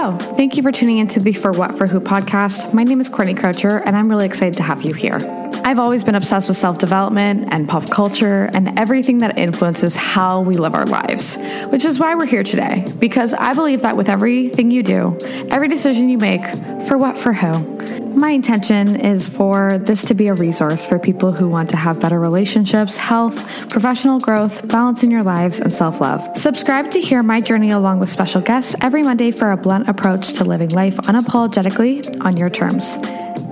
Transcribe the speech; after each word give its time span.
Hello. 0.00 0.16
Thank 0.16 0.56
you 0.56 0.62
for 0.62 0.72
tuning 0.72 0.96
into 0.96 1.20
the 1.20 1.34
For 1.34 1.52
What 1.52 1.76
For 1.76 1.86
Who 1.86 2.00
podcast. 2.00 2.72
My 2.72 2.84
name 2.84 3.02
is 3.02 3.10
Courtney 3.10 3.34
Croucher, 3.34 3.82
and 3.84 3.94
I'm 3.94 4.08
really 4.08 4.24
excited 4.24 4.56
to 4.56 4.62
have 4.62 4.80
you 4.80 4.94
here. 4.94 5.18
I've 5.64 5.78
always 5.78 6.04
been 6.04 6.14
obsessed 6.14 6.48
with 6.48 6.56
self 6.56 6.78
development 6.78 7.48
and 7.52 7.68
pop 7.68 7.90
culture 7.90 8.50
and 8.54 8.78
everything 8.78 9.18
that 9.18 9.38
influences 9.38 9.96
how 9.96 10.40
we 10.42 10.54
live 10.54 10.74
our 10.74 10.86
lives, 10.86 11.36
which 11.68 11.84
is 11.84 11.98
why 11.98 12.14
we're 12.14 12.26
here 12.26 12.42
today. 12.42 12.84
Because 12.98 13.34
I 13.34 13.54
believe 13.54 13.82
that 13.82 13.96
with 13.96 14.08
everything 14.08 14.70
you 14.70 14.82
do, 14.82 15.16
every 15.50 15.68
decision 15.68 16.08
you 16.08 16.18
make, 16.18 16.44
for 16.86 16.98
what, 16.98 17.18
for 17.18 17.32
who, 17.32 17.80
my 18.14 18.30
intention 18.30 18.96
is 18.96 19.26
for 19.26 19.78
this 19.78 20.04
to 20.06 20.14
be 20.14 20.28
a 20.28 20.34
resource 20.34 20.86
for 20.86 20.98
people 20.98 21.32
who 21.32 21.48
want 21.48 21.70
to 21.70 21.76
have 21.76 22.00
better 22.00 22.18
relationships, 22.18 22.96
health, 22.96 23.68
professional 23.70 24.18
growth, 24.18 24.66
balance 24.68 25.02
in 25.02 25.10
your 25.10 25.22
lives, 25.22 25.60
and 25.60 25.72
self 25.72 26.00
love. 26.00 26.36
Subscribe 26.36 26.90
to 26.90 27.00
hear 27.00 27.22
my 27.22 27.40
journey 27.40 27.70
along 27.70 28.00
with 28.00 28.10
special 28.10 28.40
guests 28.40 28.74
every 28.80 29.02
Monday 29.02 29.30
for 29.30 29.52
a 29.52 29.56
blunt 29.56 29.88
approach 29.88 30.34
to 30.34 30.44
living 30.44 30.70
life 30.70 30.96
unapologetically 30.96 32.24
on 32.24 32.36
your 32.36 32.50
terms. 32.50 32.96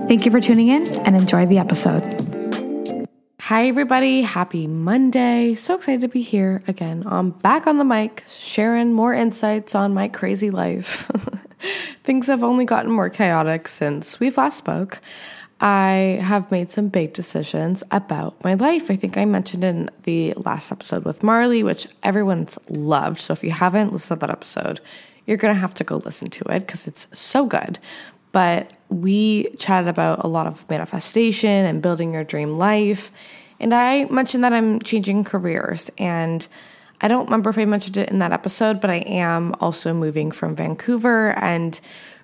Thank 0.09 0.25
you 0.25 0.31
for 0.31 0.41
tuning 0.41 0.69
in 0.69 0.87
and 1.05 1.15
enjoy 1.15 1.45
the 1.45 1.59
episode. 1.59 2.01
Hi, 3.41 3.67
everybody. 3.67 4.23
Happy 4.23 4.65
Monday. 4.65 5.53
So 5.53 5.75
excited 5.75 6.01
to 6.01 6.07
be 6.07 6.23
here 6.23 6.63
again. 6.67 7.03
I'm 7.05 7.29
back 7.29 7.67
on 7.67 7.77
the 7.77 7.85
mic, 7.85 8.23
sharing 8.27 8.91
more 8.91 9.13
insights 9.13 9.75
on 9.75 9.93
my 9.93 10.07
crazy 10.07 10.49
life. 10.49 11.11
Things 12.03 12.25
have 12.25 12.41
only 12.41 12.65
gotten 12.65 12.91
more 12.91 13.11
chaotic 13.11 13.67
since 13.67 14.19
we've 14.19 14.35
last 14.35 14.57
spoke. 14.57 14.99
I 15.61 16.17
have 16.23 16.49
made 16.49 16.71
some 16.71 16.87
big 16.87 17.13
decisions 17.13 17.83
about 17.91 18.43
my 18.43 18.55
life. 18.55 18.89
I 18.89 18.95
think 18.95 19.15
I 19.15 19.25
mentioned 19.25 19.63
in 19.63 19.91
the 20.05 20.33
last 20.37 20.71
episode 20.71 21.05
with 21.05 21.21
Marley, 21.21 21.61
which 21.61 21.87
everyone's 22.01 22.57
loved. 22.67 23.19
So 23.19 23.33
if 23.33 23.43
you 23.43 23.51
haven't 23.51 23.93
listened 23.93 24.21
to 24.21 24.25
that 24.25 24.33
episode, 24.33 24.81
you're 25.27 25.37
going 25.37 25.53
to 25.53 25.61
have 25.61 25.75
to 25.75 25.83
go 25.83 25.97
listen 25.97 26.31
to 26.31 26.45
it 26.45 26.65
because 26.65 26.87
it's 26.87 27.05
so 27.13 27.45
good. 27.45 27.77
But 28.31 28.73
we 28.89 29.49
chatted 29.57 29.87
about 29.87 30.25
a 30.25 30.27
lot 30.27 30.47
of 30.47 30.67
manifestation 30.69 31.65
and 31.65 31.81
building 31.81 32.13
your 32.13 32.23
dream 32.23 32.57
life. 32.57 33.11
And 33.59 33.73
I 33.73 34.05
mentioned 34.05 34.43
that 34.43 34.53
I'm 34.53 34.79
changing 34.79 35.23
careers 35.23 35.89
and 35.97 36.47
I 37.01 37.07
don't 37.07 37.25
remember 37.25 37.49
if 37.49 37.57
I 37.57 37.65
mentioned 37.65 37.97
it 37.97 38.09
in 38.09 38.19
that 38.19 38.33
episode, 38.33 38.81
but 38.81 38.89
I 38.89 38.97
am 38.97 39.55
also 39.61 39.93
moving 39.93 40.31
from 40.31 40.55
Vancouver 40.55 41.31
and 41.39 41.79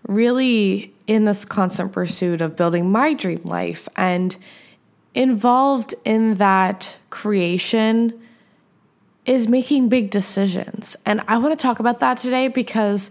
really 0.08 0.94
in 1.08 1.25
this 1.25 1.45
constant 1.45 1.94
pursuit 1.94 2.42
of 2.42 2.56
building 2.56 2.92
my 2.92 3.14
dream 3.14 3.42
life 3.45 3.88
and 3.95 4.36
involved 5.14 5.95
in 6.03 6.36
that 6.36 6.97
creation 7.09 8.22
is 9.25 9.47
making 9.47 9.90
big 9.90 10.09
decisions. 10.09 10.95
And 11.06 11.22
I 11.28 11.38
want 11.38 11.58
to 11.58 11.62
talk 11.62 11.80
about 11.80 12.00
that 12.02 12.18
today 12.18 12.47
because 12.47 13.09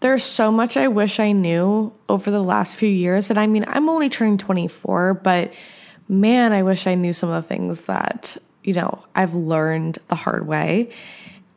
there's 0.00 0.24
so 0.24 0.50
much 0.50 0.76
I 0.76 0.88
wish 0.88 1.18
I 1.18 1.32
knew 1.32 1.92
over 2.08 2.30
the 2.30 2.42
last 2.42 2.76
few 2.76 2.88
years. 2.88 3.30
And 3.30 3.38
I 3.38 3.46
mean, 3.46 3.64
I'm 3.68 3.88
only 3.88 4.08
turning 4.08 4.38
24, 4.38 5.14
but 5.14 5.52
man, 6.08 6.52
I 6.52 6.62
wish 6.62 6.86
I 6.86 6.94
knew 6.94 7.12
some 7.12 7.30
of 7.30 7.42
the 7.42 7.48
things 7.48 7.82
that 7.82 8.36
you 8.64 8.72
know, 8.72 9.04
I've 9.14 9.34
learned 9.34 9.98
the 10.08 10.14
hard 10.14 10.46
way 10.46 10.90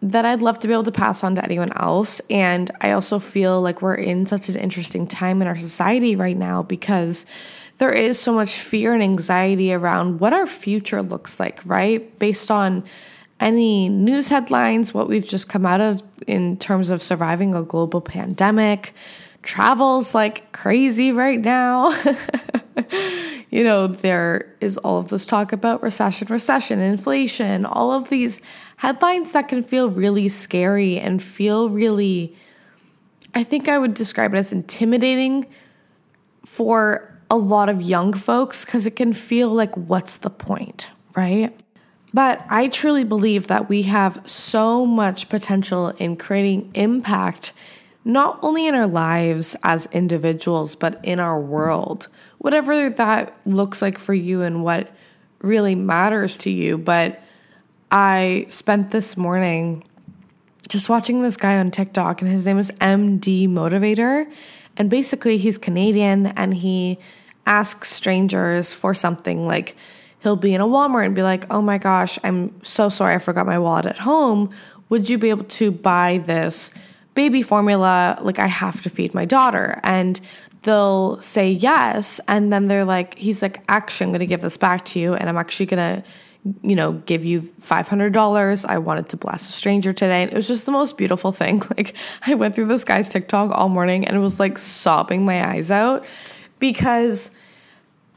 that 0.02 0.26
I'd 0.26 0.42
love 0.42 0.60
to 0.60 0.68
be 0.68 0.74
able 0.74 0.84
to 0.84 0.92
pass 0.92 1.24
on 1.24 1.36
to 1.36 1.44
anyone 1.44 1.72
else. 1.76 2.20
And 2.30 2.70
I 2.82 2.92
also 2.92 3.18
feel 3.18 3.62
like 3.62 3.82
we're 3.82 3.96
in 3.96 4.28
such 4.28 4.48
an 4.48 4.56
interesting 4.56 5.08
time 5.08 5.42
in 5.42 5.48
our 5.48 5.56
society 5.56 6.16
right 6.16 6.38
now 6.38 6.62
because 6.62 7.26
there 7.80 7.92
is 7.92 8.20
so 8.20 8.34
much 8.34 8.54
fear 8.54 8.94
and 8.94 9.02
anxiety 9.02 9.74
around 9.74 10.20
what 10.20 10.34
our 10.34 10.46
future 10.46 11.02
looks 11.02 11.40
like, 11.40 11.66
right? 11.66 12.18
Based 12.20 12.52
on 12.52 12.84
any 13.40 13.90
news 13.90 14.30
headlines, 14.30 14.94
what 14.94 15.08
we've 15.08 15.28
just 15.28 15.50
come 15.50 15.66
out 15.66 15.82
of 15.82 16.02
in 16.26 16.58
terms 16.58 16.90
of 16.90 17.02
surviving 17.02 17.54
a 17.54 17.62
global 17.62 18.02
pandemic. 18.02 18.94
Travels 19.44 20.16
like 20.16 20.52
crazy 20.52 21.12
right 21.12 21.40
now. 21.40 21.92
you 23.50 23.64
know, 23.64 23.88
there 23.88 24.54
is 24.60 24.78
all 24.78 24.98
of 24.98 25.10
this 25.10 25.26
talk 25.26 25.54
about 25.54 25.82
recession, 25.82 26.28
recession, 26.30 26.80
inflation, 26.80 27.66
all 27.66 27.92
of 27.92 28.10
these 28.10 28.42
headlines 28.78 29.32
that 29.32 29.48
can 29.48 29.64
feel 29.64 29.90
really 29.90 30.28
scary 30.28 31.00
and 31.00 31.22
feel 31.22 31.70
really, 31.70 32.36
I 33.34 33.44
think 33.44 33.70
I 33.70 33.78
would 33.78 33.94
describe 33.94 34.34
it 34.34 34.38
as 34.38 34.52
intimidating 34.52 35.46
for 36.46 37.14
a 37.30 37.38
lot 37.38 37.70
of 37.70 37.82
young 37.82 38.14
folks 38.14 38.66
because 38.66 38.86
it 38.86 38.96
can 38.96 39.14
feel 39.14 39.50
like, 39.50 39.76
what's 39.76 40.18
the 40.18 40.30
point, 40.30 40.90
right? 41.16 41.56
But 42.14 42.46
I 42.50 42.68
truly 42.68 43.04
believe 43.04 43.48
that 43.48 43.70
we 43.70 43.84
have 43.84 44.22
so 44.26 44.86
much 44.86 45.30
potential 45.30 45.90
in 45.90 46.16
creating 46.16 46.72
impact, 46.74 47.54
not 48.06 48.40
only 48.42 48.66
in 48.66 48.76
our 48.76 48.88
lives 48.88 49.56
as 49.64 49.88
individuals, 49.92 50.76
but 50.76 51.00
in 51.04 51.20
our 51.20 51.40
world 51.40 52.08
whatever 52.38 52.90
that 52.90 53.36
looks 53.46 53.82
like 53.82 53.98
for 53.98 54.14
you 54.14 54.42
and 54.42 54.64
what 54.64 54.90
really 55.42 55.76
matters 55.76 56.38
to 56.38 56.50
you. 56.50 56.78
But 56.78 57.22
I 57.92 58.46
spent 58.50 58.92
this 58.92 59.18
morning 59.18 59.84
just 60.68 60.90
watching 60.90 61.22
this 61.22 61.38
guy 61.38 61.58
on 61.58 61.72
TikTok, 61.72 62.22
and 62.22 62.30
his 62.30 62.46
name 62.46 62.60
is 62.60 62.72
MD 62.72 63.48
Motivator. 63.48 64.30
And 64.76 64.90
basically, 64.90 65.38
he's 65.38 65.58
Canadian 65.58 66.28
and 66.28 66.54
he 66.54 67.00
asks 67.46 67.90
strangers 67.90 68.74
for 68.74 68.94
something 68.94 69.48
like, 69.48 69.76
he'll 70.20 70.36
be 70.36 70.54
in 70.54 70.62
a 70.62 70.68
Walmart 70.68 71.06
and 71.06 71.16
be 71.16 71.24
like, 71.24 71.46
oh 71.52 71.62
my 71.62 71.78
gosh, 71.78 72.18
I'm 72.24 72.64
so 72.64 72.90
sorry, 72.90 73.16
I 73.16 73.20
forgot 73.20 73.46
my 73.46 73.60
wallet 73.60 73.86
at 73.86 74.00
home. 74.00 74.50
Would 74.90 75.10
you 75.10 75.18
be 75.18 75.30
able 75.30 75.46
to 75.46 75.72
buy 75.72 76.24
this 76.26 76.72
baby 77.14 77.42
formula? 77.42 78.18
Like, 78.22 78.40
I 78.40 78.48
have 78.48 78.82
to 78.84 78.90
feed 78.90 79.14
my 79.14 79.26
daughter. 79.26 79.80
And 79.84 80.20
they'll 80.68 81.22
say 81.22 81.50
yes 81.50 82.20
and 82.28 82.52
then 82.52 82.68
they're 82.68 82.84
like 82.84 83.18
he's 83.18 83.42
like 83.42 83.64
actually 83.70 84.06
i'm 84.06 84.12
going 84.12 84.20
to 84.20 84.26
give 84.26 84.42
this 84.42 84.58
back 84.58 84.84
to 84.84 85.00
you 85.00 85.14
and 85.14 85.30
i'm 85.30 85.38
actually 85.38 85.66
going 85.66 86.02
to 86.02 86.04
you 86.62 86.76
know 86.76 86.94
give 87.06 87.24
you 87.24 87.42
$500 87.42 88.66
i 88.66 88.78
wanted 88.78 89.08
to 89.10 89.18
bless 89.18 89.50
a 89.50 89.52
stranger 89.52 89.94
today 89.94 90.24
and 90.24 90.32
it 90.32 90.36
was 90.36 90.48
just 90.48 90.66
the 90.66 90.72
most 90.72 90.98
beautiful 90.98 91.32
thing 91.32 91.62
like 91.78 91.96
i 92.26 92.34
went 92.34 92.54
through 92.56 92.68
this 92.68 92.84
guy's 92.84 93.08
tiktok 93.08 93.52
all 93.52 93.70
morning 93.70 94.06
and 94.06 94.16
it 94.16 94.20
was 94.20 94.40
like 94.40 94.58
sobbing 94.58 95.26
my 95.26 95.48
eyes 95.48 95.72
out 95.72 96.06
because 96.60 97.32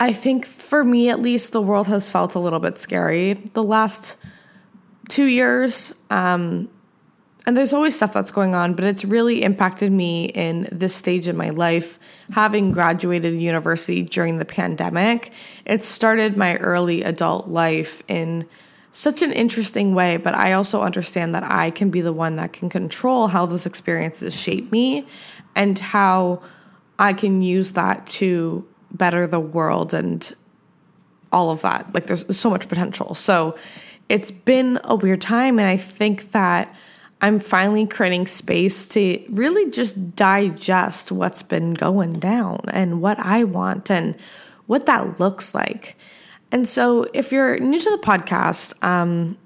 i 0.01 0.13
think 0.13 0.45
for 0.45 0.83
me 0.83 1.09
at 1.09 1.21
least 1.23 1.53
the 1.53 1.63
world 1.63 1.87
has 1.87 2.11
felt 2.11 2.35
a 2.35 2.39
little 2.41 2.61
bit 2.61 2.79
scary 2.79 3.35
the 3.53 3.63
last 3.63 4.17
two 5.09 5.27
years 5.27 5.95
um 6.11 6.69
and 7.47 7.57
there's 7.57 7.73
always 7.73 7.97
stuff 7.97 8.13
that's 8.13 8.31
going 8.31 8.55
on, 8.55 8.75
but 8.75 8.85
it's 8.85 9.05
really 9.05 9.43
impacted 9.43 9.91
me 9.91 10.27
in 10.27 10.69
this 10.71 10.95
stage 10.95 11.27
in 11.27 11.37
my 11.37 11.51
life. 11.51 11.99
Having 12.33 12.73
graduated 12.73 13.41
university 13.41 14.03
during 14.03 14.39
the 14.39 14.45
pandemic, 14.45 15.33
it 15.65 15.83
started 15.83 16.37
my 16.37 16.57
early 16.57 17.03
adult 17.03 17.49
life 17.49 18.03
in 18.09 18.47
such 18.93 19.23
an 19.23 19.33
interesting 19.33 19.95
way, 19.95 20.17
but 20.17 20.35
I 20.35 20.53
also 20.53 20.83
understand 20.83 21.35
that 21.35 21.45
I 21.45 21.71
can 21.71 21.91
be 21.91 22.01
the 22.01 22.13
one 22.13 22.37
that 22.37 22.53
can 22.53 22.69
control 22.69 23.29
how 23.29 23.47
those 23.47 23.67
experiences 23.67 24.35
shape 24.35 24.71
me 24.71 25.07
and 25.55 25.79
how 25.79 26.43
I 26.99 27.13
can 27.13 27.41
use 27.41 27.73
that 27.73 28.07
to 28.09 28.67
better 28.93 29.27
the 29.27 29.41
world 29.41 29.95
and 29.95 30.35
all 31.33 31.51
of 31.51 31.63
that. 31.63 31.93
Like 31.95 32.07
there's 32.07 32.37
so 32.37 32.51
much 32.51 32.69
potential. 32.69 33.15
So 33.15 33.57
it's 34.09 34.31
been 34.31 34.81
a 34.85 34.97
weird 34.97 35.21
time, 35.21 35.59
and 35.59 35.69
I 35.69 35.77
think 35.77 36.33
that 36.33 36.75
I'm 37.23 37.39
finally 37.39 37.87
creating 37.87 38.27
space 38.27 38.89
to 38.89 39.23
really 39.29 39.71
just 39.71 40.17
digest 40.17 41.13
what's 41.13 41.43
been 41.43 41.75
going 41.75 42.19
down 42.19 42.61
and 42.69 43.01
what 43.01 43.19
I 43.21 43.45
want 43.45 43.91
and 43.91 44.17
what 44.67 44.87
that 44.87 45.21
looks 45.21 45.55
like. 45.55 45.97
And 46.51 46.69
so, 46.69 47.07
if 47.15 47.31
you're 47.31 47.59
new 47.61 47.79
to 47.79 47.91
the 47.91 47.99
podcast, 47.99 48.83
um, 48.83 49.39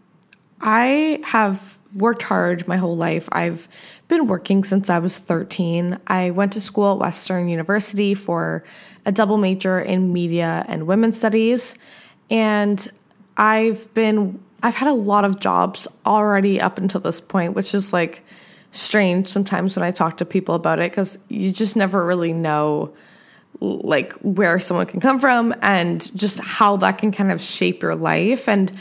I 0.60 1.20
have 1.24 1.76
worked 1.94 2.22
hard 2.22 2.66
my 2.66 2.76
whole 2.78 2.96
life. 2.96 3.28
I've 3.32 3.68
been 4.08 4.26
working 4.26 4.64
since 4.64 4.88
I 4.88 4.98
was 4.98 5.18
13. 5.18 5.98
I 6.06 6.30
went 6.30 6.52
to 6.54 6.60
school 6.60 6.92
at 6.92 6.98
Western 6.98 7.48
University 7.48 8.14
for 8.14 8.64
a 9.06 9.12
double 9.12 9.36
major 9.36 9.80
in 9.80 10.12
media 10.12 10.64
and 10.68 10.86
women's 10.86 11.18
studies. 11.18 11.74
And 12.30 12.86
I've 13.36 13.92
been 13.94 14.40
I've 14.62 14.74
had 14.74 14.88
a 14.88 14.94
lot 14.94 15.24
of 15.26 15.40
jobs 15.40 15.86
already 16.06 16.60
up 16.60 16.78
until 16.78 17.00
this 17.00 17.20
point, 17.20 17.54
which 17.54 17.74
is 17.74 17.92
like 17.92 18.24
strange 18.72 19.28
sometimes 19.28 19.76
when 19.76 19.84
I 19.84 19.90
talk 19.90 20.16
to 20.18 20.24
people 20.24 20.54
about 20.54 20.78
it 20.78 20.90
because 20.90 21.18
you 21.28 21.52
just 21.52 21.76
never 21.76 22.04
really 22.04 22.32
know 22.32 22.92
like 23.60 24.12
where 24.14 24.58
someone 24.58 24.86
can 24.86 25.00
come 25.00 25.20
from 25.20 25.54
and 25.62 26.16
just 26.16 26.40
how 26.40 26.76
that 26.78 26.98
can 26.98 27.12
kind 27.12 27.30
of 27.30 27.40
shape 27.40 27.82
your 27.82 27.94
life. 27.94 28.48
And 28.48 28.72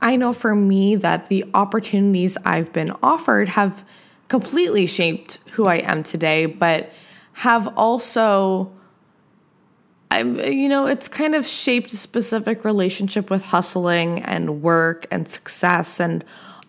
I 0.00 0.16
know 0.16 0.32
for 0.32 0.54
me 0.54 0.96
that 0.96 1.28
the 1.28 1.44
opportunities 1.54 2.36
I've 2.44 2.72
been 2.72 2.92
offered 3.02 3.48
have 3.48 3.84
completely 4.28 4.86
shaped 4.86 5.38
who 5.52 5.66
I 5.66 5.76
am 5.76 6.02
today, 6.02 6.46
but 6.46 6.92
have 7.32 7.68
also 7.76 8.72
I'm, 10.10 10.38
you 10.40 10.68
know, 10.68 10.86
it's 10.86 11.08
kind 11.08 11.34
of 11.34 11.46
shaped 11.46 11.92
a 11.92 11.96
specific 11.96 12.64
relationship 12.64 13.30
with 13.30 13.44
hustling 13.44 14.22
and 14.22 14.62
work 14.62 15.06
and 15.10 15.28
success 15.28 16.00
and 16.00 16.24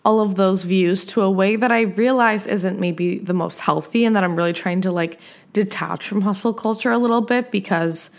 all 0.06 0.22
of 0.22 0.36
those 0.36 0.64
views 0.64 1.06
to 1.06 1.22
a 1.22 1.30
way 1.30 1.56
that 1.56 1.72
I 1.72 1.82
realize 1.82 2.48
isn't 2.48 2.80
maybe 2.80 3.20
the 3.20 3.34
most 3.34 3.60
healthy 3.60 4.06
and 4.06 4.16
that 4.16 4.24
I'm 4.24 4.36
really 4.36 4.54
trying 4.54 4.82
to 4.82 4.92
like 4.92 5.20
detach 5.54 6.08
from 6.08 6.22
hustle 6.22 6.54
culture 6.54 6.92
a 6.92 6.98
little 6.98 7.22
bit 7.22 7.52
because 7.52 8.10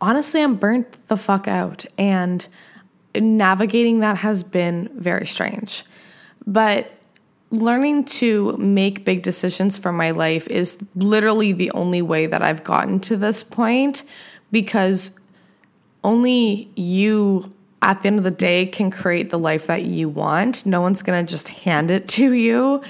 honestly, 0.00 0.42
I'm 0.42 0.56
burnt 0.56 1.08
the 1.08 1.16
fuck 1.16 1.46
out 1.46 1.84
and 1.98 2.46
navigating 3.14 4.00
that 4.00 4.18
has 4.18 4.42
been 4.42 4.90
very 4.94 5.26
strange. 5.26 5.84
But 6.46 6.90
learning 7.50 8.04
to 8.04 8.56
make 8.56 9.04
big 9.04 9.22
decisions 9.22 9.76
for 9.76 9.92
my 9.92 10.12
life 10.12 10.46
is 10.48 10.78
literally 10.94 11.52
the 11.52 11.70
only 11.72 12.00
way 12.00 12.26
that 12.26 12.42
I've 12.42 12.64
gotten 12.64 13.00
to 13.00 13.16
this 13.16 13.42
point 13.42 14.04
because 14.50 15.10
only 16.02 16.70
you 16.76 17.52
at 17.82 18.02
the 18.02 18.08
end 18.08 18.18
of 18.18 18.24
the 18.24 18.30
day 18.30 18.66
can 18.66 18.90
create 18.90 19.30
the 19.30 19.38
life 19.38 19.66
that 19.66 19.84
you 19.84 20.08
want. 20.08 20.66
No 20.66 20.80
one's 20.80 21.02
going 21.02 21.24
to 21.24 21.30
just 21.30 21.48
hand 21.48 21.90
it 21.90 22.08
to 22.08 22.32
you. 22.32 22.82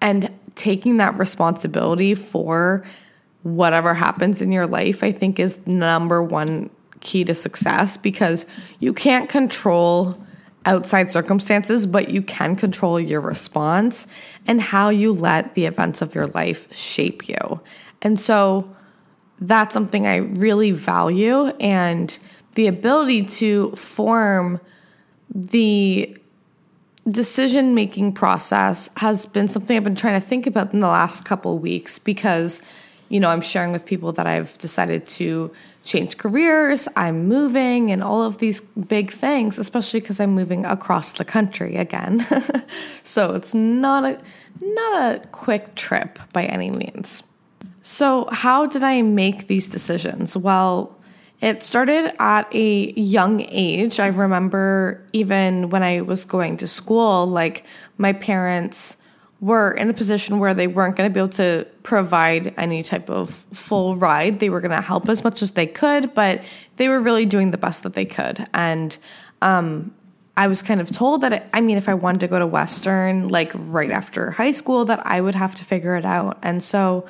And 0.00 0.30
taking 0.54 0.96
that 0.96 1.18
responsibility 1.18 2.14
for 2.14 2.84
whatever 3.42 3.94
happens 3.94 4.42
in 4.42 4.52
your 4.52 4.66
life, 4.66 5.02
I 5.02 5.12
think 5.12 5.38
is 5.38 5.66
number 5.66 6.22
one 6.22 6.70
key 7.00 7.24
to 7.24 7.34
success 7.34 7.96
because 7.96 8.46
you 8.78 8.92
can't 8.92 9.28
control 9.28 10.22
outside 10.66 11.10
circumstances, 11.10 11.86
but 11.86 12.10
you 12.10 12.20
can 12.20 12.54
control 12.56 13.00
your 13.00 13.20
response 13.20 14.06
and 14.46 14.60
how 14.60 14.90
you 14.90 15.12
let 15.12 15.54
the 15.54 15.64
events 15.64 16.02
of 16.02 16.14
your 16.14 16.26
life 16.28 16.74
shape 16.76 17.28
you. 17.28 17.60
And 18.02 18.20
so 18.20 18.74
that's 19.40 19.72
something 19.72 20.06
I 20.06 20.16
really 20.16 20.70
value. 20.70 21.46
And 21.60 22.16
the 22.54 22.66
ability 22.66 23.24
to 23.24 23.70
form 23.72 24.60
the 25.34 26.16
decision 27.10 27.74
making 27.74 28.12
process 28.12 28.90
has 28.96 29.26
been 29.26 29.48
something 29.48 29.76
I've 29.76 29.84
been 29.84 29.94
trying 29.94 30.20
to 30.20 30.26
think 30.26 30.46
about 30.46 30.72
in 30.74 30.80
the 30.80 30.88
last 30.88 31.24
couple 31.24 31.58
weeks 31.58 31.98
because 31.98 32.60
you 33.08 33.18
know 33.18 33.30
I'm 33.30 33.40
sharing 33.40 33.72
with 33.72 33.86
people 33.86 34.12
that 34.12 34.26
I've 34.26 34.56
decided 34.58 35.06
to 35.08 35.50
change 35.82 36.18
careers, 36.18 36.88
I'm 36.96 37.26
moving 37.26 37.90
and 37.90 38.02
all 38.02 38.22
of 38.22 38.38
these 38.38 38.60
big 38.60 39.10
things, 39.10 39.58
especially 39.58 40.00
because 40.00 40.20
I'm 40.20 40.34
moving 40.34 40.66
across 40.66 41.12
the 41.12 41.24
country 41.24 41.76
again. 41.76 42.26
so 43.02 43.34
it's 43.34 43.54
not 43.54 44.04
a 44.04 44.20
not 44.60 45.14
a 45.14 45.26
quick 45.28 45.74
trip 45.74 46.18
by 46.32 46.44
any 46.44 46.70
means. 46.70 47.22
So 47.82 48.28
how 48.30 48.66
did 48.66 48.82
I 48.82 49.02
make 49.02 49.46
these 49.46 49.68
decisions? 49.68 50.36
Well, 50.36 50.96
it 51.40 51.62
started 51.62 52.12
at 52.20 52.54
a 52.54 52.92
young 52.92 53.40
age. 53.48 53.98
I 53.98 54.08
remember 54.08 55.06
even 55.12 55.70
when 55.70 55.82
I 55.82 56.02
was 56.02 56.24
going 56.24 56.58
to 56.58 56.66
school, 56.66 57.26
like 57.26 57.64
my 57.96 58.12
parents 58.12 58.98
were 59.40 59.72
in 59.72 59.88
a 59.88 59.94
position 59.94 60.38
where 60.38 60.52
they 60.52 60.66
weren't 60.66 60.96
going 60.96 61.08
to 61.08 61.14
be 61.14 61.18
able 61.18 61.30
to 61.30 61.66
provide 61.82 62.52
any 62.58 62.82
type 62.82 63.08
of 63.08 63.30
full 63.54 63.96
ride. 63.96 64.38
They 64.38 64.50
were 64.50 64.60
going 64.60 64.70
to 64.72 64.82
help 64.82 65.08
as 65.08 65.24
much 65.24 65.40
as 65.40 65.52
they 65.52 65.66
could, 65.66 66.12
but 66.12 66.44
they 66.76 66.88
were 66.88 67.00
really 67.00 67.24
doing 67.24 67.50
the 67.50 67.56
best 67.56 67.82
that 67.84 67.94
they 67.94 68.04
could. 68.04 68.46
And 68.52 68.98
um, 69.40 69.94
I 70.36 70.46
was 70.46 70.60
kind 70.60 70.78
of 70.78 70.90
told 70.90 71.22
that, 71.22 71.32
it, 71.32 71.48
I 71.54 71.62
mean, 71.62 71.78
if 71.78 71.88
I 71.88 71.94
wanted 71.94 72.20
to 72.20 72.28
go 72.28 72.38
to 72.38 72.46
Western, 72.46 73.28
like 73.28 73.50
right 73.54 73.90
after 73.90 74.30
high 74.30 74.50
school, 74.50 74.84
that 74.84 75.06
I 75.06 75.22
would 75.22 75.34
have 75.34 75.54
to 75.54 75.64
figure 75.64 75.96
it 75.96 76.04
out. 76.04 76.38
And 76.42 76.62
so 76.62 77.06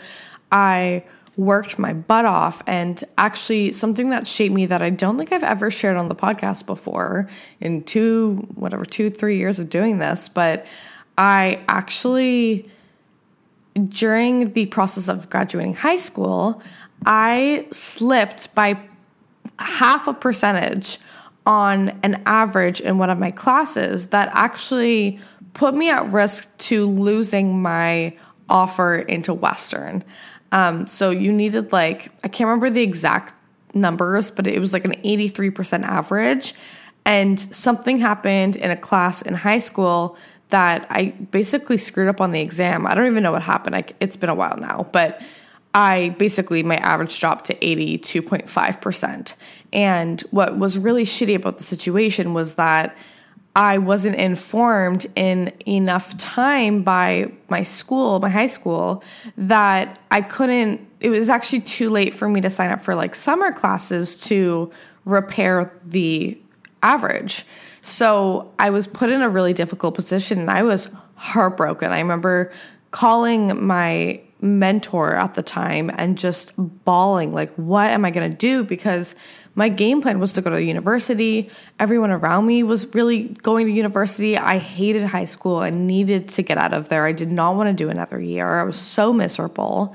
I 0.51 1.05
worked 1.37 1.79
my 1.79 1.93
butt 1.93 2.25
off 2.25 2.63
and 2.67 3.03
actually 3.17 3.73
something 3.73 4.11
that 4.11 4.27
shaped 4.27 4.55
me 4.55 4.67
that 4.67 4.83
I 4.83 4.91
don't 4.91 5.17
think 5.17 5.33
I've 5.33 5.43
ever 5.43 5.71
shared 5.71 5.97
on 5.97 6.09
the 6.09 6.15
podcast 6.15 6.67
before 6.67 7.29
in 7.61 7.83
two, 7.85 8.47
whatever, 8.55 8.85
two, 8.85 9.11
three 9.11 9.39
years 9.39 9.59
of 9.59 9.71
doing 9.71 9.99
this, 9.99 10.29
but 10.29 10.67
I 11.17 11.61
actually, 11.69 12.69
during 13.89 14.53
the 14.53 14.67
process 14.67 15.09
of 15.09 15.31
graduating 15.31 15.75
high 15.75 15.97
school, 15.97 16.63
I 17.07 17.67
slipped 17.73 18.55
by 18.55 18.79
half 19.59 20.09
a 20.09 20.15
percentage 20.15 20.99
on 21.47 21.89
an 22.03 22.23
average 22.27 22.81
in 22.81 22.99
one 22.99 23.11
of 23.11 23.19
my 23.19 23.31
classes 23.31 24.09
that 24.09 24.31
actually 24.33 25.19
put 25.55 25.75
me 25.75 25.91
at 25.91 26.07
risk 26.09 26.57
to 26.59 26.87
losing 26.87 27.63
my 27.63 28.17
offer 28.49 28.97
into 28.97 29.33
Western. 29.33 30.05
Um, 30.53 30.87
so 30.87 31.11
you 31.11 31.33
needed 31.33 31.73
like, 31.73 32.11
I 32.25 32.29
can't 32.29 32.49
remember 32.49 32.71
the 32.71 32.83
exact 32.83 33.35
numbers, 33.75 34.31
but 34.31 34.47
it 34.47 34.59
was 34.59 34.73
like 34.73 34.85
an 34.85 34.95
83% 35.03 35.85
average. 35.85 36.55
And 37.05 37.39
something 37.39 37.99
happened 37.99 38.57
in 38.57 38.71
a 38.71 38.77
class 38.77 39.23
in 39.23 39.35
high 39.35 39.59
school 39.59 40.17
that 40.51 40.87
I 40.91 41.07
basically 41.31 41.79
screwed 41.79 42.09
up 42.09 42.21
on 42.21 42.33
the 42.33 42.41
exam. 42.41 42.87
I 42.87 42.95
don't 42.95 43.07
even 43.07 43.23
know 43.23 43.33
what 43.33 43.43
happened. 43.43 43.77
I, 43.77 43.85
it's 44.01 44.17
been 44.17 44.31
a 44.31 44.35
while 44.35 44.57
now, 44.57 44.89
but 44.93 45.23
I 45.73 46.11
basically, 46.19 46.63
my 46.63 46.77
average 46.77 47.19
dropped 47.21 47.47
to 47.47 47.55
82.5%. 47.55 49.35
And 49.73 50.21
what 50.33 50.59
was 50.59 50.79
really 50.79 51.05
shitty 51.05 51.37
about 51.37 51.59
the 51.59 51.63
situation 51.63 52.35
was 52.35 52.55
that 52.55 52.97
I 53.61 53.77
wasn't 53.77 54.17
informed 54.17 55.07
in 55.15 55.53
enough 55.67 56.17
time 56.17 56.83
by 56.83 57.31
my 57.51 57.63
school, 57.63 58.19
my 58.19 58.31
high 58.31 58.47
school, 58.47 59.05
that 59.37 60.01
I 60.11 60.23
couldn't, 60.23 60.89
it 61.01 61.11
was 61.11 61.29
actually 61.29 61.61
too 61.61 61.91
late 61.91 62.15
for 62.15 62.27
me 62.27 62.41
to 62.41 62.49
sign 62.49 62.71
up 62.71 62.83
for 62.83 62.95
like 62.95 63.15
summer 63.15 63.53
classes 63.53 64.17
to 64.23 64.73
repair 65.05 65.79
the 65.85 66.41
average. 66.83 67.45
So 67.83 68.51
I 68.59 68.71
was 68.71 68.87
put 68.87 69.11
in 69.11 69.21
a 69.21 69.29
really 69.29 69.53
difficult 69.53 69.95
position 69.95 70.39
and 70.39 70.51
I 70.51 70.63
was 70.63 70.89
heartbroken. 71.17 71.93
I 71.93 71.99
remember 71.99 72.51
calling 72.93 73.63
my 73.63 74.23
mentor 74.41 75.17
at 75.17 75.35
the 75.35 75.43
time 75.43 75.91
and 75.99 76.17
just 76.17 76.55
bawling, 76.87 77.35
like, 77.35 77.53
what 77.57 77.91
am 77.91 78.07
I 78.07 78.11
going 78.11 78.31
to 78.31 78.35
do? 78.35 78.65
Because 78.65 79.15
my 79.55 79.69
game 79.69 80.01
plan 80.01 80.21
was 80.21 80.33
to 80.35 80.43
go 80.43 80.51
to 80.51 80.63
university. 80.63 81.51
Everyone 81.79 82.11
around 82.11 82.47
me 82.47 82.63
was 82.63 82.95
really 82.95 83.25
going 83.43 83.67
to 83.67 83.73
university. 83.73 84.39
I 84.39 84.59
hated 84.59 85.03
high 85.05 85.25
school. 85.25 85.57
I 85.59 85.71
needed 85.71 86.29
to 86.31 86.43
get 86.43 86.57
out 86.57 86.73
of 86.73 86.89
there. 86.89 87.05
I 87.05 87.13
did 87.13 87.31
not 87.31 87.57
want 87.57 87.69
to 87.69 87.73
do 87.73 87.91
another 87.91 88.21
year. 88.21 88.61
I 88.61 88.63
was 88.63 88.77
so 88.77 89.13
miserable. 89.13 89.95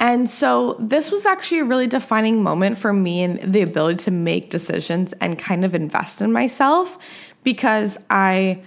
And 0.00 0.30
so 0.30 0.76
this 0.78 1.10
was 1.10 1.26
actually 1.26 1.60
a 1.60 1.64
really 1.64 1.88
defining 1.88 2.42
moment 2.42 2.78
for 2.78 2.92
me 2.92 3.22
and 3.22 3.52
the 3.52 3.62
ability 3.62 4.04
to 4.04 4.10
make 4.12 4.48
decisions 4.48 5.12
and 5.14 5.36
kind 5.36 5.64
of 5.64 5.74
invest 5.74 6.20
in 6.20 6.30
myself 6.30 6.98
because 7.42 7.98
I 8.08 8.62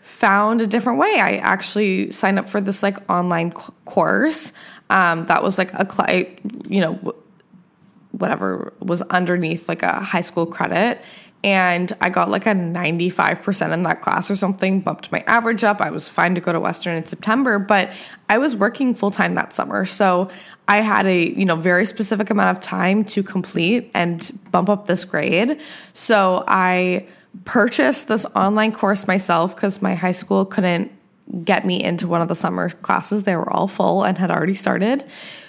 found 0.00 0.60
a 0.60 0.66
different 0.66 0.98
way. 0.98 1.20
I 1.20 1.36
actually 1.36 2.10
signed 2.10 2.40
up 2.40 2.48
for 2.48 2.60
this 2.60 2.82
like 2.82 3.08
online 3.08 3.52
course 3.52 4.52
um, 4.90 5.24
that 5.26 5.42
was 5.42 5.56
like 5.56 5.72
a, 5.72 6.38
you 6.68 6.80
know, 6.80 7.14
whatever 8.12 8.72
was 8.80 9.02
underneath 9.02 9.68
like 9.68 9.82
a 9.82 10.00
high 10.00 10.20
school 10.20 10.46
credit 10.46 11.02
and 11.44 11.92
I 12.00 12.08
got 12.08 12.30
like 12.30 12.46
a 12.46 12.50
95% 12.50 13.72
in 13.72 13.82
that 13.82 14.00
class 14.00 14.30
or 14.30 14.36
something, 14.36 14.80
bumped 14.80 15.10
my 15.10 15.24
average 15.26 15.64
up. 15.64 15.80
I 15.80 15.90
was 15.90 16.08
fine 16.08 16.36
to 16.36 16.40
go 16.40 16.52
to 16.52 16.60
Western 16.60 16.96
in 16.96 17.04
September, 17.04 17.58
but 17.58 17.90
I 18.28 18.38
was 18.38 18.54
working 18.54 18.94
full 18.94 19.10
time 19.10 19.34
that 19.34 19.52
summer. 19.52 19.84
So 19.84 20.30
I 20.68 20.82
had 20.82 21.06
a, 21.06 21.30
you 21.30 21.44
know, 21.44 21.56
very 21.56 21.84
specific 21.84 22.30
amount 22.30 22.56
of 22.56 22.62
time 22.62 23.04
to 23.06 23.24
complete 23.24 23.90
and 23.92 24.30
bump 24.52 24.68
up 24.68 24.86
this 24.86 25.04
grade. 25.04 25.60
So 25.94 26.44
I 26.46 27.08
purchased 27.44 28.06
this 28.06 28.24
online 28.36 28.70
course 28.70 29.08
myself 29.08 29.56
because 29.56 29.82
my 29.82 29.96
high 29.96 30.12
school 30.12 30.44
couldn't 30.44 30.92
get 31.44 31.66
me 31.66 31.82
into 31.82 32.06
one 32.06 32.20
of 32.20 32.28
the 32.28 32.36
summer 32.36 32.70
classes. 32.70 33.24
They 33.24 33.34
were 33.34 33.50
all 33.52 33.66
full 33.66 34.04
and 34.04 34.16
had 34.16 34.30
already 34.30 34.54
started. 34.54 35.04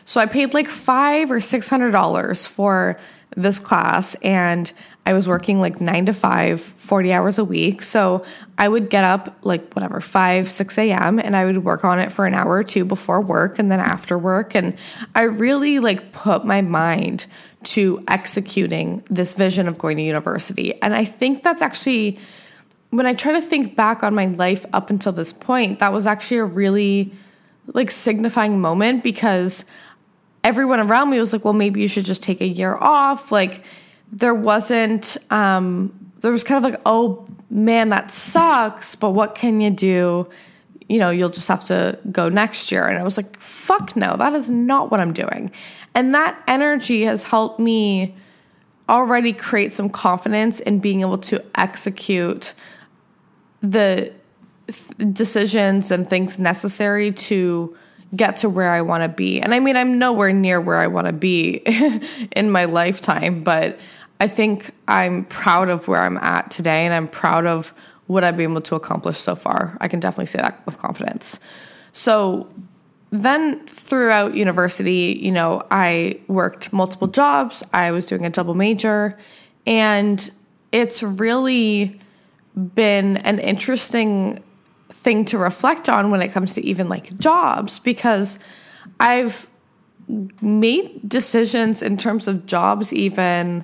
So 0.06 0.20
I 0.22 0.26
paid 0.26 0.54
like 0.54 0.70
five 0.70 1.32
or 1.32 1.40
six 1.40 1.70
hundred 1.70 1.92
dollars 1.92 2.46
for 2.46 2.98
this 3.36 3.60
class 3.60 4.16
and 4.16 4.72
I 5.06 5.14
was 5.14 5.28
working 5.28 5.60
like 5.60 5.82
nine 5.82 6.06
to 6.06 6.14
five, 6.14 6.62
40 6.62 7.12
hours 7.12 7.38
a 7.38 7.44
week. 7.44 7.84
So 7.84 8.24
I 8.58 8.70
would 8.70 8.90
get 8.90 9.04
up 9.04 9.38
like 9.42 9.74
whatever, 9.74 10.00
5, 10.00 10.50
6 10.50 10.78
a.m. 10.78 11.20
and 11.20 11.36
I 11.36 11.44
would 11.46 11.64
work 11.66 11.84
on 11.84 12.00
it 12.00 12.12
for 12.12 12.26
an 12.26 12.34
hour 12.34 12.52
or 12.52 12.64
two 12.64 12.86
before 12.86 13.20
work 13.20 13.60
and 13.60 13.70
then 13.70 13.82
after 13.82 14.18
work. 14.18 14.56
And 14.56 14.78
I 15.14 15.24
really 15.24 15.80
like 15.80 16.14
put 16.14 16.46
my 16.46 16.62
mind 16.62 17.26
to 17.64 18.04
executing 18.08 19.04
this 19.10 19.34
vision 19.34 19.68
of 19.68 19.78
going 19.78 19.98
to 19.98 20.04
university. 20.04 20.82
And 20.82 20.96
I 20.96 21.04
think 21.04 21.44
that's 21.44 21.62
actually, 21.62 22.18
when 22.90 23.06
I 23.06 23.14
try 23.14 23.34
to 23.34 23.42
think 23.42 23.76
back 23.76 24.04
on 24.04 24.16
my 24.16 24.28
life 24.28 24.66
up 24.72 24.90
until 24.90 25.12
this 25.12 25.34
point, 25.34 25.80
that 25.80 25.92
was 25.92 26.08
actually 26.08 26.38
a 26.38 26.46
really 26.46 27.14
like 27.74 27.92
signifying 27.92 28.60
moment 28.62 29.04
because 29.04 29.66
everyone 30.44 30.80
around 30.80 31.10
me 31.10 31.20
was 31.20 31.34
like, 31.34 31.46
well, 31.46 31.54
maybe 31.54 31.82
you 31.82 31.88
should 31.88 32.06
just 32.06 32.22
take 32.22 32.42
a 32.42 32.48
year 32.48 32.76
off. 32.76 33.32
Like, 33.32 33.64
there 34.12 34.34
wasn't, 34.34 35.18
um, 35.32 36.12
there 36.22 36.32
was 36.32 36.44
kind 36.44 36.64
of 36.64 36.72
like, 36.72 36.82
oh 36.86 37.28
man, 37.50 37.90
that 37.90 38.12
sucks, 38.12 38.96
but 38.96 39.12
what 39.12 39.36
can 39.36 39.62
you 39.62 39.70
do? 39.70 40.28
You 40.88 41.00
know, 41.00 41.10
you'll 41.10 41.30
just 41.30 41.48
have 41.48 41.64
to 41.66 41.98
go 42.12 42.30
next 42.30 42.72
year. 42.72 42.88
And 42.88 42.98
I 42.98 43.04
was 43.04 43.18
like, 43.18 43.38
fuck 43.40 43.96
no, 43.96 44.16
that 44.18 44.34
is 44.34 44.50
not 44.50 44.92
what 44.92 45.00
I'm 45.00 45.14
doing. 45.14 45.52
And 45.96 46.14
that 46.14 46.42
energy 46.48 47.04
has 47.04 47.24
helped 47.24 47.60
me 47.60 48.16
already 48.90 49.34
create 49.34 49.74
some 49.74 49.90
confidence 49.90 50.60
in 50.60 50.80
being 50.80 51.02
able 51.02 51.18
to 51.18 51.44
execute 51.56 52.54
the 53.62 54.12
th- 54.68 55.14
decisions 55.14 55.90
and 55.90 56.10
things 56.10 56.38
necessary 56.38 57.12
to 57.14 57.78
get 58.16 58.38
to 58.38 58.50
where 58.50 58.70
I 58.70 58.82
want 58.82 59.04
to 59.04 59.10
be. 59.10 59.42
And 59.42 59.54
I 59.54 59.60
mean, 59.60 59.76
I'm 59.76 59.98
nowhere 59.98 60.32
near 60.32 60.62
where 60.62 60.78
I 60.78 60.88
want 60.88 61.08
to 61.08 61.14
be 61.14 61.64
in 62.36 62.52
my 62.52 62.66
lifetime, 62.66 63.44
but 63.44 63.80
I 64.20 64.28
think 64.28 64.72
I'm 64.88 65.26
proud 65.26 65.70
of 65.70 65.88
where 65.88 66.02
I'm 66.02 66.18
at 66.18 66.52
today 66.52 66.86
and 66.86 66.94
I'm 66.94 67.08
proud 67.08 67.46
of 67.46 67.74
what 68.08 68.24
I've 68.24 68.38
been 68.38 68.52
able 68.52 68.62
to 68.62 68.76
accomplish 68.76 69.18
so 69.18 69.36
far. 69.36 69.78
I 69.82 69.88
can 69.88 70.00
definitely 70.00 70.28
say 70.28 70.40
that 70.40 70.64
with 70.66 70.78
confidence. 70.78 71.40
So 71.92 72.50
then 73.10 73.66
throughout 73.68 74.36
university, 74.36 75.20
you 75.22 75.32
know, 75.32 75.64
I 75.72 76.20
worked 76.28 76.74
multiple 76.74 77.08
jobs. 77.08 77.64
I 77.74 77.92
was 77.92 78.06
doing 78.06 78.26
a 78.26 78.30
double 78.30 78.54
major 78.54 79.18
and 79.66 80.32
it's 80.72 81.02
really 81.04 82.00
been 82.76 83.18
an 83.18 83.40
interesting 83.40 84.44
thing 85.04 85.26
to 85.26 85.38
reflect 85.38 85.90
on 85.90 86.10
when 86.10 86.22
it 86.22 86.30
comes 86.30 86.56
to 86.56 86.66
even 86.66 86.88
like 86.88 87.18
jobs 87.20 87.78
because 87.80 88.40
I've 89.00 89.48
made 90.42 91.08
decisions 91.08 91.82
in 91.82 91.98
terms 91.98 92.28
of 92.28 92.46
jobs 92.46 92.94
even 92.94 93.64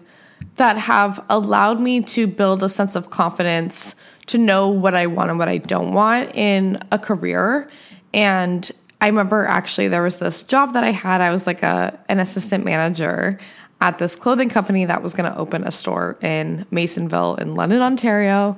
that 0.55 0.77
have 0.77 1.23
allowed 1.29 1.79
me 1.79 2.01
to 2.01 2.27
build 2.27 2.61
a 2.63 2.69
sense 2.69 2.95
of 2.95 3.09
confidence 3.09 3.95
to 4.27 4.37
know 4.37 4.69
what 4.69 4.93
I 4.93 5.07
want 5.07 5.29
and 5.29 5.39
what 5.39 5.49
I 5.49 5.57
don't 5.57 5.93
want 5.93 6.35
in 6.35 6.81
a 6.91 6.99
career. 6.99 7.69
And 8.13 8.69
I 9.01 9.07
remember 9.07 9.45
actually 9.45 9.87
there 9.87 10.03
was 10.03 10.17
this 10.17 10.43
job 10.43 10.73
that 10.73 10.83
I 10.83 10.91
had. 10.91 11.21
I 11.21 11.31
was 11.31 11.47
like 11.47 11.63
a 11.63 11.97
an 12.09 12.19
assistant 12.19 12.65
manager 12.65 13.39
at 13.81 13.97
this 13.97 14.15
clothing 14.15 14.49
company 14.49 14.85
that 14.85 15.01
was 15.01 15.13
going 15.13 15.31
to 15.31 15.37
open 15.37 15.63
a 15.63 15.71
store 15.71 16.17
in 16.21 16.65
Masonville 16.69 17.39
in 17.39 17.55
London, 17.55 17.81
Ontario. 17.81 18.57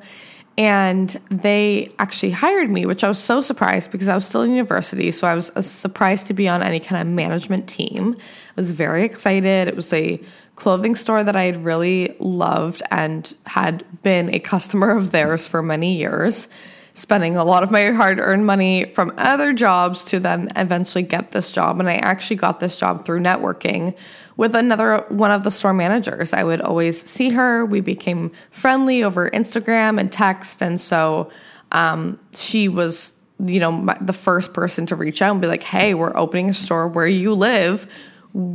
And 0.57 1.09
they 1.29 1.93
actually 1.97 2.31
hired 2.31 2.69
me, 2.69 2.85
which 2.85 3.03
I 3.03 3.07
was 3.07 3.17
so 3.17 3.41
surprised 3.41 3.91
because 3.91 4.09
I 4.09 4.15
was 4.15 4.25
still 4.25 4.41
in 4.41 4.51
university. 4.51 5.09
So 5.11 5.27
I 5.27 5.33
was 5.33 5.49
uh, 5.51 5.61
surprised 5.61 6.27
to 6.27 6.33
be 6.33 6.47
on 6.47 6.61
any 6.61 6.79
kind 6.79 7.01
of 7.01 7.07
management 7.13 7.69
team. 7.69 8.15
I 8.19 8.53
was 8.55 8.71
very 8.71 9.03
excited. 9.03 9.67
It 9.67 9.75
was 9.75 9.93
a 9.93 10.21
clothing 10.55 10.95
store 10.95 11.23
that 11.23 11.35
I 11.35 11.43
had 11.43 11.63
really 11.63 12.15
loved 12.19 12.83
and 12.91 13.33
had 13.47 13.83
been 14.03 14.33
a 14.33 14.39
customer 14.39 14.95
of 14.95 15.11
theirs 15.11 15.47
for 15.47 15.63
many 15.63 15.95
years, 15.95 16.49
spending 16.93 17.37
a 17.37 17.45
lot 17.45 17.63
of 17.63 17.71
my 17.71 17.89
hard 17.91 18.19
earned 18.19 18.45
money 18.45 18.85
from 18.93 19.13
other 19.17 19.53
jobs 19.53 20.03
to 20.05 20.19
then 20.19 20.51
eventually 20.57 21.03
get 21.03 21.31
this 21.31 21.51
job. 21.51 21.79
And 21.79 21.89
I 21.89 21.95
actually 21.95 22.35
got 22.35 22.59
this 22.59 22.77
job 22.77 23.05
through 23.05 23.21
networking 23.21 23.95
with 24.41 24.55
another 24.55 25.05
one 25.09 25.29
of 25.29 25.43
the 25.43 25.51
store 25.51 25.71
managers. 25.71 26.33
I 26.33 26.43
would 26.43 26.61
always 26.61 27.07
see 27.07 27.29
her. 27.29 27.63
We 27.63 27.79
became 27.79 28.31
friendly 28.49 29.03
over 29.03 29.29
Instagram 29.29 29.99
and 29.99 30.11
text. 30.11 30.63
And 30.63 30.81
so 30.81 31.29
um, 31.71 32.19
she 32.33 32.67
was, 32.67 33.13
you 33.37 33.59
know, 33.59 33.71
my, 33.71 33.95
the 34.01 34.13
first 34.13 34.51
person 34.51 34.87
to 34.87 34.95
reach 34.95 35.21
out 35.21 35.33
and 35.33 35.41
be 35.41 35.45
like, 35.45 35.61
hey, 35.61 35.93
we're 35.93 36.17
opening 36.17 36.49
a 36.49 36.55
store 36.55 36.87
where 36.87 37.05
you 37.05 37.35
live 37.35 37.87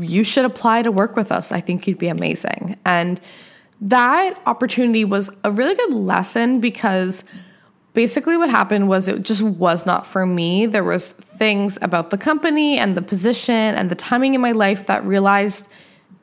you 0.00 0.24
should 0.24 0.44
apply 0.44 0.82
to 0.82 0.90
work 0.90 1.14
with 1.14 1.30
us. 1.30 1.52
I 1.52 1.60
think 1.60 1.86
you'd 1.86 1.98
be 1.98 2.08
amazing. 2.08 2.76
And 2.84 3.20
that 3.80 4.40
opportunity 4.44 5.04
was 5.04 5.30
a 5.44 5.52
really 5.52 5.76
good 5.76 5.92
lesson 5.92 6.58
because 6.58 7.22
basically 7.96 8.36
what 8.36 8.50
happened 8.50 8.88
was 8.88 9.08
it 9.08 9.22
just 9.22 9.40
was 9.40 9.86
not 9.86 10.06
for 10.06 10.26
me. 10.26 10.66
There 10.66 10.84
was 10.84 11.12
things 11.12 11.78
about 11.80 12.10
the 12.10 12.18
company 12.18 12.76
and 12.76 12.94
the 12.94 13.00
position 13.00 13.54
and 13.54 13.90
the 13.90 13.94
timing 13.94 14.34
in 14.34 14.40
my 14.42 14.52
life 14.52 14.84
that 14.84 15.02
realized 15.06 15.66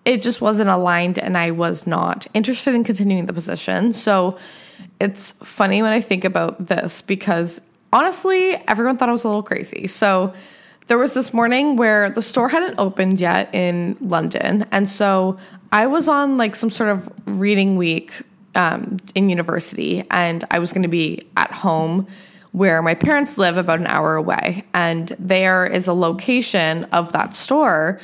it 0.05 0.21
just 0.21 0.39
wasn't 0.39 0.69
aligned 0.69 1.17
and 1.17 1.35
I 1.35 1.49
was 1.49 1.87
not 1.87 2.27
interested 2.35 2.75
in 2.75 2.83
continuing 2.83 3.25
the 3.25 3.33
position. 3.33 3.91
So 3.91 4.37
it's 4.99 5.31
funny 5.31 5.81
when 5.81 5.91
I 5.91 5.99
think 5.99 6.23
about 6.23 6.67
this 6.67 7.01
because 7.01 7.59
honestly, 7.91 8.53
everyone 8.67 8.97
thought 8.97 9.09
I 9.09 9.11
was 9.11 9.23
a 9.23 9.27
little 9.27 9.41
crazy. 9.41 9.87
So 9.87 10.31
there 10.85 10.99
was 10.99 11.13
this 11.13 11.33
morning 11.33 11.75
where 11.75 12.11
the 12.11 12.21
store 12.21 12.49
hadn't 12.49 12.75
opened 12.77 13.19
yet 13.19 13.49
in 13.51 13.97
London. 13.99 14.67
And 14.71 14.87
so 14.87 15.39
I 15.71 15.87
was 15.87 16.07
on 16.07 16.37
like 16.37 16.55
some 16.55 16.69
sort 16.69 16.91
of 16.91 17.09
reading 17.25 17.77
week 17.77 18.21
um, 18.55 18.97
in 19.15 19.29
university, 19.29 20.03
and 20.11 20.43
I 20.51 20.59
was 20.59 20.73
going 20.73 20.83
to 20.83 20.89
be 20.89 21.27
at 21.37 21.51
home 21.51 22.07
where 22.53 22.81
my 22.83 22.93
parents 22.93 23.37
live 23.37 23.57
about 23.57 23.79
an 23.79 23.87
hour 23.87 24.15
away. 24.15 24.63
And 24.73 25.15
there 25.19 25.65
is 25.65 25.87
a 25.87 25.93
location 25.93 26.83
of 26.85 27.11
that 27.11 27.35
store 27.35 27.99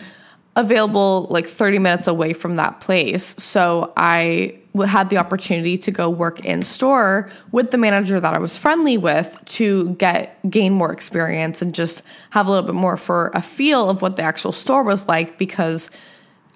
available 0.56 1.28
like 1.30 1.46
30 1.46 1.80
minutes 1.80 2.08
away 2.08 2.34
from 2.34 2.56
that 2.56 2.82
place. 2.82 3.24
So 3.42 3.94
I 3.96 4.60
had 4.86 5.10
the 5.10 5.18
opportunity 5.18 5.78
to 5.78 5.92
go 5.92 6.10
work 6.10 6.44
in 6.46 6.64
store 6.64 7.30
with 7.52 7.72
the 7.72 7.78
manager 7.78 8.20
that 8.20 8.34
I 8.34 8.40
was 8.40 8.58
friendly 8.58 8.98
with 8.98 9.40
to 9.50 9.92
get 9.96 10.38
gain 10.50 10.74
more 10.74 10.92
experience 10.92 11.62
and 11.62 11.74
just 11.74 12.04
have 12.32 12.48
a 12.48 12.52
little 12.52 12.66
bit 12.66 12.76
more 12.76 12.98
for 12.98 13.32
a 13.34 13.42
feel 13.42 13.90
of 13.90 14.02
what 14.02 14.16
the 14.16 14.24
actual 14.24 14.52
store 14.52 14.84
was 14.84 15.08
like 15.08 15.38
because 15.38 15.90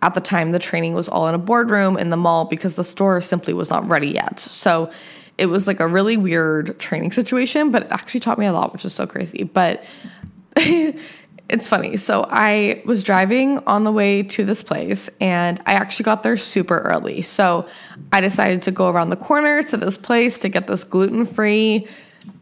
at 0.04 0.14
the 0.14 0.22
time 0.22 0.52
the 0.52 0.60
training 0.60 0.94
was 0.94 1.08
all 1.08 1.28
in 1.30 1.34
a 1.34 1.38
boardroom 1.38 1.98
in 1.98 2.10
the 2.10 2.18
mall 2.18 2.44
because 2.44 2.76
the 2.76 2.84
store 2.84 3.22
simply 3.22 3.54
was 3.54 3.70
not 3.70 3.88
ready 3.90 4.10
yet. 4.10 4.38
So 4.38 4.92
it 5.38 5.46
was 5.46 5.66
like 5.66 5.80
a 5.80 5.88
really 5.88 6.18
weird 6.18 6.78
training 6.78 7.14
situation, 7.14 7.72
but 7.72 7.84
it 7.84 7.88
actually 7.90 8.20
taught 8.20 8.38
me 8.38 8.46
a 8.46 8.52
lot, 8.52 8.74
which 8.74 8.84
is 8.84 8.94
so 8.94 9.08
crazy. 9.08 9.44
But 9.44 9.86
it's 10.58 11.70
funny. 11.70 11.96
So 11.96 12.26
I 12.30 12.84
was 12.86 13.02
driving 13.06 13.60
on 13.60 13.86
the 13.86 13.94
way 13.94 14.24
to 14.24 14.44
this 14.44 14.62
place 14.62 15.10
and 15.22 15.62
I 15.66 15.74
actually 15.74 16.04
got 16.04 16.22
there 16.22 16.36
super 16.36 16.80
early. 16.80 17.22
So 17.22 17.66
I 18.12 18.20
decided 18.20 18.62
to 18.64 18.72
go 18.72 18.90
around 18.90 19.10
the 19.10 19.16
corner 19.16 19.64
to 19.64 19.78
this 19.78 19.96
place 19.96 20.40
to 20.40 20.50
get 20.50 20.68
this 20.68 20.84
gluten 20.84 21.26
free 21.26 21.88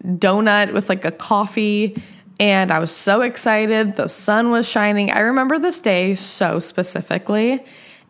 donut 0.04 0.74
with 0.74 0.90
like 0.90 1.06
a 1.06 1.12
coffee. 1.12 2.02
And 2.42 2.72
I 2.72 2.80
was 2.80 2.90
so 2.90 3.22
excited. 3.22 3.96
The 3.96 4.10
sun 4.10 4.50
was 4.50 4.68
shining. 4.68 5.12
I 5.12 5.20
remember 5.20 5.60
this 5.60 5.80
day 5.80 6.16
so 6.16 6.58
specifically. 6.58 7.64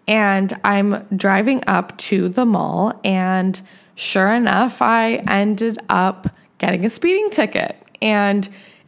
And 0.08 0.54
I'm 0.64 1.06
driving 1.16 1.64
up 1.68 1.98
to 2.00 2.30
the 2.30 2.46
mall, 2.46 3.00
and 3.04 3.62
sure 3.96 4.34
enough, 4.34 4.82
I 4.82 5.16
ended 5.28 5.78
up 5.90 6.34
getting 6.58 6.86
a 6.86 6.90
speeding 6.90 7.30
ticket. 7.30 7.76
And 8.02 8.48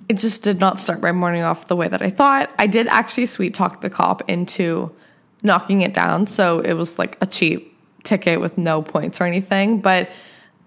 it 0.10 0.18
just 0.18 0.44
did 0.44 0.60
not 0.60 0.80
start 0.80 1.02
my 1.02 1.12
morning 1.12 1.44
off 1.44 1.68
the 1.68 1.76
way 1.76 1.90
that 1.90 2.02
I 2.02 2.10
thought. 2.10 2.50
I 2.58 2.66
did 2.66 2.88
actually 2.88 3.26
sweet 3.26 3.54
talk 3.54 3.82
the 3.82 3.90
cop 3.90 4.28
into 4.30 4.92
knocking 5.44 5.82
it 5.82 5.94
down. 5.94 6.26
So 6.26 6.60
it 6.60 6.74
was 6.74 6.98
like 6.98 7.18
a 7.22 7.26
cheap 7.26 7.78
ticket 8.04 8.40
with 8.40 8.58
no 8.58 8.82
points 8.82 9.20
or 9.20 9.26
anything. 9.26 9.82
But 9.82 10.10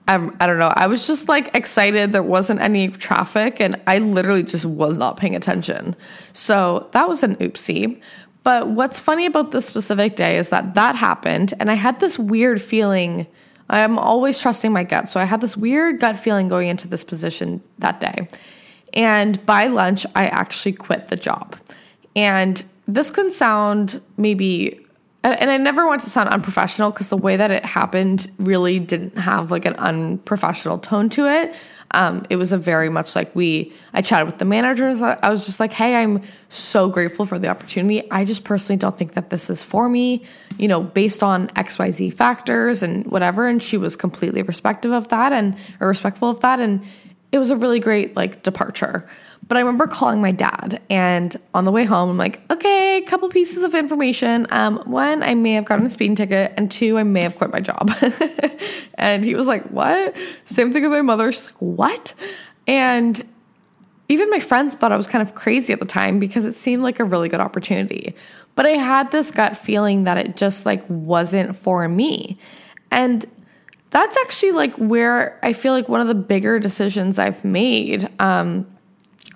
um, 0.09 0.37
I 0.41 0.47
don't 0.47 0.59
know. 0.59 0.73
I 0.75 0.87
was 0.87 1.07
just 1.07 1.29
like 1.29 1.55
excited. 1.55 2.13
There 2.13 2.23
wasn't 2.23 2.61
any 2.61 2.89
traffic 2.89 3.61
and 3.61 3.81
I 3.87 3.99
literally 3.99 4.45
just 4.45 4.65
was 4.65 4.99
not 4.99 5.17
paying 5.17 5.35
attention. 5.35 5.97
So 6.33 6.89
that 6.93 7.09
was 7.09 7.23
an 7.23 7.37
oopsie. 7.37 8.01
But 8.45 8.69
what's 8.69 9.01
funny 9.01 9.27
about 9.27 9.51
this 9.51 9.67
specific 9.67 10.15
day 10.15 10.39
is 10.39 10.51
that 10.51 10.75
that 10.75 10.95
happened 10.95 11.55
and 11.59 11.71
I 11.71 11.75
had 11.75 11.99
this 11.99 12.19
weird 12.19 12.63
feeling. 12.63 13.27
I'm 13.69 13.99
always 13.99 14.39
trusting 14.39 14.73
my 14.73 14.85
gut. 14.85 15.09
So 15.09 15.19
I 15.19 15.25
had 15.25 15.41
this 15.41 15.57
weird 15.57 15.99
gut 15.99 16.17
feeling 16.17 16.47
going 16.47 16.69
into 16.69 16.87
this 16.87 17.03
position 17.03 17.61
that 17.79 17.99
day. 17.99 18.29
And 18.95 19.45
by 19.45 19.67
lunch, 19.67 20.07
I 20.15 20.29
actually 20.29 20.73
quit 20.73 21.09
the 21.09 21.17
job. 21.17 21.57
And 22.15 22.63
this 22.87 23.11
can 23.11 23.33
sound 23.33 24.01
maybe 24.17 24.86
and 25.33 25.51
I 25.51 25.57
never 25.57 25.87
want 25.87 26.03
to 26.03 26.11
sound 26.11 26.29
unprofessional 26.29 26.91
because 26.91 27.09
the 27.09 27.17
way 27.17 27.37
that 27.37 27.51
it 27.51 27.65
happened 27.65 28.31
really 28.39 28.79
didn't 28.79 29.17
have 29.17 29.51
like 29.51 29.65
an 29.65 29.75
unprofessional 29.75 30.79
tone 30.79 31.09
to 31.11 31.27
it. 31.27 31.55
Um, 31.93 32.27
it 32.31 32.37
was 32.37 32.53
a 32.53 32.59
very 32.59 32.89
much 32.89 33.15
like 33.15 33.35
we, 33.35 33.73
I 33.95 34.03
chatted 34.03 34.27
with 34.27 34.39
the 34.39 34.45
managers. 34.45 35.01
I 35.01 35.31
was 35.31 35.47
just 35.47 35.61
like, 35.61 35.73
hey, 35.73 35.97
I'm 35.97 36.23
so 36.49 36.89
grateful 36.89 37.27
for 37.27 37.39
the 37.39 37.49
opportunity. 37.49 38.11
I 38.11 38.25
just 38.25 38.45
personally 38.45 38.79
don't 38.79 38.97
think 38.97 39.15
that 39.15 39.31
this 39.31 39.49
is 39.51 39.63
for 39.63 39.89
me, 39.89 40.25
you 40.59 40.69
know, 40.69 40.83
based 40.83 41.23
on 41.23 41.49
XYZ 41.49 42.13
factors 42.13 42.83
and 42.83 43.07
whatever. 43.07 43.47
And 43.47 43.63
she 43.63 43.79
was 43.79 43.97
completely 43.97 44.43
respectful 44.43 44.93
of 44.93 45.09
that 45.09 45.33
and, 45.33 45.57
respectful 45.79 46.29
of 46.29 46.41
that. 46.41 46.61
And 46.61 46.85
it 47.33 47.39
was 47.39 47.51
a 47.51 47.57
really 47.57 47.81
great 47.81 48.17
like 48.17 48.43
departure. 48.43 49.09
But 49.49 49.57
I 49.57 49.61
remember 49.61 49.87
calling 49.87 50.21
my 50.21 50.33
dad, 50.33 50.83
and 50.91 51.37
on 51.55 51.65
the 51.65 51.71
way 51.71 51.85
home, 51.85 52.11
I'm 52.11 52.19
like, 52.19 52.41
okay, 52.51 52.99
a 52.99 53.03
couple 53.03 53.29
pieces 53.29 53.63
of 53.63 53.75
information. 53.75 54.47
Um, 54.51 54.79
one, 54.87 55.23
I 55.23 55.35
may 55.35 55.53
have 55.53 55.65
gotten 55.65 55.87
a 55.87 55.91
speeding 55.91 56.17
ticket, 56.17 56.53
and 56.57 56.71
two, 56.71 56.99
I 56.99 57.05
may 57.05 57.23
have 57.23 57.37
quit 57.37 57.53
my 57.53 57.61
job. 57.61 57.91
and 58.95 59.25
he 59.25 59.35
was 59.35 59.47
like, 59.47 59.65
what? 59.69 60.17
Same 60.45 60.73
thing 60.73 60.83
with 60.83 60.91
my 60.91 61.03
mother. 61.03 61.31
She's 61.31 61.47
like, 61.47 61.57
what? 61.59 62.15
And 62.67 63.23
even 64.09 64.31
my 64.31 64.41
friends 64.41 64.75
thought 64.75 64.93
I 64.93 64.97
was 64.97 65.07
kind 65.07 65.23
of 65.23 65.35
crazy 65.35 65.73
at 65.73 65.81
the 65.81 65.87
time 65.87 66.19
because 66.19 66.45
it 66.45 66.55
seemed 66.55 66.83
like 66.83 67.01
a 67.01 67.05
really 67.05 67.29
good 67.29 67.41
opportunity. 67.41 68.15
But 68.55 68.67
I 68.67 68.71
had 68.71 69.11
this 69.11 69.31
gut 69.31 69.57
feeling 69.57 70.05
that 70.05 70.17
it 70.17 70.37
just 70.37 70.65
like 70.65 70.83
wasn't 70.89 71.57
for 71.57 71.87
me. 71.89 72.39
And 72.91 73.25
that's 73.91 74.17
actually 74.19 74.53
like 74.53 74.75
where 74.77 75.39
I 75.43 75.53
feel 75.53 75.73
like 75.73 75.89
one 75.89 76.01
of 76.01 76.09
the 76.09 76.15
bigger 76.15 76.59
decisions 76.59 77.19
I've 77.19 77.45
made 77.45 78.09
um, 78.21 78.67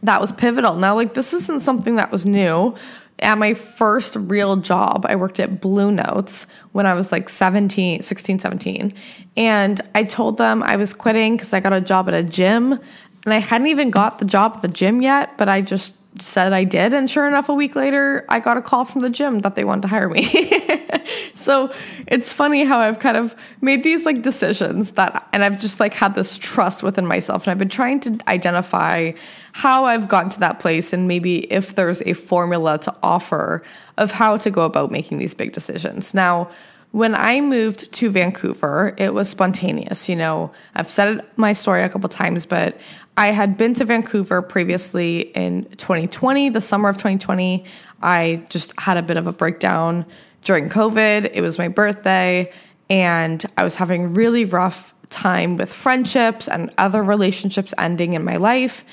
that 0.03 0.21
was 0.21 0.33
pivotal. 0.33 0.77
Now, 0.77 0.95
like, 0.95 1.15
this 1.15 1.33
isn't 1.33 1.61
something 1.61 1.97
that 1.97 2.11
was 2.11 2.27
new. 2.27 2.75
At 3.19 3.37
my 3.37 3.53
first 3.53 4.17
real 4.17 4.57
job, 4.57 5.05
I 5.07 5.17
worked 5.17 5.41
at 5.41 5.61
Bluenotes 5.61 6.47
when 6.73 6.87
I 6.87 6.95
was 6.95 7.13
like 7.13 7.29
17, 7.29 8.01
16, 8.01 8.39
17. 8.39 8.93
And 9.37 9.81
I 9.95 10.05
told 10.05 10.39
them 10.39 10.63
I 10.63 10.77
was 10.77 10.95
quitting 10.95 11.37
because 11.37 11.53
I 11.53 11.61
got 11.61 11.75
a 11.75 11.83
job 11.83 12.09
at 12.09 12.15
a 12.15 12.23
gym 12.23 12.81
and 13.25 13.35
I 13.35 13.39
hadn't 13.39 13.67
even 13.67 13.91
got 13.91 14.19
the 14.19 14.25
job 14.25 14.55
at 14.57 14.63
the 14.63 14.69
gym 14.69 15.03
yet, 15.03 15.37
but 15.37 15.49
I 15.49 15.61
just 15.61 15.95
said 16.21 16.53
I 16.53 16.65
did. 16.65 16.95
And 16.95 17.11
sure 17.11 17.29
enough, 17.29 17.49
a 17.49 17.55
week 17.55 17.77
later, 17.77 18.25
I 18.29 18.41
got 18.41 18.57
a 18.57 18.63
call 18.63 18.85
from 18.85 19.03
the 19.03 19.11
gym 19.11 19.41
that 19.41 19.55
they 19.55 19.65
wanted 19.65 19.83
to 19.83 19.89
hire 19.89 20.09
me. 20.09 20.25
so 21.35 21.73
it's 22.07 22.33
funny 22.33 22.65
how 22.65 22.79
I've 22.79 22.99
kind 22.99 23.17
of 23.17 23.35
made 23.61 23.83
these 23.83 24.05
like 24.05 24.23
decisions 24.23 24.93
that, 24.93 25.29
and 25.33 25.45
I've 25.45 25.61
just 25.61 25.79
like 25.79 25.95
had 25.95 26.15
this 26.15 26.39
trust 26.39 26.83
within 26.83 27.07
myself. 27.07 27.45
And 27.45 27.53
I've 27.53 27.59
been 27.59 27.69
trying 27.69 28.01
to 28.01 28.19
identify 28.27 29.13
how 29.53 29.85
I've 29.85 30.09
gotten 30.09 30.31
to 30.31 30.41
that 30.41 30.61
place 30.61 30.93
and 30.93 31.09
maybe 31.09 31.53
if 31.53 31.75
there's 31.75 32.03
a 32.03 32.13
formula 32.13 32.79
to 32.79 32.95
offer 33.03 33.63
of 33.99 34.13
how 34.13 34.37
to 34.39 34.51
go 34.51 34.63
about 34.63 34.91
making 34.91 35.19
these 35.19 35.35
big 35.35 35.53
decisions. 35.53 36.15
Now, 36.15 36.51
when 36.93 37.15
I 37.15 37.41
moved 37.41 37.93
to 37.95 38.11
Vancouver, 38.11 38.95
it 38.99 39.15
was 39.15 39.29
spontaneous. 39.29 40.09
You 40.09 40.17
know, 40.17 40.51
I've 40.75 40.91
said 40.91 41.25
my 41.37 41.53
story 41.53 41.83
a 41.83 41.89
couple 41.89 42.09
times, 42.09 42.47
but 42.47 42.81
I 43.17 43.29
had 43.29 43.57
been 43.57 43.75
to 43.75 43.85
Vancouver 43.85 44.43
previously 44.43 45.21
in 45.35 45.65
2020, 45.77 46.49
the 46.49 46.61
summer 46.61 46.89
of 46.89 46.97
2020. 46.97 47.65
I 48.03 48.45
just 48.49 48.79
had 48.81 48.97
a 48.97 49.03
bit 49.03 49.17
of 49.17 49.27
a 49.27 49.33
breakdown 49.33 50.05
during 50.43 50.69
COVID. 50.69 51.31
It 51.33 51.43
was 51.43 51.59
my 51.59 51.69
birthday, 51.69 52.51
and 52.89 53.45
I 53.57 53.63
was 53.63 53.77
having 53.77 54.15
really 54.15 54.45
rough 54.45 54.93
time 55.11 55.57
with 55.57 55.73
friendships 55.73 56.49
and 56.49 56.73
other 56.79 57.03
relationships 57.03 57.75
ending 57.79 58.15
in 58.15 58.25
my 58.25 58.37
life. 58.37 58.85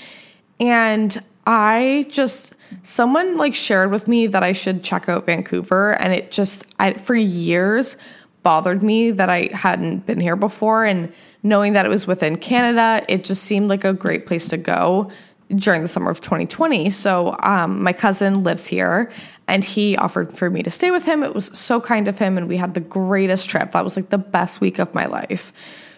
And 0.60 1.22
I 1.46 2.06
just 2.10 2.54
someone 2.84 3.38
like 3.38 3.56
shared 3.56 3.92
with 3.92 4.08
me 4.08 4.28
that 4.28 4.44
I 4.44 4.52
should 4.52 4.84
check 4.84 5.08
out 5.08 5.26
Vancouver 5.26 5.94
and 5.94 6.14
it 6.14 6.32
just 6.32 6.66
I, 6.80 6.94
for 6.94 7.16
years 7.16 7.96
bothered 8.44 8.84
me 8.84 9.12
that 9.12 9.30
I 9.30 9.50
hadn't 9.54 10.06
been 10.06 10.20
here 10.20 10.36
before. 10.36 10.86
And 10.86 11.12
knowing 11.44 11.74
that 11.74 11.86
it 11.86 11.90
was 11.90 12.08
within 12.08 12.36
Canada 12.38 13.06
it 13.08 13.24
just 13.24 13.44
seemed 13.44 13.70
like 13.70 13.84
a 13.84 13.94
great 13.94 14.26
place 14.26 14.50
to 14.50 14.58
go 14.58 15.12
during 15.56 15.82
the 15.82 15.88
summer 15.88 16.12
of 16.12 16.20
2020 16.20 16.90
so 16.90 17.34
um, 17.42 17.82
my 17.82 17.94
cousin 17.94 18.44
lives 18.44 18.68
here 18.68 19.10
and 19.48 19.64
he 19.64 19.96
offered 19.96 20.30
for 20.38 20.50
me 20.50 20.62
to 20.62 20.70
stay 20.70 20.92
with 20.92 21.06
him. 21.06 21.24
It 21.24 21.34
was 21.34 21.46
so 21.58 21.80
kind 21.80 22.10
of 22.10 22.20
him 22.20 22.38
and 22.38 22.50
we 22.50 22.58
had 22.58 22.74
the 22.74 22.82
greatest 22.82 23.50
trip. 23.50 23.72
That 23.72 23.86
was 23.86 23.96
like 23.96 24.10
the 24.10 24.18
best 24.18 24.60
week 24.60 24.78
of 24.78 24.94
my 24.94 25.06
life 25.06 25.54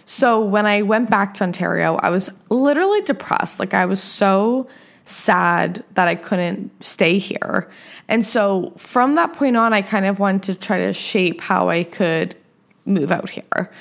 so 0.10 0.44
when 0.44 0.66
I 0.66 0.82
went 0.82 1.10
back 1.10 1.36
to 1.36 1.44
Ontario 1.44 1.96
I 1.98 2.10
was 2.10 2.32
literally 2.50 3.02
depressed 3.02 3.60
like 3.60 3.74
I 3.74 3.86
was 3.86 4.02
so 4.02 4.68
sad 5.10 5.84
that 5.96 6.08
I 6.08 6.14
couldn't 6.14 6.72
stay 6.86 7.18
here. 7.18 7.68
And 8.08 8.24
so 8.24 8.74
from 8.78 9.16
that 9.16 9.34
point 9.34 9.58
on, 9.58 9.74
I 9.74 9.82
kind 9.82 10.06
of 10.06 10.20
wanted 10.20 10.44
to 10.54 10.56
try 10.56 10.78
to 10.78 10.94
shape 10.94 11.42
how 11.42 11.68
I 11.68 11.84
could 11.84 12.36
move 12.86 13.12
out 13.12 13.30
here. 13.30 13.72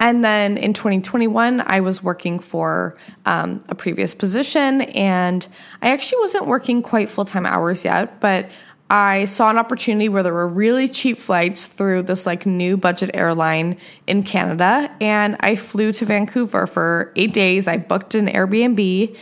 And 0.00 0.24
then 0.24 0.56
in 0.56 0.72
2021, 0.72 1.62
I 1.66 1.80
was 1.80 2.02
working 2.02 2.38
for 2.38 2.96
um, 3.26 3.62
a 3.68 3.74
previous 3.74 4.14
position, 4.14 4.82
and 4.82 5.46
I 5.82 5.90
actually 5.90 6.20
wasn't 6.20 6.46
working 6.46 6.82
quite 6.82 7.10
full 7.10 7.24
time 7.24 7.44
hours 7.44 7.84
yet, 7.84 8.20
but 8.20 8.48
I 8.90 9.26
saw 9.26 9.50
an 9.50 9.58
opportunity 9.58 10.08
where 10.08 10.22
there 10.22 10.32
were 10.32 10.48
really 10.48 10.88
cheap 10.88 11.18
flights 11.18 11.66
through 11.66 12.04
this 12.04 12.24
like 12.24 12.46
new 12.46 12.76
budget 12.76 13.10
airline 13.12 13.76
in 14.06 14.22
Canada, 14.22 14.90
and 15.00 15.36
I 15.40 15.56
flew 15.56 15.92
to 15.92 16.04
Vancouver 16.06 16.66
for 16.66 17.12
eight 17.14 17.34
days. 17.34 17.68
I 17.68 17.76
booked 17.76 18.14
an 18.14 18.28
Airbnb 18.28 19.16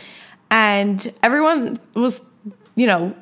and 0.49 1.13
everyone 1.21 1.77
was, 1.93 2.21
you 2.75 2.87
know, 2.87 3.13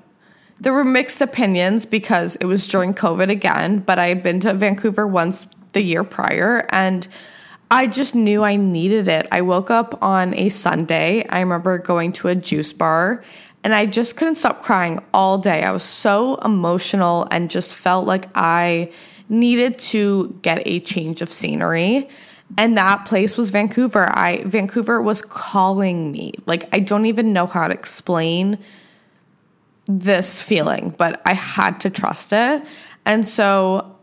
there 0.60 0.74
were 0.74 0.86
mixed 0.86 1.20
opinions 1.22 1.86
because 1.86 2.36
it 2.38 2.46
was 2.46 2.68
during 2.68 2.94
COVID 2.94 3.30
again, 3.30 3.80
but 3.80 3.98
I 3.98 4.08
had 4.08 4.22
been 4.22 4.40
to 4.42 4.54
Vancouver 4.54 5.08
once 5.08 5.48
the 5.74 5.82
year 5.82 6.04
prior 6.04 6.68
and 6.70 7.08
I 7.72 7.88
just 7.88 8.14
knew 8.14 8.44
I 8.44 8.56
needed 8.56 9.08
it. 9.08 9.28
I 9.32 9.42
woke 9.42 9.72
up 9.72 10.02
on 10.04 10.36
a 10.36 10.50
Sunday. 10.50 11.26
I 11.28 11.40
remember 11.40 11.80
going 11.80 12.14
to 12.14 12.28
a 12.28 12.36
juice 12.36 12.72
bar 12.72 13.24
and 13.66 13.76
I 13.76 13.88
just 13.88 14.16
couldn't 14.16 14.36
stop 14.36 14.62
crying 14.62 15.04
all 15.14 15.38
day. 15.40 15.64
I 15.64 15.72
was 15.72 15.84
so 15.84 16.36
emotional 16.36 17.28
and 17.32 17.50
just 17.50 17.76
felt 17.76 18.06
like 18.06 18.30
I 18.36 18.92
needed 19.28 19.80
to 19.80 20.38
get 20.44 20.62
a 20.66 20.80
change 20.80 21.22
of 21.22 21.32
scenery 21.32 22.08
and 22.58 22.78
that 22.78 23.06
place 23.06 23.38
was 23.38 23.50
Vancouver. 23.50 24.08
I 24.16 24.44
Vancouver 24.46 25.02
was 25.02 25.22
calling 25.22 26.12
me. 26.12 26.34
Like 26.46 26.70
I 26.74 26.80
don't 26.80 27.08
even 27.08 27.34
know 27.34 27.48
how 27.48 27.68
to 27.68 27.74
explain 27.74 28.60
this 29.88 30.42
feeling, 30.42 30.94
but 30.98 31.22
I 31.26 31.34
had 31.34 31.80
to 31.82 31.90
trust 31.90 32.34
it. 32.34 32.64
And 33.06 33.28
so 33.28 33.95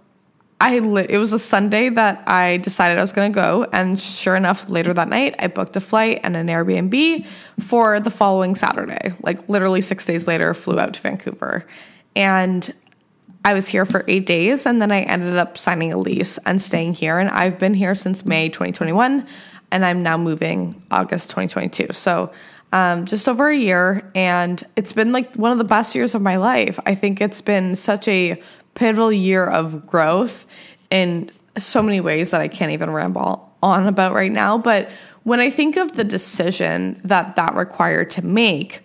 I 0.62 0.74
it 0.76 1.18
was 1.18 1.32
a 1.32 1.40
Sunday 1.40 1.88
that 1.88 2.22
I 2.28 2.58
decided 2.58 2.96
I 2.96 3.00
was 3.00 3.10
going 3.10 3.32
to 3.32 3.34
go 3.34 3.66
and 3.72 3.98
sure 3.98 4.36
enough 4.36 4.70
later 4.70 4.94
that 4.94 5.08
night 5.08 5.34
I 5.40 5.48
booked 5.48 5.74
a 5.74 5.80
flight 5.80 6.20
and 6.22 6.36
an 6.36 6.46
Airbnb 6.46 7.26
for 7.58 7.98
the 7.98 8.10
following 8.10 8.54
Saturday. 8.54 9.12
Like 9.22 9.48
literally 9.48 9.80
6 9.80 10.06
days 10.06 10.28
later 10.28 10.54
flew 10.54 10.78
out 10.78 10.94
to 10.94 11.00
Vancouver. 11.00 11.66
And 12.14 12.72
I 13.44 13.54
was 13.54 13.66
here 13.66 13.84
for 13.84 14.04
eight 14.06 14.24
days 14.24 14.64
and 14.64 14.80
then 14.80 14.92
I 14.92 15.00
ended 15.00 15.36
up 15.36 15.58
signing 15.58 15.92
a 15.92 15.98
lease 15.98 16.38
and 16.38 16.62
staying 16.62 16.94
here. 16.94 17.18
And 17.18 17.28
I've 17.30 17.58
been 17.58 17.74
here 17.74 17.96
since 17.96 18.24
May 18.24 18.48
2021 18.48 19.26
and 19.72 19.84
I'm 19.84 20.04
now 20.04 20.16
moving 20.16 20.80
August 20.92 21.30
2022. 21.30 21.92
So 21.92 22.30
um, 22.72 23.04
just 23.04 23.28
over 23.28 23.48
a 23.48 23.56
year. 23.56 24.08
And 24.14 24.62
it's 24.76 24.92
been 24.92 25.10
like 25.10 25.34
one 25.34 25.50
of 25.50 25.58
the 25.58 25.64
best 25.64 25.96
years 25.96 26.14
of 26.14 26.22
my 26.22 26.36
life. 26.36 26.78
I 26.86 26.94
think 26.94 27.20
it's 27.20 27.40
been 27.40 27.74
such 27.74 28.06
a 28.06 28.40
pivotal 28.74 29.12
year 29.12 29.46
of 29.46 29.86
growth 29.86 30.46
in 30.90 31.30
so 31.58 31.82
many 31.82 32.00
ways 32.00 32.30
that 32.30 32.40
I 32.40 32.48
can't 32.48 32.72
even 32.72 32.90
ramble 32.90 33.52
on 33.62 33.86
about 33.86 34.14
right 34.14 34.32
now. 34.32 34.58
But 34.58 34.90
when 35.24 35.40
I 35.40 35.50
think 35.50 35.76
of 35.76 35.92
the 35.92 36.04
decision 36.04 37.00
that 37.04 37.36
that 37.36 37.54
required 37.54 38.10
to 38.12 38.24
make, 38.24 38.82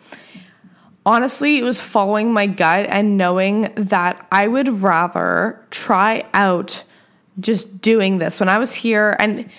honestly, 1.05 1.57
it 1.57 1.63
was 1.63 1.81
following 1.81 2.33
my 2.33 2.45
gut 2.45 2.85
and 2.89 3.17
knowing 3.17 3.73
that 3.75 4.27
I 4.31 4.47
would 4.47 4.67
rather 4.67 5.65
try 5.71 6.25
out 6.33 6.83
just 7.39 7.81
doing 7.81 8.17
this. 8.17 8.39
When 8.39 8.49
I 8.49 8.57
was 8.57 8.73
here, 8.73 9.15
and 9.19 9.49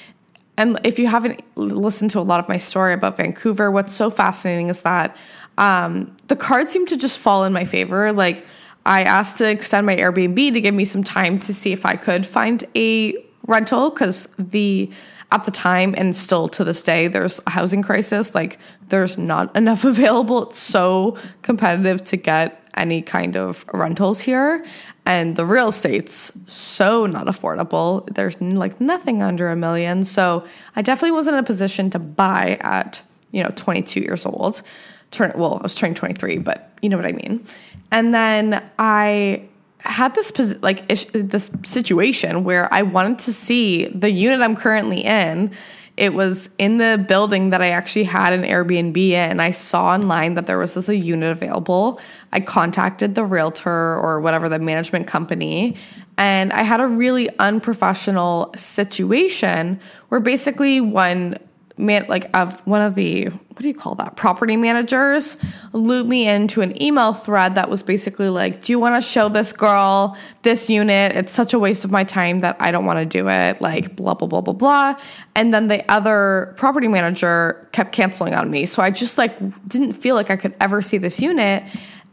and 0.57 0.79
if 0.85 0.99
you 0.99 1.07
haven't 1.07 1.41
listened 1.57 2.11
to 2.13 2.21
a 2.21 2.23
lot 2.23 2.41
of 2.41 2.49
my 2.49 2.57
story 2.57 2.93
about 2.93 3.17
Vancouver, 3.17 3.71
what's 3.71 3.95
so 3.95 4.11
fascinating 4.11 4.69
is 4.69 4.83
that 4.83 5.17
um, 5.57 6.17
the 6.27 6.37
cards 6.37 6.73
seem 6.73 6.87
to 6.87 6.97
just 6.97 7.19
fall 7.19 7.45
in 7.45 7.53
my 7.53 7.65
favor. 7.65 8.13
Like 8.13 8.45
I 8.89 9.03
asked 9.03 9.37
to 9.37 9.49
extend 9.49 9.87
my 9.87 9.97
Airbnb 9.97 10.55
to 10.55 10.61
give 10.63 10.75
me 10.75 10.87
some 10.87 11.05
time 11.05 11.39
to 11.41 11.53
see 11.53 11.73
if 11.73 11.85
I 11.85 11.97
could 11.97 12.27
find 12.27 12.65
a 12.75 13.15
rental 13.47 13.91
because 13.91 14.29
the 14.39 14.91
at 15.31 15.45
the 15.45 15.51
time 15.51 15.95
and 15.99 16.17
still 16.17 16.49
to 16.49 16.65
this 16.65 16.83
day 16.83 17.07
there's 17.07 17.39
a 17.47 17.51
housing 17.51 17.83
crisis. 17.83 18.35
Like 18.35 18.59
there's 18.89 19.19
not 19.19 19.55
enough 19.63 19.85
available. 19.85 20.45
It's 20.45 20.59
so 20.59 21.19
competitive 21.43 22.03
to 22.05 22.17
get 22.17 22.63
any 22.75 23.03
kind 23.03 23.37
of 23.37 23.67
rentals 23.75 24.21
here. 24.21 24.65
And 25.05 25.37
the 25.37 25.45
real 25.45 25.69
estate's 25.69 26.33
so 26.47 27.05
not 27.05 27.27
affordable. 27.27 28.07
There's 28.15 28.41
like 28.41 28.81
nothing 28.81 29.23
under 29.23 29.51
a 29.51 29.57
million. 29.57 30.03
So 30.05 30.47
i 30.77 30.81
definitely 30.81 31.13
wasn't 31.13 31.35
in 31.35 31.41
a 31.41 31.47
position 31.47 31.91
to 31.91 31.99
buy 31.99 32.57
at 32.63 33.03
you 33.33 33.43
know 33.43 33.51
22 33.55 34.01
years 34.01 34.25
old 34.25 34.63
turn 35.11 35.33
well 35.37 35.59
i 35.59 35.63
was 35.63 35.75
turning 35.75 35.95
23 35.95 36.39
but 36.39 36.73
you 36.83 36.89
know 36.89 36.97
what 36.97 37.07
i 37.07 37.13
mean 37.13 37.45
and 37.91 38.15
then 38.15 38.63
i 38.79 39.43
had 39.81 40.15
this 40.15 40.33
like 40.63 40.91
ish, 40.91 41.07
this 41.13 41.51
situation 41.65 42.45
where 42.45 42.73
I 42.73 42.83
wanted 42.83 43.21
to 43.21 43.33
see 43.33 43.87
the 43.87 44.11
unit 44.11 44.41
I'm 44.41 44.57
currently 44.57 45.05
in. 45.05 45.51
It 45.97 46.15
was 46.15 46.51
in 46.59 46.79
the 46.79 47.05
building 47.09 47.51
that 47.51 47.61
I 47.61 47.71
actually 47.71 48.05
had 48.05 48.33
an 48.33 48.43
Airbnb 48.43 48.97
in. 48.97 49.41
I 49.41 49.51
saw 49.51 49.87
online 49.87 50.35
that 50.35 50.47
there 50.47 50.59
was 50.59 50.75
this 50.75 50.89
a 50.89 50.97
unit 50.97 51.33
available. 51.33 52.01
I 52.33 52.39
contacted 52.39 53.17
the 53.17 53.25
realtor 53.25 53.97
or 53.97 54.21
whatever 54.21 54.49
the 54.49 54.61
management 54.61 55.09
company, 55.09 55.77
and 56.17 56.53
I 56.53 56.63
had 56.63 56.81
a 56.81 56.87
really 56.87 57.29
unprofessional 57.39 58.53
situation 58.57 59.81
where 60.09 60.21
basically 60.21 60.81
one 60.81 61.39
man 61.79 62.05
like 62.09 62.29
of 62.37 62.65
one 62.67 62.83
of 62.83 62.95
the 62.95 63.27
what 63.27 63.63
do 63.63 63.69
you 63.69 63.75
call 63.75 63.95
that 63.97 64.15
property 64.17 64.57
managers 64.57 65.37
looped 65.73 66.09
me 66.09 66.29
into 66.29 66.61
an 66.61 66.81
email 66.81 67.13
thread 67.13 67.57
that 67.57 67.69
was 67.69 67.83
basically 67.83 68.29
like 68.29 68.63
do 68.63 68.73
you 68.73 68.79
want 68.79 69.03
to 69.03 69.09
show 69.09 69.29
this 69.29 69.53
girl 69.53 70.17
this 70.43 70.69
unit? 70.69 71.13
It's 71.17 71.33
such 71.33 71.53
a 71.55 71.59
waste 71.59 71.85
of 71.85 71.91
my 71.91 72.05
time 72.05 72.39
that 72.41 72.57
i 72.61 72.71
don't 72.71 72.85
want 72.85 72.99
to 72.99 73.05
do 73.05 73.29
it 73.29 73.61
like 73.61 73.97
blah 73.97 74.15
blah 74.15 74.29
blah 74.29 74.41
blah 74.41 74.55
blah. 74.55 75.01
And 75.35 75.53
then 75.53 75.69
the 75.69 75.89
other 75.91 76.55
property 76.57 76.89
manager 76.89 77.69
kept 77.73 77.93
canceling 77.93 78.35
on 78.35 78.51
me. 78.51 78.67
So 78.67 78.83
i 78.83 78.91
just 78.91 79.19
like 79.19 79.37
didn't 79.69 79.93
feel 79.93 80.15
like 80.15 80.31
i 80.31 80.37
could 80.37 80.55
ever 80.61 80.83
see 80.83 80.99
this 80.99 81.21
unit. 81.21 81.65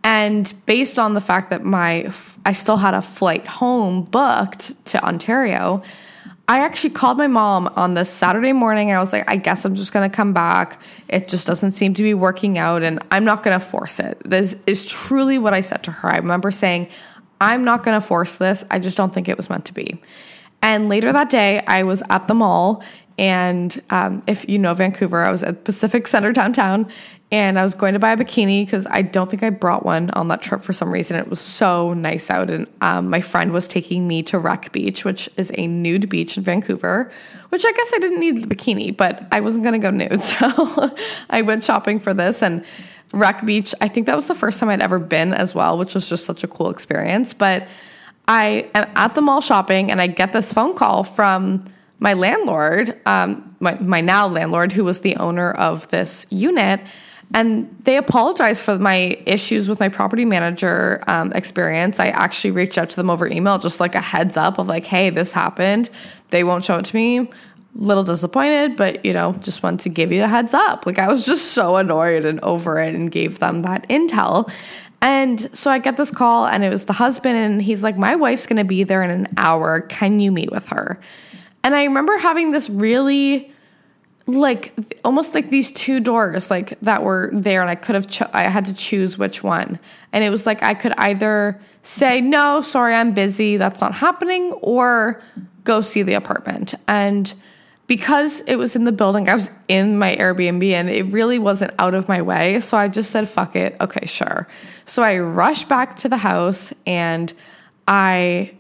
And 0.04 0.54
based 0.68 1.00
on 1.00 1.16
the 1.16 1.22
fact 1.22 1.50
that 1.50 1.64
my 1.64 2.12
i 2.46 2.54
still 2.54 2.78
had 2.78 2.94
a 2.94 3.02
flight 3.02 3.48
home 3.48 4.04
booked 4.04 4.86
to 4.86 5.04
ontario 5.04 5.84
I 6.48 6.60
actually 6.60 6.92
called 6.92 7.18
my 7.18 7.28
mom 7.28 7.68
on 7.76 7.96
this 7.96 8.10
Saturday 8.10 8.54
morning. 8.54 8.92
I 8.92 9.00
was 9.00 9.12
like, 9.12 9.30
I 9.30 9.36
guess 9.36 9.66
I'm 9.66 9.74
just 9.74 9.92
going 9.92 10.08
to 10.08 10.16
come 10.16 10.32
back. 10.32 10.80
It 11.08 11.28
just 11.28 11.48
doesn't 11.48 11.72
seem 11.72 11.96
to 11.96 12.04
be 12.04 12.14
working 12.14 12.60
out, 12.60 12.84
and 12.84 13.00
I'm 13.10 13.24
not 13.24 13.42
going 13.42 13.60
to 13.60 13.66
force 13.66 14.00
it. 14.00 14.22
This 14.24 14.56
is 14.68 14.86
truly 14.86 15.40
what 15.40 15.56
I 15.56 15.62
said 15.62 15.84
to 15.86 15.92
her. 15.92 16.10
I 16.12 16.18
remember 16.18 16.52
saying, 16.52 16.90
I'm 17.42 17.64
not 17.64 17.84
going 17.84 18.00
to 18.00 18.06
force 18.06 18.36
this. 18.36 18.64
I 18.70 18.78
just 18.78 18.96
don't 18.96 19.14
think 19.14 19.28
it 19.28 19.38
was 19.38 19.50
meant 19.50 19.66
to 19.66 19.74
be. 19.74 20.00
And 20.62 20.88
later 20.88 21.12
that 21.12 21.30
day, 21.30 21.64
I 21.66 21.84
was 21.84 22.04
at 22.10 22.28
the 22.28 22.36
mall 22.36 22.84
And 23.18 23.82
um, 23.90 24.24
if 24.28 24.48
you 24.50 24.60
know 24.60 24.74
Vancouver, 24.74 25.24
I 25.24 25.32
was 25.32 25.42
at 25.42 25.64
Pacific 25.64 26.08
Center 26.08 26.34
downtown 26.34 26.90
and 27.32 27.58
I 27.58 27.64
was 27.64 27.74
going 27.74 27.94
to 27.94 28.00
buy 28.00 28.12
a 28.12 28.18
bikini 28.18 28.66
because 28.66 28.86
I 28.90 29.02
don't 29.02 29.30
think 29.30 29.42
I 29.42 29.50
brought 29.50 29.86
one 29.86 30.10
on 30.12 30.28
that 30.28 30.42
trip 30.42 30.62
for 30.62 30.74
some 30.74 30.92
reason. 30.92 31.18
It 31.18 31.28
was 31.28 31.40
so 31.40 31.94
nice 31.94 32.30
out. 32.30 32.50
And 32.50 32.68
um, 32.82 33.10
my 33.10 33.22
friend 33.22 33.52
was 33.52 33.68
taking 33.68 34.08
me 34.08 34.22
to 34.24 34.38
Wreck 34.38 34.72
Beach, 34.72 35.04
which 35.04 35.30
is 35.38 35.52
a 35.56 35.66
nude 35.66 36.08
beach 36.08 36.38
in 36.38 36.44
Vancouver, 36.44 37.12
which 37.50 37.66
I 37.66 37.72
guess 37.72 37.92
I 37.96 38.00
didn't 38.00 38.20
need 38.20 38.44
the 38.44 38.54
bikini, 38.54 38.96
but 38.96 39.28
I 39.32 39.42
wasn't 39.42 39.64
going 39.64 39.80
to 39.80 39.80
go 39.80 39.92
nude. 39.92 40.22
So 40.24 40.96
I 41.30 41.42
went 41.42 41.64
shopping 41.64 42.00
for 42.00 42.14
this 42.14 42.44
and 42.44 42.64
Wreck 43.12 43.46
Beach. 43.46 43.74
I 43.82 43.88
think 43.88 44.06
that 44.08 44.16
was 44.16 44.28
the 44.28 44.36
first 44.36 44.60
time 44.60 44.70
I'd 44.70 44.82
ever 44.82 45.00
been 45.00 45.34
as 45.34 45.56
well, 45.56 45.78
which 45.78 45.96
was 45.96 46.08
just 46.08 46.26
such 46.26 46.44
a 46.44 46.48
cool 46.48 46.70
experience. 46.70 47.34
But 47.34 47.68
I 48.28 48.70
am 48.76 48.90
at 48.96 49.16
the 49.16 49.22
mall 49.22 49.42
shopping 49.42 49.92
and 49.92 50.02
I 50.02 50.08
get 50.08 50.34
this 50.34 50.54
phone 50.54 50.76
call 50.76 51.04
from 51.04 51.66
my 52.00 52.14
landlord, 52.14 53.00
um, 53.06 53.56
my, 53.60 53.76
my 53.80 54.02
now 54.02 54.28
landlord, 54.28 54.72
who 54.72 54.84
was 54.84 55.02
the 55.02 55.16
owner 55.16 55.52
of 55.52 55.88
this 55.90 56.26
unit. 56.30 56.82
And 57.34 57.76
they 57.84 57.98
apologized 57.98 58.62
for 58.62 58.78
my 58.78 59.18
issues 59.26 59.68
with 59.68 59.80
my 59.80 59.90
property 59.90 60.26
manager 60.26 61.04
um, 61.08 61.32
experience. 61.34 62.00
I 62.00 62.10
actually 62.10 62.52
reached 62.52 62.78
out 62.78 62.90
to 62.92 62.96
them 62.96 63.10
over 63.10 63.28
email, 63.28 63.58
just 63.58 63.80
like 63.80 63.96
a 63.96 64.02
heads 64.02 64.38
up 64.38 64.60
of 64.60 64.68
like, 64.68 64.86
hey, 64.86 65.10
this 65.10 65.32
happened. 65.32 65.90
They 66.30 66.44
won't 66.44 66.64
show 66.64 66.78
it 66.78 66.86
to 66.86 66.96
me. 66.96 67.30
Little 67.74 68.04
disappointed, 68.04 68.78
but 68.78 69.04
you 69.04 69.12
know, 69.12 69.34
just 69.34 69.64
wanted 69.64 69.82
to 69.82 69.90
give 69.90 70.12
you 70.12 70.24
a 70.24 70.28
heads 70.28 70.54
up. 70.54 70.86
Like 70.86 71.00
I 71.00 71.08
was 71.08 71.26
just 71.26 71.52
so 71.52 71.76
annoyed 71.76 72.24
and 72.24 72.40
over 72.42 72.80
it 72.80 72.96
and 72.96 73.12
gave 73.12 73.40
them 73.40 73.64
that 73.64 73.88
intel. 73.90 74.50
And 75.02 75.56
so 75.56 75.70
I 75.70 75.80
get 75.80 75.98
this 75.98 76.10
call, 76.10 76.48
and 76.48 76.64
it 76.64 76.70
was 76.70 76.86
the 76.86 76.94
husband, 76.94 77.38
and 77.38 77.62
he's 77.62 77.84
like, 77.84 77.98
My 77.98 78.16
wife's 78.16 78.48
gonna 78.48 78.64
be 78.64 78.84
there 78.84 79.04
in 79.04 79.10
an 79.10 79.28
hour. 79.38 79.82
Can 79.82 80.20
you 80.22 80.32
meet 80.32 80.52
with 80.52 80.70
her? 80.70 81.00
And 81.66 81.74
I 81.74 81.86
remember 81.86 82.16
having 82.20 82.52
this 82.52 82.70
really 82.70 83.52
like 84.28 85.00
almost 85.04 85.34
like 85.34 85.50
these 85.50 85.72
two 85.72 86.00
doors 86.00 86.52
like 86.52 86.80
that 86.82 87.02
were 87.02 87.32
there 87.34 87.62
and 87.62 87.70
I 87.72 87.74
could 87.74 87.96
have 87.96 88.08
cho- 88.08 88.30
I 88.34 88.44
had 88.44 88.66
to 88.66 88.74
choose 88.76 89.18
which 89.18 89.42
one. 89.42 89.80
And 90.14 90.24
it 90.24 90.30
was 90.30 90.46
like 90.46 90.62
I 90.62 90.76
could 90.76 90.94
either 91.00 91.60
say 91.82 92.22
no, 92.22 92.62
sorry, 92.62 92.94
I'm 92.94 93.16
busy, 93.16 93.58
that's 93.58 93.82
not 93.82 93.96
happening 93.96 94.52
or 94.62 95.24
go 95.64 95.82
see 95.82 96.04
the 96.04 96.14
apartment. 96.14 96.76
And 96.88 97.34
because 97.88 98.42
it 98.42 98.58
was 98.58 98.76
in 98.76 98.84
the 98.84 98.92
building, 98.92 99.28
I 99.28 99.34
was 99.34 99.50
in 99.68 99.98
my 99.98 100.16
Airbnb 100.16 100.72
and 100.72 100.88
it 100.88 101.08
really 101.08 101.40
wasn't 101.40 101.74
out 101.80 101.96
of 101.96 102.08
my 102.08 102.22
way. 102.22 102.60
So 102.60 102.78
I 102.78 102.90
just 102.90 103.10
said, 103.10 103.28
fuck 103.28 103.56
it. 103.56 103.76
Okay, 103.82 104.06
sure. 104.06 104.48
So 104.86 105.02
I 105.02 105.18
rushed 105.18 105.68
back 105.68 105.98
to 105.98 106.10
the 106.10 106.18
house 106.18 106.74
and 106.86 107.34
I, 107.88 108.55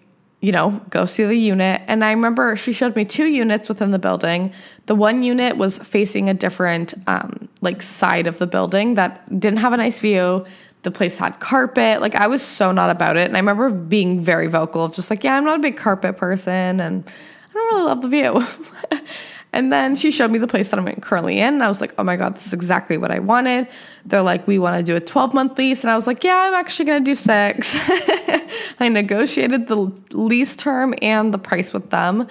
you 0.45 0.51
know, 0.51 0.79
go 0.91 1.05
see 1.05 1.23
the 1.23 1.33
unit. 1.33 1.81
And 1.87 2.05
I 2.05 2.11
remember 2.11 2.55
she 2.55 2.71
showed 2.71 2.95
me 2.95 3.03
two 3.03 3.25
units 3.25 3.67
within 3.67 3.89
the 3.89 3.97
building. 3.97 4.53
The 4.85 4.93
one 4.93 5.23
unit 5.23 5.57
was 5.57 5.79
facing 5.79 6.29
a 6.29 6.35
different, 6.35 6.93
um, 7.07 7.49
like, 7.61 7.81
side 7.81 8.27
of 8.27 8.37
the 8.37 8.45
building 8.45 8.93
that 8.93 9.27
didn't 9.39 9.57
have 9.57 9.73
a 9.73 9.77
nice 9.77 9.99
view. 9.99 10.45
The 10.83 10.91
place 10.91 11.17
had 11.17 11.39
carpet. 11.39 11.99
Like, 11.99 12.13
I 12.13 12.27
was 12.27 12.43
so 12.43 12.71
not 12.71 12.91
about 12.91 13.17
it. 13.17 13.25
And 13.25 13.35
I 13.35 13.39
remember 13.39 13.71
being 13.71 14.21
very 14.21 14.45
vocal 14.45 14.83
of 14.83 14.93
just 14.93 15.09
like, 15.09 15.23
yeah, 15.23 15.35
I'm 15.35 15.45
not 15.45 15.57
a 15.57 15.63
big 15.63 15.77
carpet 15.77 16.15
person. 16.15 16.79
And, 16.79 17.09
I 17.49 17.57
don't 17.57 17.73
really 17.73 17.83
love 17.85 18.01
the 18.01 18.07
view. 18.09 18.99
and 19.55 19.71
then 19.71 19.95
she 19.95 20.11
showed 20.11 20.31
me 20.31 20.37
the 20.37 20.47
place 20.47 20.69
that 20.69 20.77
I'm 20.77 20.85
currently 20.99 21.39
in. 21.39 21.55
And 21.55 21.63
I 21.63 21.69
was 21.69 21.79
like, 21.79 21.93
oh 21.97 22.03
my 22.03 22.17
God, 22.17 22.35
this 22.35 22.45
is 22.45 22.53
exactly 22.53 22.97
what 22.97 23.09
I 23.09 23.19
wanted. 23.19 23.69
They're 24.05 24.21
like, 24.21 24.45
we 24.45 24.59
want 24.59 24.77
to 24.77 24.83
do 24.83 24.97
a 24.97 24.99
12 24.99 25.33
month 25.33 25.57
lease. 25.57 25.81
And 25.83 25.89
I 25.89 25.95
was 25.95 26.07
like, 26.07 26.25
yeah, 26.25 26.35
I'm 26.35 26.53
actually 26.53 26.85
going 26.85 27.03
to 27.03 27.09
do 27.09 27.15
six. 27.15 27.77
I 28.79 28.89
negotiated 28.89 29.67
the 29.67 29.77
lease 30.11 30.57
term 30.57 30.93
and 31.01 31.33
the 31.33 31.37
price 31.37 31.73
with 31.73 31.89
them, 31.89 32.27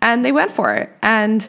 and 0.00 0.24
they 0.24 0.30
went 0.30 0.52
for 0.52 0.72
it. 0.72 0.90
And 1.02 1.46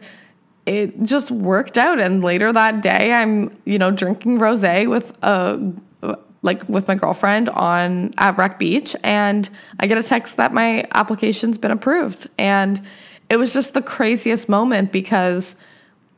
it 0.65 1.03
just 1.03 1.29
worked 1.29 1.77
out. 1.77 1.99
And 1.99 2.23
later 2.23 2.51
that 2.51 2.81
day, 2.81 3.13
I'm, 3.13 3.55
you 3.65 3.77
know, 3.77 3.91
drinking 3.91 4.39
rose 4.39 4.63
with 4.63 5.15
a 5.21 5.73
like 6.43 6.67
with 6.67 6.87
my 6.87 6.95
girlfriend 6.95 7.49
on 7.49 8.15
at 8.17 8.57
Beach, 8.57 8.95
and 9.03 9.47
I 9.79 9.85
get 9.85 9.99
a 9.99 10.03
text 10.03 10.37
that 10.37 10.51
my 10.51 10.87
application's 10.95 11.59
been 11.59 11.69
approved. 11.69 12.27
And 12.39 12.81
it 13.31 13.39
was 13.39 13.53
just 13.53 13.73
the 13.73 13.81
craziest 13.81 14.49
moment 14.49 14.91
because 14.91 15.55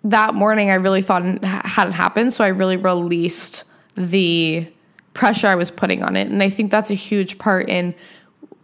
that 0.04 0.34
morning 0.34 0.72
I 0.72 0.74
really 0.74 1.04
thought 1.04 1.24
it 1.24 1.44
hadn't 1.44 1.94
happened. 1.94 2.34
So 2.34 2.44
I 2.44 2.48
really 2.48 2.76
released 2.76 3.66
the 3.96 4.68
pressure 5.14 5.46
I 5.46 5.54
was 5.54 5.70
putting 5.70 6.02
on 6.02 6.16
it. 6.16 6.28
And 6.30 6.42
I 6.42 6.50
think 6.50 6.72
that's 6.72 6.90
a 6.90 6.96
huge 6.96 7.38
part 7.38 7.70
in 7.70 7.94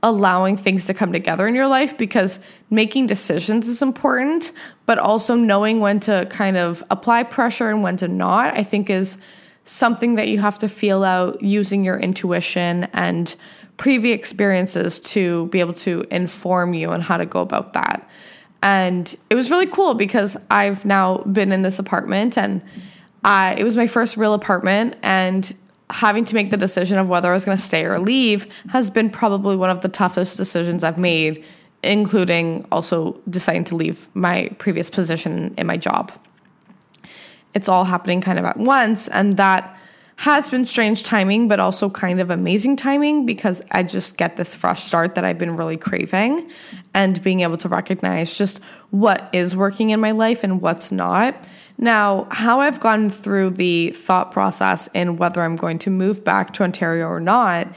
allowing 0.02 0.58
things 0.58 0.88
to 0.88 0.96
come 0.96 1.12
together 1.14 1.48
in 1.48 1.54
your 1.54 1.68
life 1.68 1.96
because 1.96 2.40
making 2.72 3.06
decisions 3.06 3.70
is 3.70 3.84
important, 3.84 4.52
but 4.88 4.98
also 4.98 5.36
knowing 5.36 5.80
when 5.80 6.00
to 6.00 6.26
kind 6.32 6.58
of 6.58 6.84
apply 6.90 7.22
pressure 7.22 7.70
and 7.70 7.84
when 7.84 7.98
to 7.98 8.08
not, 8.08 8.58
I 8.58 8.64
think 8.64 8.90
is 8.90 9.20
something 9.64 10.16
that 10.16 10.28
you 10.28 10.40
have 10.40 10.58
to 10.58 10.68
feel 10.68 11.04
out 11.04 11.40
using 11.44 11.84
your 11.86 12.00
intuition 12.00 12.86
and 12.94 13.36
previous 13.78 14.18
experiences 14.18 15.00
to 15.00 15.46
be 15.48 15.60
able 15.60 15.74
to 15.74 16.04
inform 16.10 16.74
you 16.74 16.90
on 16.90 17.02
how 17.02 17.18
to 17.18 17.28
go 17.28 17.42
about 17.42 17.74
that. 17.74 18.10
And 18.62 19.16
it 19.30 19.36
was 19.36 19.50
really 19.50 19.68
cool 19.68 19.94
because 19.94 20.36
I've 20.52 20.86
now 20.86 21.20
been 21.20 21.52
in 21.52 21.62
this 21.62 21.80
apartment 21.80 22.38
and 22.38 22.62
I, 23.24 23.56
it 23.58 23.64
was 23.64 23.78
my 23.78 23.88
first 23.88 24.18
real 24.18 24.34
apartment 24.34 24.98
and 25.02 25.54
having 25.90 26.26
to 26.26 26.36
make 26.36 26.52
the 26.52 26.58
decision 26.58 26.98
of 26.98 27.10
whether 27.10 27.30
I 27.30 27.34
was 27.34 27.46
going 27.46 27.58
to 27.58 27.64
stay 27.64 27.86
or 27.86 28.00
leave 28.00 28.48
has 28.70 28.90
been 28.90 29.10
probably 29.10 29.56
one 29.56 29.70
of 29.70 29.82
the 29.82 29.90
toughest 29.90 30.38
decisions 30.38 30.84
I've 30.84 30.98
made, 30.98 31.44
including 31.84 32.68
also 32.72 33.20
deciding 33.30 33.64
to 33.66 33.76
leave 33.76 34.08
my 34.14 34.50
previous 34.60 34.90
position 34.90 35.54
in 35.58 35.66
my 35.66 35.78
job. 35.78 36.12
It's 37.56 37.68
all 37.68 37.86
happening 37.86 38.22
kind 38.22 38.38
of 38.38 38.46
at 38.46 38.58
once, 38.58 39.08
and 39.08 39.38
that 39.38 39.79
has 40.20 40.50
been 40.50 40.66
strange 40.66 41.04
timing, 41.04 41.48
but 41.48 41.62
also 41.62 41.90
kind 41.90 42.20
of 42.20 42.30
amazing 42.30 42.76
timing 42.76 43.26
because 43.26 43.62
I 43.72 43.84
just 43.84 44.18
get 44.18 44.36
this 44.36 44.54
fresh 44.54 44.84
start 44.84 45.16
that 45.16 45.24
I've 45.24 45.38
been 45.38 45.56
really 45.56 45.78
craving 45.78 46.52
and 46.94 47.24
being 47.24 47.40
able 47.40 47.56
to 47.56 47.70
recognize 47.70 48.38
just 48.38 48.60
what 48.90 49.30
is 49.32 49.56
working 49.56 49.92
in 49.92 50.02
my 50.02 50.12
life 50.12 50.44
and 50.44 50.62
what's 50.62 50.92
not. 50.92 51.42
Now, 51.78 52.28
how 52.32 52.60
I've 52.60 52.82
gone 52.82 53.10
through 53.10 53.52
the 53.52 53.92
thought 53.92 54.34
process 54.34 54.90
in 54.94 55.16
whether 55.16 55.42
I'm 55.42 55.56
going 55.56 55.80
to 55.80 55.90
move 55.90 56.26
back 56.26 56.52
to 56.56 56.64
Ontario 56.64 57.08
or 57.08 57.22
not, 57.22 57.70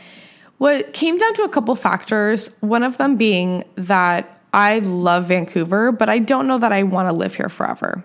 what 0.58 0.92
came 0.94 1.18
down 1.18 1.34
to 1.34 1.44
a 1.44 1.48
couple 1.48 1.76
factors. 1.76 2.48
One 2.58 2.82
of 2.82 2.98
them 2.98 3.16
being 3.16 3.62
that 3.76 4.40
I 4.52 4.80
love 4.80 5.26
Vancouver, 5.26 5.92
but 5.92 6.08
I 6.08 6.18
don't 6.18 6.48
know 6.48 6.58
that 6.58 6.72
I 6.72 6.82
want 6.82 7.08
to 7.08 7.12
live 7.12 7.36
here 7.36 7.48
forever. 7.48 8.04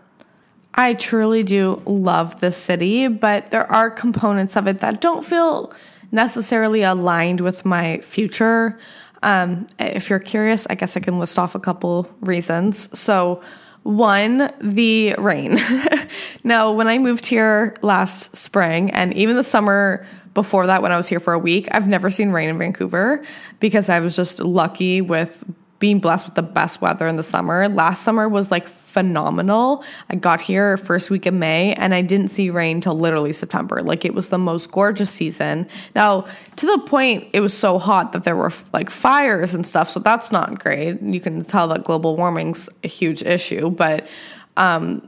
I 0.74 0.94
truly 0.94 1.44
do 1.44 1.82
love 1.86 2.40
the 2.40 2.52
city, 2.52 3.08
but 3.08 3.52
there 3.52 3.70
are 3.72 3.90
components 3.90 4.56
of 4.56 4.68
it 4.68 4.80
that 4.82 5.02
don't 5.02 5.26
feel 5.26 5.74
necessarily 6.12 6.84
aligned 6.84 7.42
with 7.42 7.66
my 7.66 8.00
future. 8.02 8.78
Um, 9.24 9.68
if 9.80 10.10
you're 10.10 10.20
curious, 10.20 10.68
I 10.70 10.76
guess 10.76 10.96
I 10.96 11.00
can 11.00 11.20
list 11.20 11.40
off 11.40 11.56
a 11.56 11.60
couple 11.60 12.10
reasons. 12.22 12.98
So, 12.98 13.42
one, 13.84 14.52
the 14.60 15.16
rain. 15.18 15.58
now, 16.44 16.72
when 16.72 16.88
I 16.88 16.98
moved 16.98 17.26
here 17.26 17.76
last 17.82 18.36
spring 18.36 18.92
and 18.92 19.14
even 19.14 19.38
the 19.38 19.44
summer 19.44 20.06
before 20.34 20.68
that, 20.68 20.82
when 20.82 20.92
I 20.92 20.98
was 20.98 21.08
here 21.08 21.20
for 21.20 21.34
a 21.34 21.40
week, 21.40 21.68
I've 21.72 21.88
never 21.88 22.10
seen 22.10 22.32
rain 22.32 22.50
in 22.50 22.58
Vancouver 22.58 23.24
because 23.60 23.90
I 23.90 24.02
was 24.02 24.16
just 24.16 24.40
lucky 24.40 25.02
with 25.02 25.44
being 25.80 26.00
blessed 26.00 26.26
with 26.26 26.36
the 26.36 26.44
best 26.44 26.82
weather 26.82 27.08
in 27.08 27.18
the 27.18 27.24
summer. 27.24 27.70
Last 27.70 28.02
summer 28.02 28.28
was 28.28 28.50
like 28.50 28.68
phenomenal. 28.68 29.84
I 30.10 30.16
got 30.16 30.42
here 30.42 30.76
first 30.78 31.12
week 31.12 31.28
of 31.28 31.34
May 31.34 31.74
and 31.74 31.94
I 31.94 32.02
didn't 32.02 32.30
see 32.30 32.50
rain 32.50 32.82
till 32.82 32.96
literally 32.96 33.32
September. 33.32 33.84
Like 33.84 34.04
it 34.04 34.14
was 34.14 34.30
the 34.30 34.40
most 34.40 34.72
gorgeous 34.72 35.12
season. 35.12 35.68
Now, 35.94 36.26
to 36.56 36.66
the 36.66 36.80
point 36.80 37.28
it 37.34 37.42
was 37.42 37.56
so 37.56 37.78
hot 37.78 38.12
that 38.14 38.24
there 38.24 38.36
were 38.36 38.52
like 38.74 38.90
fires 38.90 39.54
and 39.54 39.68
stuff, 39.68 39.90
so 39.90 40.00
that's 40.00 40.32
not 40.32 40.60
great. 40.64 41.02
You 41.02 41.20
can 41.20 41.44
tell 41.44 41.68
that 41.68 41.84
global 41.84 42.16
warming's 42.16 42.70
a 42.84 42.88
huge 42.88 43.22
issue, 43.22 43.70
but 43.70 44.08
um 44.56 45.08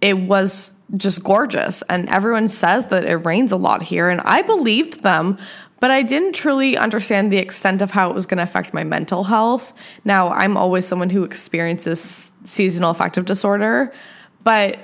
it 0.00 0.18
was 0.18 0.72
just 0.96 1.24
gorgeous 1.24 1.82
and 1.88 2.08
everyone 2.10 2.46
says 2.46 2.86
that 2.88 3.04
it 3.04 3.16
rains 3.24 3.52
a 3.52 3.56
lot 3.56 3.82
here 3.82 4.10
and 4.10 4.20
I 4.20 4.42
believed 4.42 5.02
them 5.02 5.38
but 5.84 5.90
I 5.90 6.00
didn't 6.00 6.32
truly 6.32 6.78
understand 6.78 7.30
the 7.30 7.36
extent 7.36 7.82
of 7.82 7.90
how 7.90 8.08
it 8.08 8.14
was 8.14 8.24
going 8.24 8.38
to 8.38 8.42
affect 8.42 8.72
my 8.72 8.84
mental 8.84 9.22
health. 9.22 9.74
Now, 10.02 10.30
I'm 10.30 10.56
always 10.56 10.86
someone 10.86 11.10
who 11.10 11.24
experiences 11.24 12.32
seasonal 12.44 12.88
affective 12.88 13.26
disorder, 13.26 13.92
but 14.44 14.78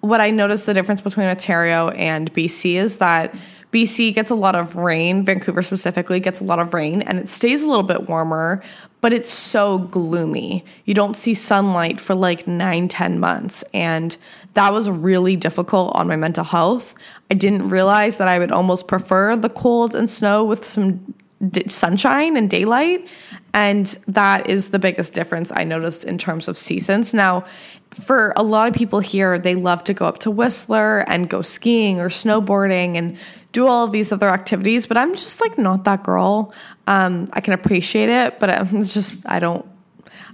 what 0.00 0.22
I 0.22 0.30
noticed 0.30 0.64
the 0.64 0.72
difference 0.72 1.02
between 1.02 1.26
Ontario 1.26 1.90
and 1.90 2.32
BC 2.32 2.76
is 2.76 2.96
that 2.96 3.34
BC 3.70 4.14
gets 4.14 4.30
a 4.30 4.34
lot 4.34 4.54
of 4.54 4.76
rain, 4.76 5.26
Vancouver 5.26 5.60
specifically 5.60 6.20
gets 6.20 6.40
a 6.40 6.44
lot 6.44 6.58
of 6.58 6.72
rain, 6.72 7.02
and 7.02 7.18
it 7.18 7.28
stays 7.28 7.62
a 7.62 7.68
little 7.68 7.82
bit 7.82 8.08
warmer, 8.08 8.62
but 9.06 9.12
it's 9.12 9.30
so 9.30 9.78
gloomy. 9.78 10.64
You 10.84 10.92
don't 10.92 11.16
see 11.16 11.32
sunlight 11.32 12.00
for 12.00 12.16
like 12.16 12.48
nine, 12.48 12.88
ten 12.88 13.20
months. 13.20 13.62
And 13.72 14.16
that 14.54 14.72
was 14.72 14.90
really 14.90 15.36
difficult 15.36 15.94
on 15.94 16.08
my 16.08 16.16
mental 16.16 16.42
health. 16.42 16.92
I 17.30 17.34
didn't 17.34 17.68
realize 17.68 18.18
that 18.18 18.26
I 18.26 18.40
would 18.40 18.50
almost 18.50 18.88
prefer 18.88 19.36
the 19.36 19.48
cold 19.48 19.94
and 19.94 20.10
snow 20.10 20.42
with 20.42 20.64
some 20.64 21.14
d- 21.50 21.68
sunshine 21.68 22.36
and 22.36 22.50
daylight. 22.50 23.08
And 23.54 23.86
that 24.08 24.50
is 24.50 24.70
the 24.70 24.80
biggest 24.80 25.14
difference 25.14 25.52
I 25.54 25.62
noticed 25.62 26.02
in 26.02 26.18
terms 26.18 26.48
of 26.48 26.58
seasons. 26.58 27.14
Now, 27.14 27.44
for 27.92 28.32
a 28.36 28.42
lot 28.42 28.66
of 28.66 28.74
people 28.74 28.98
here, 28.98 29.38
they 29.38 29.54
love 29.54 29.84
to 29.84 29.94
go 29.94 30.06
up 30.06 30.18
to 30.18 30.32
Whistler 30.32 31.08
and 31.08 31.30
go 31.30 31.42
skiing 31.42 32.00
or 32.00 32.08
snowboarding 32.08 32.96
and 32.96 33.16
do 33.56 33.66
all 33.66 33.86
of 33.86 33.90
these 33.90 34.12
other 34.12 34.28
activities. 34.28 34.86
But 34.86 34.98
I'm 34.98 35.14
just 35.14 35.40
like 35.40 35.56
not 35.56 35.84
that 35.84 36.02
girl. 36.02 36.52
Um, 36.86 37.26
I 37.32 37.40
can 37.40 37.54
appreciate 37.54 38.10
it, 38.10 38.38
but 38.38 38.50
I'm 38.50 38.84
just 38.96 39.26
I 39.26 39.38
don't 39.38 39.66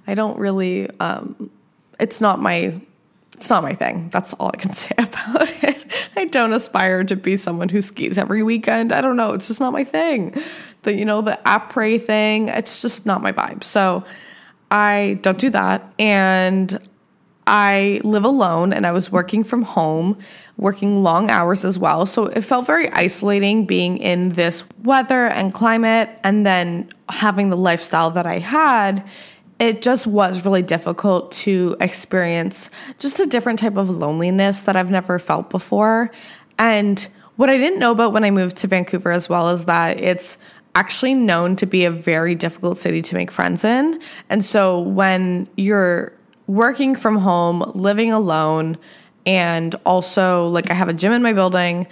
I 0.06 0.14
don't 0.14 0.38
really. 0.38 0.90
Um, 0.98 1.50
it's 2.00 2.20
not 2.20 2.40
my 2.40 2.80
it's 3.36 3.48
not 3.48 3.62
my 3.62 3.74
thing. 3.74 4.08
That's 4.10 4.34
all 4.34 4.50
I 4.52 4.56
can 4.56 4.72
say 4.84 4.94
about 4.98 5.52
it. 5.62 5.86
I 6.16 6.24
don't 6.24 6.52
aspire 6.52 7.04
to 7.04 7.14
be 7.16 7.36
someone 7.36 7.68
who 7.68 7.80
skis 7.80 8.18
every 8.18 8.42
weekend. 8.42 8.92
I 8.92 9.00
don't 9.00 9.16
know. 9.16 9.34
It's 9.34 9.46
just 9.46 9.60
not 9.60 9.72
my 9.72 9.84
thing. 9.84 10.34
The 10.82 10.92
you 10.92 11.04
know 11.04 11.22
the 11.22 11.38
après 11.46 12.02
thing. 12.02 12.48
It's 12.48 12.82
just 12.82 13.06
not 13.06 13.22
my 13.22 13.32
vibe. 13.32 13.62
So 13.62 14.04
I 14.72 15.20
don't 15.22 15.38
do 15.38 15.50
that. 15.50 15.92
And 16.00 16.76
I 17.52 18.00
live 18.02 18.24
alone 18.24 18.72
and 18.72 18.86
I 18.86 18.92
was 18.92 19.12
working 19.12 19.44
from 19.44 19.60
home, 19.60 20.18
working 20.56 21.02
long 21.02 21.28
hours 21.28 21.66
as 21.66 21.78
well. 21.78 22.06
So 22.06 22.26
it 22.26 22.40
felt 22.40 22.66
very 22.66 22.90
isolating 22.92 23.66
being 23.66 23.98
in 23.98 24.30
this 24.30 24.64
weather 24.82 25.26
and 25.26 25.52
climate 25.52 26.08
and 26.24 26.46
then 26.46 26.90
having 27.10 27.50
the 27.50 27.56
lifestyle 27.58 28.10
that 28.12 28.24
I 28.24 28.38
had. 28.38 29.06
It 29.58 29.82
just 29.82 30.06
was 30.06 30.46
really 30.46 30.62
difficult 30.62 31.30
to 31.32 31.76
experience 31.78 32.70
just 32.98 33.20
a 33.20 33.26
different 33.26 33.58
type 33.58 33.76
of 33.76 33.90
loneliness 33.90 34.62
that 34.62 34.74
I've 34.74 34.90
never 34.90 35.18
felt 35.18 35.50
before. 35.50 36.10
And 36.58 37.06
what 37.36 37.50
I 37.50 37.58
didn't 37.58 37.78
know 37.78 37.92
about 37.92 38.14
when 38.14 38.24
I 38.24 38.30
moved 38.30 38.56
to 38.58 38.66
Vancouver 38.66 39.12
as 39.12 39.28
well 39.28 39.50
is 39.50 39.66
that 39.66 40.00
it's 40.00 40.38
actually 40.74 41.12
known 41.12 41.56
to 41.56 41.66
be 41.66 41.84
a 41.84 41.90
very 41.90 42.34
difficult 42.34 42.78
city 42.78 43.02
to 43.02 43.14
make 43.14 43.30
friends 43.30 43.62
in. 43.62 44.00
And 44.30 44.42
so 44.42 44.80
when 44.80 45.48
you're 45.56 46.14
working 46.46 46.94
from 46.96 47.16
home, 47.18 47.72
living 47.74 48.12
alone, 48.12 48.78
and 49.26 49.74
also 49.86 50.48
like 50.48 50.70
I 50.70 50.74
have 50.74 50.88
a 50.88 50.94
gym 50.94 51.12
in 51.12 51.22
my 51.22 51.32
building 51.32 51.86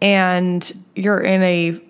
and 0.00 0.72
you're 0.94 1.20
in 1.20 1.42
a 1.42 1.80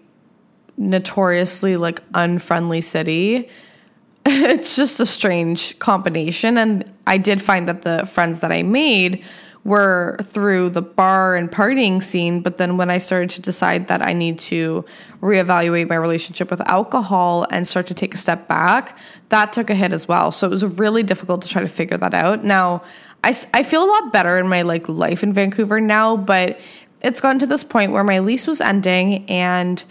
notoriously 0.77 1.77
like 1.77 2.03
unfriendly 2.14 2.81
city, 2.81 3.49
it's 4.27 4.77
just 4.77 5.01
a 5.01 5.07
strange 5.07 5.79
combination. 5.79 6.59
And 6.59 6.90
I 7.07 7.19
did 7.19 7.40
find 7.42 7.69
that 7.69 7.83
the 7.83 8.07
friends 8.07 8.40
that 8.40 8.53
I 8.53 8.62
made 8.62 9.25
were 9.66 10.16
through 10.22 10.70
the 10.70 10.81
bar 10.81 11.35
and 11.35 11.50
partying 11.50 12.00
scene. 12.00 12.40
But 12.40 12.57
then 12.57 12.76
when 12.76 12.88
I 12.88 12.98
started 12.98 13.31
to 13.31 13.42
decide 13.42 13.88
that 13.88 14.00
I 14.00 14.12
need 14.12 14.38
to 14.50 14.85
reevaluate 15.20 15.88
my 15.88 15.96
relationship 15.96 16.52
with 16.52 16.61
alcohol 16.68 17.48
and 17.50 17.66
start 17.66 17.88
to 17.88 17.94
take 17.94 18.14
a 18.14 18.16
step 18.16 18.46
back, 18.46 18.96
that 19.31 19.52
took 19.52 19.68
a 19.68 19.74
hit 19.74 19.92
as 19.92 20.07
well. 20.07 20.31
So 20.31 20.46
it 20.46 20.50
was 20.50 20.64
really 20.64 21.02
difficult 21.02 21.42
to 21.42 21.48
try 21.48 21.62
to 21.62 21.68
figure 21.68 21.96
that 21.96 22.14
out. 22.14 22.44
Now, 22.44 22.83
I, 23.24 23.35
I 23.52 23.64
feel 23.64 23.83
a 23.83 23.90
lot 23.90 24.12
better 24.12 24.38
in 24.38 24.46
my 24.46 24.62
like 24.62 24.88
life 24.88 25.24
in 25.24 25.33
Vancouver 25.33 25.81
now, 25.81 26.16
but 26.16 26.61
it's 27.02 27.20
gotten 27.20 27.40
to 27.40 27.46
this 27.46 27.64
point 27.64 27.90
where 27.90 28.05
my 28.05 28.20
lease 28.20 28.46
was 28.46 28.61
ending 28.61 29.29
and 29.29 29.83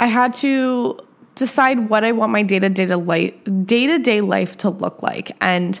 I 0.00 0.06
had 0.06 0.34
to 0.36 0.98
decide 1.36 1.88
what 1.88 2.02
I 2.04 2.10
want 2.10 2.32
my 2.32 2.42
day 2.42 2.58
to 2.58 2.68
day 2.68 2.86
life 2.86 3.34
day 3.64 3.86
to 3.86 3.98
day 4.00 4.22
life 4.22 4.56
to 4.58 4.70
look 4.70 5.04
like. 5.04 5.36
And 5.40 5.80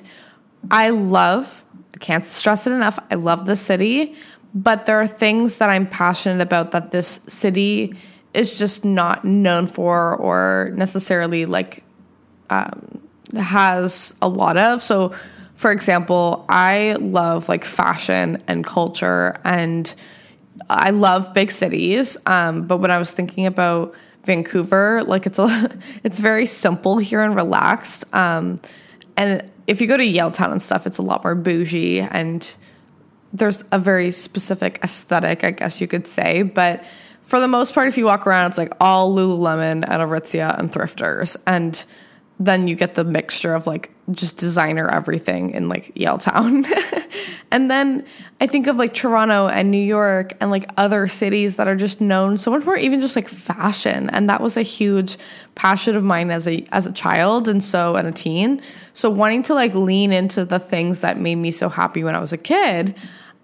I 0.70 0.90
love 0.90 1.59
can't 1.98 2.26
stress 2.26 2.66
it 2.66 2.72
enough. 2.72 2.98
I 3.10 3.16
love 3.16 3.46
the 3.46 3.56
city, 3.56 4.14
but 4.54 4.86
there 4.86 5.00
are 5.00 5.06
things 5.06 5.56
that 5.56 5.70
I'm 5.70 5.86
passionate 5.86 6.42
about 6.42 6.70
that 6.72 6.90
this 6.90 7.20
city 7.26 7.94
is 8.32 8.56
just 8.56 8.84
not 8.84 9.24
known 9.24 9.66
for 9.66 10.14
or 10.16 10.70
necessarily 10.74 11.46
like 11.46 11.82
um, 12.48 13.00
has 13.36 14.14
a 14.22 14.28
lot 14.28 14.56
of. 14.56 14.82
So, 14.82 15.14
for 15.56 15.70
example, 15.72 16.44
I 16.48 16.96
love 17.00 17.48
like 17.48 17.64
fashion 17.64 18.42
and 18.46 18.64
culture, 18.64 19.36
and 19.44 19.92
I 20.68 20.90
love 20.90 21.34
big 21.34 21.50
cities. 21.50 22.16
Um, 22.26 22.66
but 22.66 22.78
when 22.78 22.90
I 22.90 22.98
was 22.98 23.12
thinking 23.12 23.46
about 23.46 23.94
Vancouver, 24.24 25.02
like 25.04 25.26
it's 25.26 25.38
a, 25.38 25.70
it's 26.04 26.18
very 26.18 26.46
simple 26.46 26.98
here 26.98 27.22
and 27.22 27.34
relaxed. 27.34 28.12
Um, 28.14 28.60
and 29.16 29.50
if 29.70 29.80
you 29.80 29.86
go 29.86 29.96
to 29.96 30.02
Yaletown 30.02 30.50
and 30.50 30.60
stuff, 30.60 30.84
it's 30.84 30.98
a 30.98 31.02
lot 31.02 31.22
more 31.22 31.36
bougie 31.36 32.00
and 32.00 32.52
there's 33.32 33.62
a 33.70 33.78
very 33.78 34.10
specific 34.10 34.80
aesthetic, 34.82 35.44
I 35.44 35.52
guess 35.52 35.80
you 35.80 35.86
could 35.86 36.08
say. 36.08 36.42
But 36.42 36.82
for 37.22 37.38
the 37.38 37.46
most 37.46 37.72
part, 37.72 37.86
if 37.86 37.96
you 37.96 38.04
walk 38.04 38.26
around, 38.26 38.48
it's 38.48 38.58
like 38.58 38.72
all 38.80 39.14
Lululemon 39.14 39.84
and 39.86 40.02
Aritzia 40.02 40.58
and 40.58 40.72
thrifters. 40.72 41.36
And 41.46 41.82
then 42.40 42.66
you 42.66 42.74
get 42.74 42.94
the 42.94 43.04
mixture 43.04 43.54
of 43.54 43.66
like 43.66 43.90
just 44.12 44.38
designer 44.38 44.88
everything 44.88 45.50
in 45.50 45.68
like 45.68 45.94
Yaletown. 45.94 46.66
and 47.50 47.70
then 47.70 48.06
I 48.40 48.46
think 48.46 48.66
of 48.66 48.76
like 48.76 48.94
Toronto 48.94 49.46
and 49.46 49.70
New 49.70 49.76
York 49.76 50.32
and 50.40 50.50
like 50.50 50.70
other 50.78 51.06
cities 51.06 51.56
that 51.56 51.68
are 51.68 51.76
just 51.76 52.00
known 52.00 52.38
so 52.38 52.50
much 52.50 52.64
more 52.64 52.78
even 52.78 52.98
just 52.98 53.14
like 53.14 53.28
fashion. 53.28 54.08
And 54.08 54.30
that 54.30 54.40
was 54.40 54.56
a 54.56 54.62
huge 54.62 55.18
passion 55.54 55.94
of 55.94 56.02
mine 56.02 56.30
as 56.30 56.48
a 56.48 56.64
as 56.72 56.86
a 56.86 56.92
child 56.92 57.46
and 57.46 57.62
so 57.62 57.94
and 57.94 58.08
a 58.08 58.12
teen. 58.12 58.62
So 58.94 59.10
wanting 59.10 59.42
to 59.44 59.54
like 59.54 59.74
lean 59.74 60.10
into 60.10 60.46
the 60.46 60.58
things 60.58 61.00
that 61.00 61.20
made 61.20 61.36
me 61.36 61.50
so 61.50 61.68
happy 61.68 62.02
when 62.02 62.16
I 62.16 62.20
was 62.20 62.32
a 62.32 62.38
kid, 62.38 62.94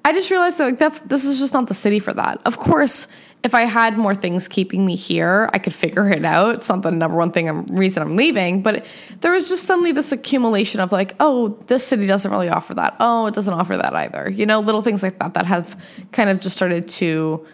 I 0.07 0.15
just 0.15 0.31
realized 0.31 0.57
that 0.57 0.65
like 0.65 0.79
that's 0.79 1.01
this 1.01 1.27
is 1.27 1.39
just 1.39 1.53
not 1.53 1.69
the 1.69 1.75
city 1.75 1.99
for 1.99 2.15
that. 2.15 2.41
Of 2.47 2.59
course, 2.59 3.09
if 3.47 3.55
I 3.55 3.63
had 3.63 3.97
more 3.97 4.15
things 4.15 4.49
keeping 4.49 4.85
me 4.85 4.97
here, 4.97 5.49
I 5.53 5.59
could 5.59 5.73
figure 5.73 6.11
it 6.11 6.25
out. 6.25 6.57
It's 6.57 6.69
not 6.69 6.83
the 6.83 6.91
number 6.91 7.17
one 7.17 7.31
thing 7.31 7.49
I'm 7.49 7.65
reason 7.67 8.03
I'm 8.03 8.17
leaving, 8.17 8.61
but 8.61 8.85
there 9.21 9.31
was 9.31 9.49
just 9.49 9.65
suddenly 9.65 9.93
this 9.93 10.11
accumulation 10.11 10.81
of 10.81 10.91
like, 10.91 11.15
oh, 11.21 11.57
this 11.69 11.87
city 11.87 12.09
doesn't 12.09 12.29
really 12.29 12.49
offer 12.49 12.75
that. 12.75 12.97
Oh, 12.99 13.27
it 13.27 13.35
doesn't 13.35 13.55
offer 13.55 13.77
that 13.77 13.95
either. 13.95 14.29
You 14.29 14.47
know, 14.47 14.59
little 14.59 14.83
things 14.83 15.01
like 15.01 15.21
that 15.21 15.35
that 15.35 15.47
have 15.47 15.81
kind 16.11 16.29
of 16.29 16.41
just 16.41 16.57
started 16.57 16.89
to 16.89 17.47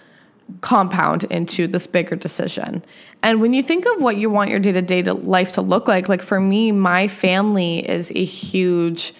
compound 0.62 1.24
into 1.24 1.66
this 1.66 1.86
bigger 1.86 2.16
decision. 2.16 2.82
And 3.22 3.42
when 3.42 3.52
you 3.52 3.62
think 3.62 3.84
of 3.84 4.00
what 4.00 4.16
you 4.16 4.30
want 4.30 4.48
your 4.48 4.60
day-to-day 4.60 5.02
life 5.02 5.52
to 5.52 5.60
look 5.60 5.88
like, 5.88 6.08
like 6.08 6.22
for 6.22 6.40
me, 6.40 6.72
my 6.72 7.06
family 7.06 7.86
is 7.86 8.10
a 8.12 8.24
huge 8.24 9.12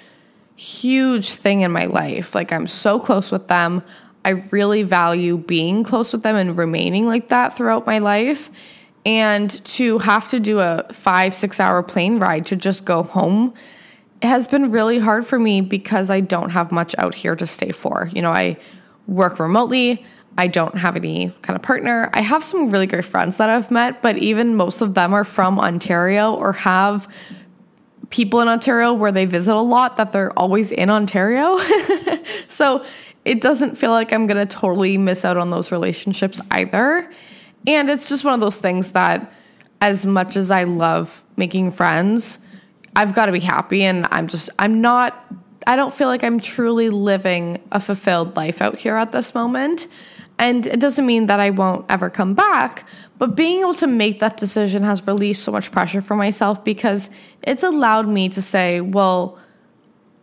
huge 0.56 1.30
thing 1.30 1.62
in 1.62 1.72
my 1.72 1.87
life. 1.87 2.35
Like 2.35 2.52
I'm 2.52 2.66
so 2.66 3.00
close 3.00 3.32
with 3.32 3.48
them. 3.48 3.82
I 4.24 4.30
really 4.30 4.82
value 4.82 5.37
being 5.37 5.85
close 5.85 6.12
with 6.12 6.22
them 6.22 6.37
and 6.37 6.56
remaining 6.56 7.06
like 7.06 7.28
that 7.28 7.54
throughout 7.54 7.87
my 7.87 7.98
life. 7.98 8.50
And 9.04 9.50
to 9.66 9.98
have 9.98 10.28
to 10.30 10.38
do 10.38 10.61
a 10.61 10.87
five, 10.92 11.35
six 11.35 11.58
hour 11.58 11.82
plane 11.82 12.18
ride 12.18 12.46
to 12.46 12.56
just 12.56 12.85
go 12.85 13.02
home 13.02 13.54
has 14.22 14.46
been 14.46 14.70
really 14.70 15.00
hard 15.00 15.26
for 15.26 15.38
me 15.38 15.61
because 15.61 16.08
I 16.08 16.20
don't 16.20 16.50
have 16.50 16.70
much 16.70 16.94
out 16.98 17.14
here 17.14 17.35
to 17.35 17.46
stay 17.46 17.72
for. 17.72 18.08
You 18.14 18.22
know, 18.22 18.30
I 18.30 18.56
work 19.08 19.40
remotely. 19.40 20.04
I 20.38 20.46
don't 20.46 20.76
have 20.78 20.96
any 20.96 21.35
kind 21.42 21.56
of 21.56 21.62
partner. 21.62 22.08
I 22.14 22.20
have 22.20 22.42
some 22.44 22.70
really 22.70 22.87
great 22.87 23.04
friends 23.04 23.37
that 23.37 23.50
I've 23.50 23.70
met, 23.70 24.00
but 24.00 24.16
even 24.18 24.54
most 24.54 24.80
of 24.80 24.94
them 24.94 25.12
are 25.12 25.24
from 25.24 25.58
Ontario 25.58 26.35
or 26.35 26.52
have 26.52 27.12
people 28.11 28.40
in 28.40 28.48
Ontario 28.48 28.92
where 28.92 29.12
they 29.12 29.24
visit 29.24 29.54
a 29.54 29.61
lot 29.61 29.96
that 29.96 30.12
they're 30.12 30.32
always 30.38 30.70
in 30.70 30.88
Ontario. 30.88 31.58
so 32.48 32.85
it 33.24 33.40
doesn't 33.40 33.76
feel 33.76 33.90
like 33.90 34.12
I'm 34.12 34.26
going 34.26 34.46
to 34.46 34.52
totally 34.52 34.98
miss 34.98 35.24
out 35.24 35.37
on 35.37 35.50
those 35.50 35.70
relationships 35.70 36.40
either. 36.50 37.11
And 37.66 37.88
it's 37.88 38.08
just 38.08 38.24
one 38.24 38.35
of 38.35 38.40
those 38.40 38.56
things 38.56 38.92
that, 38.92 39.32
as 39.80 40.04
much 40.04 40.37
as 40.37 40.50
I 40.50 40.64
love 40.64 41.24
making 41.37 41.70
friends, 41.72 42.38
I've 42.96 43.14
got 43.14 43.26
to 43.26 43.32
be 43.32 43.40
happy. 43.40 43.85
And 43.85 44.06
I'm 44.11 44.26
just, 44.26 44.50
I'm 44.58 44.80
not, 44.80 45.24
I 45.66 45.76
don't 45.76 45.94
feel 45.94 46.08
like 46.08 46.24
I'm 46.24 46.40
truly 46.40 46.90
living 46.90 47.62
a 47.70 47.80
fulfilled 47.80 48.37
life 48.37 48.61
out 48.61 48.78
here 48.78 48.96
at 48.96 49.12
this 49.12 49.35
moment. 49.35 49.87
And 50.38 50.66
it 50.66 50.80
doesn't 50.80 51.06
mean 51.06 51.26
that 51.26 51.38
I 51.38 51.50
won't 51.50 51.87
ever 51.88 52.11
come 52.11 52.35
back, 52.35 52.88
but 53.18 53.37
being 53.37 53.61
able 53.61 53.74
to 53.74 53.87
make 53.87 54.18
that 54.20 54.38
decision 54.38 54.82
has 54.82 55.06
released 55.06 55.44
so 55.44 55.52
much 55.52 55.70
pressure 55.70 56.00
for 56.00 56.16
myself 56.16 56.64
because 56.64 57.11
it's 57.42 57.62
allowed 57.62 58.08
me 58.08 58.28
to 58.30 58.42
say, 58.42 58.80
well, 58.80 59.38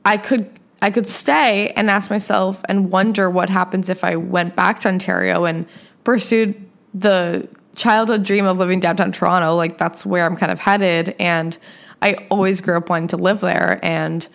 I 0.04 0.18
could 0.18 0.59
I 0.82 0.92
could 0.92 1.08
stay 1.08 1.72
and 1.76 1.90
ask 1.90 2.10
myself 2.10 2.64
and 2.70 2.92
wonder 2.92 3.30
what 3.30 3.50
happens 3.50 3.90
if 3.90 4.04
I 4.04 4.16
went 4.16 4.56
back 4.56 4.80
to 4.82 4.88
Ontario 4.88 5.46
and 5.46 5.66
pursued 6.04 6.56
the 6.94 7.48
childhood 7.76 8.24
dream 8.24 8.46
of 8.46 8.58
living 8.58 8.80
downtown 8.80 9.12
Toronto. 9.12 9.56
Like 9.56 9.78
that's 9.78 10.06
where 10.06 10.26
I'm 10.26 10.38
kind 10.38 10.52
of 10.52 10.60
headed. 10.60 11.16
And 11.20 11.58
I 12.02 12.26
always 12.30 12.62
grew 12.62 12.78
up 12.78 12.90
wanting 12.90 13.10
to 13.10 13.18
live 13.18 13.42
there. 13.42 13.80
And 13.84 14.28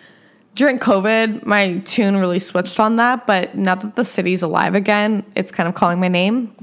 during 0.53 0.79
COVID, 0.79 1.45
my 1.45 1.79
tune 1.79 2.17
really 2.17 2.39
switched 2.39 2.79
on 2.79 2.95
that. 2.97 3.25
But 3.25 3.55
now 3.55 3.75
that 3.75 3.95
the 3.95 4.05
city's 4.05 4.41
alive 4.41 4.75
again, 4.75 5.23
it's 5.35 5.51
kind 5.51 5.67
of 5.67 5.75
calling 5.75 5.99
my 5.99 6.07
name. 6.07 6.53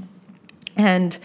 And 0.75 1.17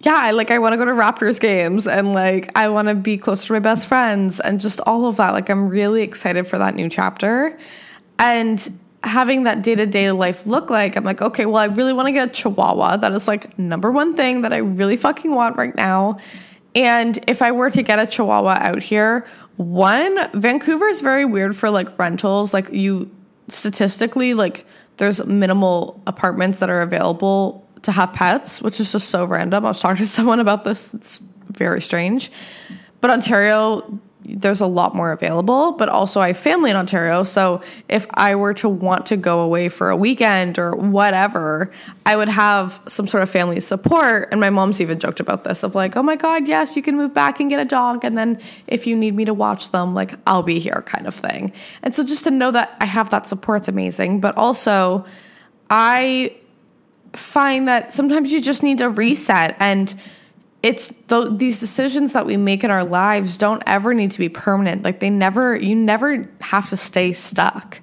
yeah, 0.00 0.16
I 0.16 0.30
like 0.30 0.50
I 0.50 0.58
want 0.58 0.72
to 0.72 0.76
go 0.76 0.84
to 0.84 0.92
Raptors 0.92 1.40
games 1.40 1.86
and 1.86 2.12
like 2.12 2.50
I 2.56 2.68
want 2.68 2.88
to 2.88 2.94
be 2.94 3.18
close 3.18 3.44
to 3.46 3.52
my 3.52 3.58
best 3.58 3.86
friends 3.86 4.38
and 4.38 4.60
just 4.60 4.80
all 4.82 5.06
of 5.06 5.16
that. 5.16 5.32
Like 5.32 5.50
I'm 5.50 5.68
really 5.68 6.02
excited 6.02 6.46
for 6.46 6.56
that 6.58 6.74
new 6.76 6.88
chapter. 6.88 7.58
And 8.18 8.78
having 9.04 9.44
that 9.44 9.62
day 9.62 9.74
to 9.74 9.86
day 9.86 10.10
life 10.10 10.46
look 10.46 10.70
like, 10.70 10.96
I'm 10.96 11.04
like, 11.04 11.22
okay, 11.22 11.46
well, 11.46 11.56
I 11.56 11.66
really 11.66 11.92
want 11.92 12.06
to 12.06 12.12
get 12.12 12.28
a 12.28 12.30
chihuahua. 12.30 12.96
That 12.98 13.12
is 13.12 13.28
like 13.28 13.58
number 13.58 13.90
one 13.90 14.16
thing 14.16 14.42
that 14.42 14.52
I 14.52 14.58
really 14.58 14.96
fucking 14.96 15.30
want 15.30 15.56
right 15.56 15.74
now. 15.74 16.18
And 16.74 17.18
if 17.26 17.42
I 17.42 17.52
were 17.52 17.70
to 17.70 17.82
get 17.82 17.98
a 17.98 18.06
chihuahua 18.06 18.58
out 18.60 18.82
here, 18.82 19.26
one, 19.56 20.30
Vancouver 20.40 20.86
is 20.86 21.00
very 21.00 21.24
weird 21.24 21.56
for 21.56 21.70
like 21.70 21.98
rentals. 21.98 22.52
Like 22.54 22.70
you 22.70 23.10
statistically, 23.48 24.34
like 24.34 24.66
there's 24.98 25.24
minimal 25.24 26.00
apartments 26.06 26.60
that 26.60 26.70
are 26.70 26.82
available 26.82 27.66
to 27.82 27.92
have 27.92 28.12
pets, 28.12 28.60
which 28.60 28.80
is 28.80 28.92
just 28.92 29.08
so 29.08 29.24
random. 29.24 29.64
I 29.64 29.68
was 29.68 29.80
talking 29.80 30.04
to 30.04 30.06
someone 30.06 30.40
about 30.40 30.64
this. 30.64 30.94
It's 30.94 31.18
very 31.50 31.80
strange. 31.80 32.30
But 33.00 33.10
Ontario, 33.10 34.00
there's 34.22 34.60
a 34.60 34.66
lot 34.66 34.94
more 34.94 35.12
available, 35.12 35.72
but 35.72 35.88
also 35.88 36.20
I 36.20 36.28
have 36.28 36.36
family 36.36 36.70
in 36.70 36.76
Ontario. 36.76 37.22
So 37.22 37.62
if 37.88 38.06
I 38.14 38.34
were 38.34 38.52
to 38.54 38.68
want 38.68 39.06
to 39.06 39.16
go 39.16 39.40
away 39.40 39.68
for 39.68 39.90
a 39.90 39.96
weekend 39.96 40.58
or 40.58 40.72
whatever, 40.72 41.70
I 42.04 42.16
would 42.16 42.28
have 42.28 42.80
some 42.86 43.06
sort 43.06 43.22
of 43.22 43.30
family 43.30 43.60
support. 43.60 44.28
And 44.30 44.40
my 44.40 44.50
mom's 44.50 44.80
even 44.80 44.98
joked 44.98 45.20
about 45.20 45.44
this 45.44 45.62
of 45.62 45.74
like, 45.74 45.96
oh 45.96 46.02
my 46.02 46.16
God, 46.16 46.48
yes, 46.48 46.76
you 46.76 46.82
can 46.82 46.96
move 46.96 47.14
back 47.14 47.40
and 47.40 47.48
get 47.48 47.60
a 47.60 47.64
dog. 47.64 48.04
And 48.04 48.18
then 48.18 48.40
if 48.66 48.86
you 48.86 48.96
need 48.96 49.14
me 49.14 49.24
to 49.24 49.34
watch 49.34 49.70
them, 49.70 49.94
like 49.94 50.14
I'll 50.26 50.42
be 50.42 50.58
here 50.58 50.82
kind 50.84 51.06
of 51.06 51.14
thing. 51.14 51.52
And 51.82 51.94
so 51.94 52.04
just 52.04 52.24
to 52.24 52.30
know 52.30 52.50
that 52.50 52.76
I 52.80 52.86
have 52.86 53.10
that 53.10 53.28
support's 53.28 53.68
amazing. 53.68 54.20
But 54.20 54.36
also, 54.36 55.06
I 55.70 56.36
find 57.12 57.68
that 57.68 57.92
sometimes 57.92 58.32
you 58.32 58.42
just 58.42 58.62
need 58.62 58.78
to 58.78 58.90
reset 58.90 59.56
and 59.58 59.94
it's 60.62 60.88
th- 60.88 61.28
these 61.32 61.60
decisions 61.60 62.12
that 62.12 62.26
we 62.26 62.36
make 62.36 62.64
in 62.64 62.70
our 62.70 62.84
lives 62.84 63.38
don't 63.38 63.62
ever 63.66 63.94
need 63.94 64.10
to 64.10 64.18
be 64.18 64.28
permanent 64.28 64.82
like 64.82 65.00
they 65.00 65.10
never 65.10 65.56
you 65.56 65.74
never 65.74 66.28
have 66.40 66.68
to 66.68 66.76
stay 66.76 67.12
stuck 67.12 67.80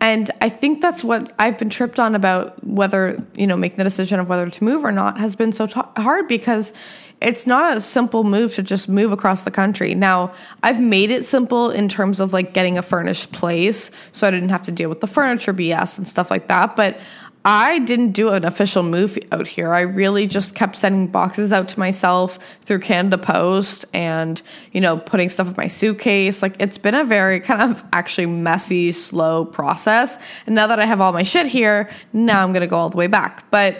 and 0.00 0.30
i 0.40 0.48
think 0.48 0.80
that's 0.80 1.02
what 1.02 1.32
i've 1.38 1.58
been 1.58 1.70
tripped 1.70 1.98
on 1.98 2.14
about 2.14 2.62
whether 2.64 3.22
you 3.34 3.46
know 3.46 3.56
making 3.56 3.78
the 3.78 3.84
decision 3.84 4.20
of 4.20 4.28
whether 4.28 4.48
to 4.50 4.64
move 4.64 4.84
or 4.84 4.92
not 4.92 5.18
has 5.18 5.34
been 5.34 5.52
so 5.52 5.66
t- 5.66 5.80
hard 5.96 6.28
because 6.28 6.72
it's 7.20 7.46
not 7.46 7.76
a 7.76 7.80
simple 7.80 8.24
move 8.24 8.54
to 8.54 8.62
just 8.62 8.88
move 8.88 9.12
across 9.12 9.42
the 9.42 9.50
country. 9.50 9.94
Now, 9.94 10.32
I've 10.62 10.80
made 10.80 11.10
it 11.10 11.26
simple 11.26 11.70
in 11.70 11.88
terms 11.88 12.18
of 12.18 12.32
like 12.32 12.54
getting 12.54 12.78
a 12.78 12.82
furnished 12.82 13.30
place 13.32 13.90
so 14.12 14.26
I 14.26 14.30
didn't 14.30 14.48
have 14.48 14.62
to 14.62 14.72
deal 14.72 14.88
with 14.88 15.00
the 15.00 15.06
furniture 15.06 15.52
BS 15.52 15.98
and 15.98 16.08
stuff 16.08 16.30
like 16.30 16.48
that. 16.48 16.76
But 16.76 16.98
I 17.44 17.78
didn't 17.78 18.12
do 18.12 18.28
an 18.28 18.44
official 18.44 18.82
move 18.82 19.18
out 19.32 19.46
here. 19.46 19.72
I 19.72 19.80
really 19.80 20.26
just 20.26 20.54
kept 20.54 20.76
sending 20.76 21.06
boxes 21.06 21.52
out 21.52 21.70
to 21.70 21.78
myself 21.78 22.38
through 22.66 22.80
Canada 22.80 23.16
Post 23.16 23.86
and, 23.94 24.42
you 24.72 24.80
know, 24.82 24.98
putting 24.98 25.30
stuff 25.30 25.48
in 25.48 25.54
my 25.56 25.66
suitcase. 25.66 26.42
Like 26.42 26.56
it's 26.58 26.76
been 26.76 26.94
a 26.94 27.04
very 27.04 27.40
kind 27.40 27.62
of 27.62 27.82
actually 27.94 28.26
messy, 28.26 28.92
slow 28.92 29.46
process. 29.46 30.18
And 30.44 30.54
now 30.54 30.66
that 30.66 30.78
I 30.80 30.84
have 30.84 31.00
all 31.00 31.12
my 31.12 31.22
shit 31.22 31.46
here, 31.46 31.88
now 32.12 32.42
I'm 32.42 32.52
going 32.52 32.60
to 32.60 32.66
go 32.66 32.76
all 32.76 32.90
the 32.90 32.98
way 32.98 33.06
back. 33.06 33.50
But 33.50 33.78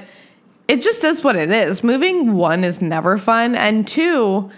it 0.67 0.81
just 0.83 1.05
is 1.05 1.23
what 1.23 1.37
it 1.37 1.51
is. 1.51 1.85
Moving 1.85 2.35
one 2.35 2.65
is 2.65 2.81
never 2.81 3.19
fun. 3.19 3.57
And 3.57 3.87
two, 3.87 4.51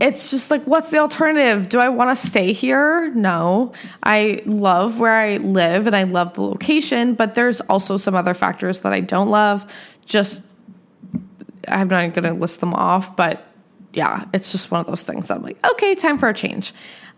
it's 0.00 0.30
just 0.30 0.50
like, 0.50 0.62
what's 0.64 0.90
the 0.90 0.98
alternative? 0.98 1.68
Do 1.68 1.78
I 1.78 1.88
want 1.88 2.16
to 2.16 2.26
stay 2.26 2.52
here? 2.52 3.10
No. 3.14 3.72
I 4.02 4.42
love 4.44 4.98
where 4.98 5.14
I 5.14 5.38
live 5.38 5.86
and 5.86 5.96
I 5.96 6.02
love 6.02 6.34
the 6.34 6.42
location, 6.42 7.14
but 7.14 7.34
there's 7.34 7.60
also 7.62 7.96
some 7.96 8.14
other 8.14 8.34
factors 8.34 8.80
that 8.80 8.92
I 8.92 9.00
don't 9.00 9.30
love. 9.30 9.70
Just, 10.04 10.42
I'm 11.66 11.88
not 11.88 12.12
going 12.14 12.24
to 12.24 12.34
list 12.34 12.60
them 12.60 12.74
off, 12.74 13.16
but 13.16 13.46
yeah, 13.94 14.26
it's 14.34 14.52
just 14.52 14.70
one 14.70 14.80
of 14.80 14.86
those 14.86 15.02
things 15.02 15.28
that 15.28 15.38
I'm 15.38 15.42
like, 15.42 15.64
okay, 15.66 15.94
time 15.94 16.18
for 16.18 16.28
a 16.28 16.34
change. 16.34 16.74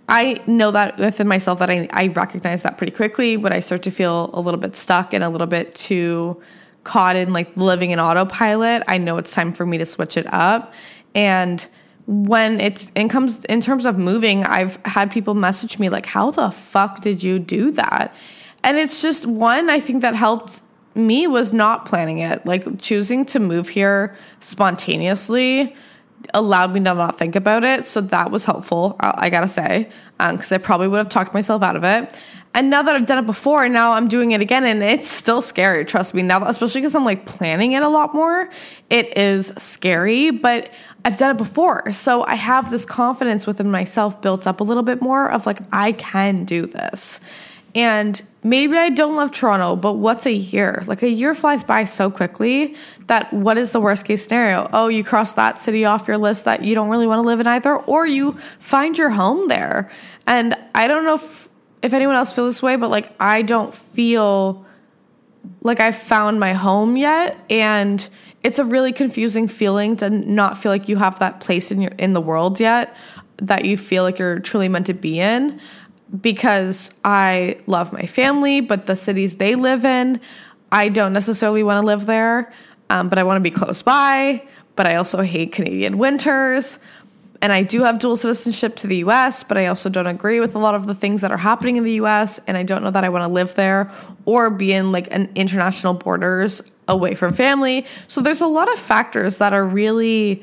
I 0.09 0.41
know 0.47 0.71
that 0.71 0.99
within 0.99 1.27
myself 1.27 1.59
that 1.59 1.71
I, 1.71 1.89
I 1.93 2.07
recognize 2.09 2.63
that 2.63 2.79
pretty 2.79 2.93
quickly 2.93 3.37
when 3.37 3.53
I 3.53 3.59
start 3.59 3.83
to 3.83 3.91
feel 3.91 4.31
a 4.33 4.41
little 4.41 4.61
bit 4.61 4.77
stuck 4.77 5.13
and 5.13 5.25
a 5.25 5.29
little 5.29 5.49
bit 5.49 5.75
too 5.75 6.41
caught 6.85 7.17
in 7.17 7.33
like 7.33 7.55
living 7.57 7.91
in 7.91 7.99
autopilot. 7.99 8.85
I 8.87 8.99
know 8.99 9.19
it's 9.19 9.35
time 9.35 9.53
for 9.53 9.67
me 9.67 9.79
to 9.79 9.85
switch 9.85 10.17
it 10.17 10.33
up. 10.33 10.73
And 11.15 11.67
when 12.09 12.59
it's 12.59 12.91
in 12.95 13.11
comes 13.11 13.45
in 13.45 13.61
terms 13.61 13.85
of 13.85 13.99
moving, 13.99 14.43
I've 14.45 14.77
had 14.87 15.11
people 15.11 15.35
message 15.35 15.79
me 15.79 15.91
like, 15.91 16.07
"How 16.07 16.31
the 16.31 16.51
fuck 16.51 17.03
did 17.03 17.23
you 17.23 17.39
do 17.39 17.71
that?" 17.73 18.15
And 18.65 18.79
it's 18.79 19.03
just 19.03 19.27
one 19.27 19.69
I 19.69 19.79
think 19.79 20.01
that 20.01 20.15
helped 20.15 20.63
me 20.95 21.27
was 21.27 21.53
not 21.53 21.85
planning 21.85 22.19
it. 22.19 22.47
Like 22.47 22.81
choosing 22.81 23.27
to 23.27 23.39
move 23.39 23.69
here 23.69 24.17
spontaneously 24.41 25.77
allowed 26.35 26.73
me 26.73 26.81
to 26.81 26.95
not 26.95 27.19
think 27.19 27.37
about 27.37 27.65
it. 27.65 27.87
So 27.87 28.01
that 28.01 28.31
was 28.31 28.45
helpful, 28.45 28.97
I 29.01 29.31
gotta 29.31 29.49
say, 29.49 29.89
because 30.19 30.53
um, 30.53 30.57
I 30.57 30.59
probably 30.59 30.89
would 30.89 30.99
have 30.99 31.09
talked 31.09 31.35
myself 31.35 31.63
out 31.63 31.77
of 31.77 31.85
it. 31.85 32.15
And 32.55 32.71
now 32.71 32.83
that 32.83 32.95
I've 32.95 33.07
done 33.07 33.19
it 33.19 33.27
before, 33.27 33.69
now 33.69 33.93
I'm 33.93 34.09
doing 34.09 34.33
it 34.33 34.41
again, 34.41 34.65
and 34.65 34.83
it's 34.83 35.09
still 35.09 35.43
scary. 35.43 35.85
Trust 35.85 36.15
me. 36.15 36.23
Now, 36.23 36.45
especially 36.47 36.81
because 36.81 36.95
I'm 36.95 37.05
like 37.05 37.27
planning 37.27 37.73
it 37.73 37.83
a 37.83 37.89
lot 37.89 38.15
more, 38.15 38.49
it 38.91 39.17
is 39.17 39.53
scary. 39.59 40.31
But 40.31 40.71
I've 41.05 41.19
done 41.19 41.35
it 41.35 41.39
before, 41.39 41.93
so 41.93 42.25
I 42.25 42.35
have 42.35 42.71
this 42.71 42.85
confidence 42.85 43.47
within 43.47 43.71
myself 43.71 44.21
built 44.23 44.47
up 44.47 44.61
a 44.61 44.65
little 44.65 44.83
bit 44.83 45.03
more 45.03 45.31
of 45.31 45.47
like 45.47 45.61
I 45.73 45.93
can 45.93 46.45
do 46.45 46.67
this. 46.67 47.21
And 47.79 48.21
maybe 48.43 48.77
I 48.77 48.91
don't 48.91 49.15
love 49.15 49.31
Toronto, 49.31 49.77
but 49.77 49.93
what's 49.93 50.27
a 50.27 50.33
year? 50.33 50.83
Like 50.89 51.05
a 51.05 51.09
year 51.09 51.33
flies 51.33 51.63
by 51.63 51.85
so 51.85 52.11
quickly 52.11 52.75
that 53.07 53.33
what 53.33 53.57
is 53.57 53.71
the 53.71 53.81
worst 53.81 54.05
case 54.05 54.25
scenario? 54.25 54.69
Oh, 54.73 54.89
you 54.89 55.05
cross 55.05 55.35
that 55.35 55.61
city 55.61 55.85
off 55.85 56.09
your 56.09 56.19
list 56.19 56.45
that 56.47 56.65
you 56.65 56.75
don't 56.75 56.89
really 56.89 57.07
want 57.07 57.23
to 57.23 57.29
live 57.29 57.39
in 57.39 57.47
either, 57.47 57.77
or 57.77 58.05
you 58.05 58.33
find 58.59 58.99
your 58.99 59.11
home 59.11 59.47
there. 59.47 59.93
And 60.27 60.57
I 60.75 60.89
don't 60.89 61.05
know 61.05 61.15
if, 61.15 61.49
if 61.81 61.93
anyone 61.93 62.17
else 62.17 62.33
feels 62.33 62.57
this 62.57 62.63
way, 62.65 62.75
but 62.75 62.91
like 62.91 63.13
I 63.21 63.43
don't 63.43 63.73
feel 63.73 64.67
like 65.63 65.79
I 65.79 65.93
found 65.93 66.41
my 66.41 66.55
home 66.55 66.97
yet. 66.97 67.39
And 67.49 68.09
it's 68.43 68.59
a 68.59 68.65
really 68.65 68.93
confusing 68.93 69.47
feeling 69.47 69.95
to 69.99 70.11
not 70.11 70.59
feel 70.59 70.73
like 70.73 70.89
you 70.89 70.97
have 70.97 71.21
that 71.21 71.39
place 71.39 71.71
in 71.71 71.81
your 71.81 71.93
in 71.97 72.13
the 72.13 72.21
world 72.21 72.59
yet 72.59 72.97
that 73.37 73.65
you 73.65 73.77
feel 73.77 74.03
like 74.03 74.19
you're 74.19 74.41
truly 74.41 74.69
meant 74.69 74.87
to 74.87 74.95
be 74.95 75.21
in 75.21 75.61
because 76.21 76.93
I 77.05 77.59
love 77.67 77.93
my 77.93 78.07
family, 78.07 78.61
but 78.61 78.87
the 78.87 78.97
cities 78.97 79.37
they 79.37 79.55
live 79.55 79.85
in, 79.85 80.21
I 80.73 80.89
don't 80.89 81.13
necessarily 81.13 81.63
want 81.63 81.83
to 81.83 81.87
live 81.87 82.07
there, 82.07 82.53
um, 82.91 83.09
but 83.09 83.19
I 83.19 83.25
want 83.25 83.37
to 83.37 83.41
be 83.41 83.51
close 83.51 83.83
by. 83.83 84.47
But 84.77 84.87
I 84.87 84.95
also 84.95 85.23
hate 85.23 85.53
Canadian 85.53 85.99
winters. 85.99 86.79
And 87.41 87.53
I 87.53 87.63
do 87.63 87.85
have 87.85 87.99
dual 87.99 88.17
citizenship 88.17 88.77
to 88.77 88.87
the 88.87 88.97
US, 88.99 89.45
but 89.45 89.57
I 89.57 89.67
also 89.67 89.89
don't 89.89 90.07
agree 90.07 90.41
with 90.41 90.55
a 90.55 90.59
lot 90.59 90.75
of 90.75 90.87
the 90.87 90.95
things 90.95 91.21
that 91.21 91.31
are 91.31 91.37
happening 91.37 91.77
in 91.77 91.85
the 91.85 91.95
US. 91.95 92.41
And 92.47 92.57
I 92.57 92.63
don't 92.63 92.83
know 92.83 92.91
that 92.91 93.05
I 93.05 93.09
want 93.09 93.25
to 93.25 93.29
live 93.29 93.55
there 93.55 93.91
or 94.25 94.51
be 94.51 94.73
in 94.73 94.93
like 94.93 95.13
an 95.13 95.31
international 95.35 95.95
borders 95.95 96.63
away 96.89 97.15
from 97.15 97.33
family. 97.33 97.87
So 98.09 98.21
there's 98.21 98.41
a 98.41 98.47
lot 98.47 98.73
of 98.73 98.79
factors 98.79 99.37
that 99.39 99.53
are 99.53 99.65
really, 99.65 100.43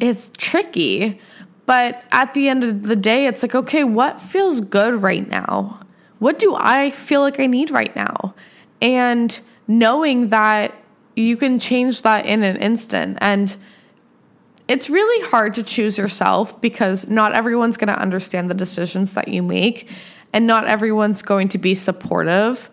it's 0.00 0.30
tricky. 0.36 1.20
But 1.66 2.04
at 2.12 2.34
the 2.34 2.48
end 2.48 2.64
of 2.64 2.82
the 2.82 2.96
day, 2.96 3.26
it's 3.26 3.42
like, 3.42 3.54
okay, 3.54 3.84
what 3.84 4.20
feels 4.20 4.60
good 4.60 5.02
right 5.02 5.26
now? 5.28 5.80
What 6.18 6.38
do 6.38 6.54
I 6.54 6.90
feel 6.90 7.20
like 7.20 7.40
I 7.40 7.46
need 7.46 7.70
right 7.70 7.94
now? 7.96 8.34
And 8.82 9.38
knowing 9.66 10.28
that 10.28 10.74
you 11.16 11.36
can 11.36 11.58
change 11.58 12.02
that 12.02 12.26
in 12.26 12.42
an 12.42 12.56
instant. 12.56 13.18
And 13.20 13.56
it's 14.68 14.90
really 14.90 15.28
hard 15.28 15.54
to 15.54 15.62
choose 15.62 15.98
yourself 15.98 16.60
because 16.60 17.08
not 17.08 17.34
everyone's 17.34 17.76
going 17.76 17.88
to 17.88 17.98
understand 17.98 18.50
the 18.50 18.54
decisions 18.54 19.14
that 19.14 19.28
you 19.28 19.42
make 19.42 19.90
and 20.32 20.46
not 20.46 20.66
everyone's 20.66 21.22
going 21.22 21.48
to 21.48 21.58
be 21.58 21.74
supportive. 21.74 22.70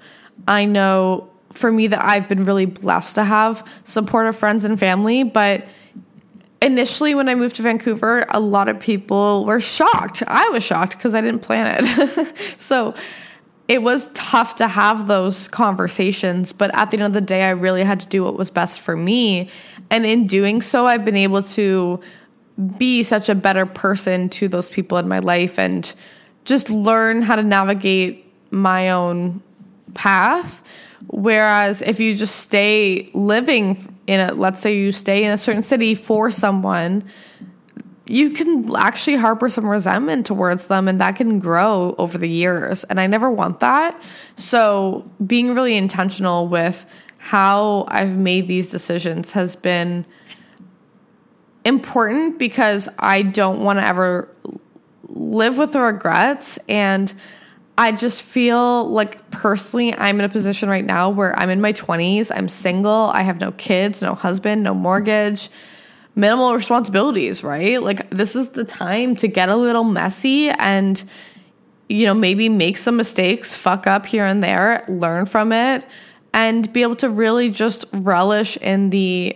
I 0.47 0.65
know 0.65 1.29
for 1.51 1.71
me 1.71 1.87
that 1.87 2.03
I've 2.03 2.27
been 2.29 2.45
really 2.45 2.65
blessed 2.65 3.15
to 3.15 3.23
have 3.23 3.67
supportive 3.83 4.35
friends 4.35 4.63
and 4.63 4.79
family, 4.79 5.23
but 5.23 5.65
initially 6.61 7.15
when 7.15 7.27
I 7.27 7.35
moved 7.35 7.55
to 7.57 7.61
Vancouver, 7.61 8.25
a 8.29 8.39
lot 8.39 8.69
of 8.69 8.79
people 8.79 9.45
were 9.45 9.59
shocked. 9.59 10.23
I 10.27 10.47
was 10.49 10.63
shocked 10.63 10.97
because 10.97 11.15
I 11.15 11.21
didn't 11.21 11.41
plan 11.41 11.83
it. 11.83 12.33
so 12.57 12.93
it 13.67 13.81
was 13.81 14.11
tough 14.13 14.55
to 14.55 14.67
have 14.67 15.07
those 15.07 15.47
conversations, 15.47 16.51
but 16.51 16.73
at 16.75 16.91
the 16.91 16.97
end 16.97 17.03
of 17.05 17.13
the 17.13 17.21
day, 17.21 17.43
I 17.43 17.51
really 17.51 17.83
had 17.83 17.99
to 18.01 18.07
do 18.07 18.23
what 18.23 18.37
was 18.37 18.51
best 18.51 18.81
for 18.81 18.97
me. 18.97 19.49
And 19.89 20.05
in 20.05 20.25
doing 20.25 20.61
so, 20.61 20.87
I've 20.87 21.05
been 21.05 21.15
able 21.15 21.43
to 21.43 21.99
be 22.77 23.01
such 23.01 23.29
a 23.29 23.35
better 23.35 23.65
person 23.65 24.29
to 24.29 24.47
those 24.47 24.69
people 24.69 24.97
in 24.97 25.07
my 25.07 25.19
life 25.19 25.57
and 25.57 25.91
just 26.43 26.69
learn 26.69 27.21
how 27.21 27.35
to 27.35 27.43
navigate 27.43 28.25
my 28.51 28.89
own 28.89 29.41
path 29.93 30.63
Whereas 31.07 31.81
if 31.81 31.99
you 31.99 32.15
just 32.15 32.37
stay 32.37 33.09
living 33.13 33.97
in 34.07 34.19
a, 34.19 34.33
let's 34.33 34.61
say 34.61 34.77
you 34.77 34.91
stay 34.91 35.23
in 35.23 35.31
a 35.31 35.37
certain 35.37 35.63
city 35.63 35.95
for 35.95 36.31
someone, 36.31 37.03
you 38.07 38.31
can 38.31 38.75
actually 38.75 39.15
harbor 39.15 39.47
some 39.47 39.65
resentment 39.65 40.25
towards 40.25 40.67
them 40.67 40.87
and 40.87 40.99
that 40.99 41.15
can 41.15 41.39
grow 41.39 41.95
over 41.97 42.17
the 42.17 42.29
years. 42.29 42.83
And 42.85 42.99
I 42.99 43.07
never 43.07 43.29
want 43.31 43.61
that. 43.61 44.01
So 44.35 45.09
being 45.25 45.53
really 45.53 45.77
intentional 45.77 46.47
with 46.47 46.85
how 47.17 47.85
I've 47.87 48.17
made 48.17 48.47
these 48.47 48.69
decisions 48.69 49.31
has 49.31 49.55
been 49.55 50.05
important 51.63 52.39
because 52.39 52.89
I 52.99 53.21
don't 53.21 53.63
want 53.63 53.79
to 53.79 53.85
ever 53.85 54.27
live 55.07 55.57
with 55.57 55.73
the 55.73 55.81
regrets 55.81 56.57
and 56.67 57.13
I 57.81 57.91
just 57.91 58.21
feel 58.21 58.87
like 58.89 59.31
personally, 59.31 59.91
I'm 59.91 60.19
in 60.19 60.25
a 60.25 60.29
position 60.29 60.69
right 60.69 60.85
now 60.85 61.09
where 61.09 61.35
I'm 61.39 61.49
in 61.49 61.61
my 61.61 61.73
20s, 61.73 62.31
I'm 62.31 62.47
single, 62.47 63.09
I 63.11 63.23
have 63.23 63.39
no 63.39 63.51
kids, 63.53 64.03
no 64.03 64.13
husband, 64.13 64.61
no 64.61 64.75
mortgage, 64.75 65.49
minimal 66.13 66.53
responsibilities, 66.53 67.43
right? 67.43 67.81
Like, 67.81 68.07
this 68.11 68.35
is 68.35 68.49
the 68.49 68.63
time 68.63 69.15
to 69.15 69.27
get 69.27 69.49
a 69.49 69.55
little 69.55 69.83
messy 69.83 70.49
and 70.49 71.03
you 71.89 72.05
know, 72.05 72.13
maybe 72.13 72.49
make 72.49 72.77
some 72.77 72.97
mistakes, 72.97 73.55
fuck 73.55 73.87
up 73.87 74.05
here 74.05 74.25
and 74.25 74.43
there, 74.43 74.85
learn 74.87 75.25
from 75.25 75.51
it, 75.51 75.83
and 76.35 76.71
be 76.71 76.83
able 76.83 76.95
to 76.97 77.09
really 77.09 77.49
just 77.49 77.83
relish 77.93 78.57
in 78.57 78.91
the 78.91 79.35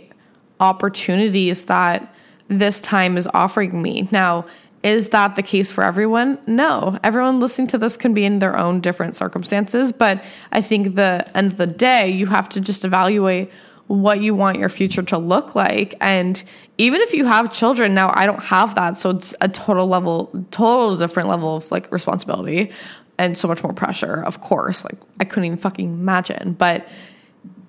opportunities 0.59 1.65
that 1.65 2.13
this 2.47 2.79
time 2.79 3.17
is 3.17 3.27
offering 3.33 3.81
me. 3.81 4.07
Now, 4.11 4.45
is 4.85 5.09
that 5.09 5.35
the 5.35 5.41
case 5.41 5.71
for 5.71 5.83
everyone? 5.83 6.37
No. 6.45 6.99
Everyone 7.03 7.39
listening 7.39 7.67
to 7.69 7.79
this 7.79 7.97
can 7.97 8.13
be 8.13 8.23
in 8.23 8.37
their 8.37 8.55
own 8.55 8.81
different 8.81 9.15
circumstances, 9.15 9.91
but 9.91 10.23
I 10.51 10.61
think 10.61 10.93
the 10.93 11.25
end 11.35 11.53
of 11.53 11.57
the 11.57 11.65
day, 11.65 12.11
you 12.11 12.27
have 12.27 12.47
to 12.49 12.61
just 12.61 12.85
evaluate 12.85 13.51
what 13.87 14.21
you 14.21 14.35
want 14.35 14.59
your 14.59 14.69
future 14.69 15.01
to 15.01 15.17
look 15.17 15.55
like. 15.55 15.95
And 16.01 16.41
even 16.77 17.01
if 17.01 17.13
you 17.13 17.25
have 17.25 17.51
children, 17.51 17.95
now 17.95 18.11
I 18.13 18.27
don't 18.27 18.43
have 18.43 18.75
that. 18.75 18.95
So 18.97 19.09
it's 19.09 19.33
a 19.41 19.49
total 19.49 19.87
level, 19.87 20.29
total 20.51 20.95
different 20.97 21.29
level 21.29 21.55
of 21.55 21.71
like 21.71 21.91
responsibility 21.91 22.71
and 23.17 23.35
so 23.35 23.47
much 23.47 23.63
more 23.63 23.73
pressure, 23.73 24.23
of 24.23 24.41
course. 24.41 24.83
Like 24.83 24.97
I 25.19 25.25
couldn't 25.25 25.45
even 25.45 25.57
fucking 25.57 25.87
imagine. 25.87 26.53
But 26.53 26.87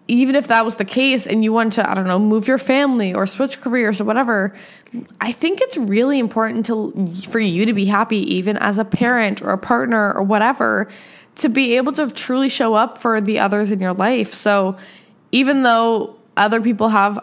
even 0.08 0.36
if 0.36 0.46
that 0.48 0.64
was 0.64 0.76
the 0.76 0.84
case 0.84 1.26
and 1.26 1.42
you 1.42 1.52
want 1.52 1.72
to, 1.74 1.88
I 1.88 1.94
don't 1.94 2.06
know, 2.06 2.18
move 2.18 2.46
your 2.46 2.58
family 2.58 3.12
or 3.12 3.26
switch 3.26 3.60
careers 3.60 4.00
or 4.00 4.04
whatever, 4.04 4.54
I 5.20 5.32
think 5.32 5.60
it's 5.60 5.76
really 5.76 6.18
important 6.18 6.66
to 6.66 7.12
for 7.28 7.40
you 7.40 7.66
to 7.66 7.72
be 7.72 7.86
happy 7.86 8.18
even 8.34 8.56
as 8.56 8.78
a 8.78 8.84
parent 8.84 9.42
or 9.42 9.50
a 9.50 9.58
partner 9.58 10.12
or 10.12 10.22
whatever 10.22 10.88
to 11.36 11.48
be 11.48 11.76
able 11.76 11.92
to 11.92 12.10
truly 12.10 12.48
show 12.48 12.74
up 12.74 12.98
for 12.98 13.20
the 13.20 13.38
others 13.40 13.70
in 13.70 13.80
your 13.80 13.92
life. 13.92 14.32
So 14.32 14.76
even 15.32 15.62
though 15.62 16.16
other 16.36 16.60
people 16.60 16.88
have 16.88 17.18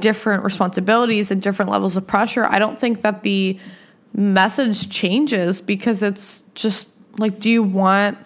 different 0.00 0.44
responsibilities 0.44 1.30
and 1.30 1.42
different 1.42 1.70
levels 1.70 1.96
of 1.96 2.06
pressure, 2.06 2.46
I 2.46 2.58
don't 2.58 2.78
think 2.78 3.02
that 3.02 3.22
the 3.24 3.58
message 4.14 4.88
changes 4.90 5.60
because 5.60 6.02
it's 6.02 6.44
just 6.54 6.88
like 7.18 7.38
do 7.40 7.50
you 7.50 7.62
want 7.62 8.16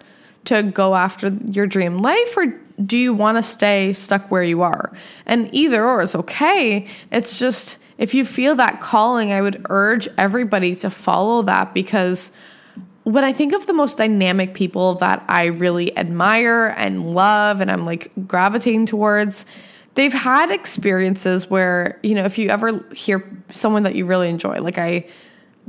to 0.45 0.63
go 0.63 0.95
after 0.95 1.29
your 1.49 1.67
dream 1.67 2.01
life 2.01 2.37
or 2.37 2.53
do 2.85 2.97
you 2.97 3.13
want 3.13 3.37
to 3.37 3.43
stay 3.43 3.93
stuck 3.93 4.29
where 4.31 4.43
you 4.43 4.61
are? 4.61 4.91
And 5.25 5.49
either 5.53 5.85
or 5.85 6.01
is 6.01 6.15
okay. 6.15 6.87
It's 7.11 7.37
just 7.37 7.77
if 7.97 8.13
you 8.13 8.25
feel 8.25 8.55
that 8.55 8.81
calling, 8.81 9.31
I 9.31 9.41
would 9.41 9.65
urge 9.69 10.07
everybody 10.17 10.75
to 10.77 10.89
follow 10.89 11.43
that 11.43 11.73
because 11.73 12.31
when 13.03 13.23
I 13.23 13.33
think 13.33 13.53
of 13.53 13.65
the 13.67 13.73
most 13.73 13.97
dynamic 13.97 14.53
people 14.53 14.95
that 14.95 15.23
I 15.27 15.45
really 15.45 15.95
admire 15.97 16.73
and 16.77 17.13
love 17.13 17.61
and 17.61 17.69
I'm 17.69 17.83
like 17.83 18.11
gravitating 18.27 18.85
towards, 18.85 19.45
they've 19.95 20.13
had 20.13 20.51
experiences 20.51 21.49
where, 21.49 21.99
you 22.03 22.15
know, 22.15 22.25
if 22.25 22.37
you 22.37 22.49
ever 22.49 22.85
hear 22.93 23.27
someone 23.51 23.83
that 23.83 23.95
you 23.95 24.05
really 24.05 24.29
enjoy, 24.29 24.61
like 24.61 24.77
I 24.77 25.05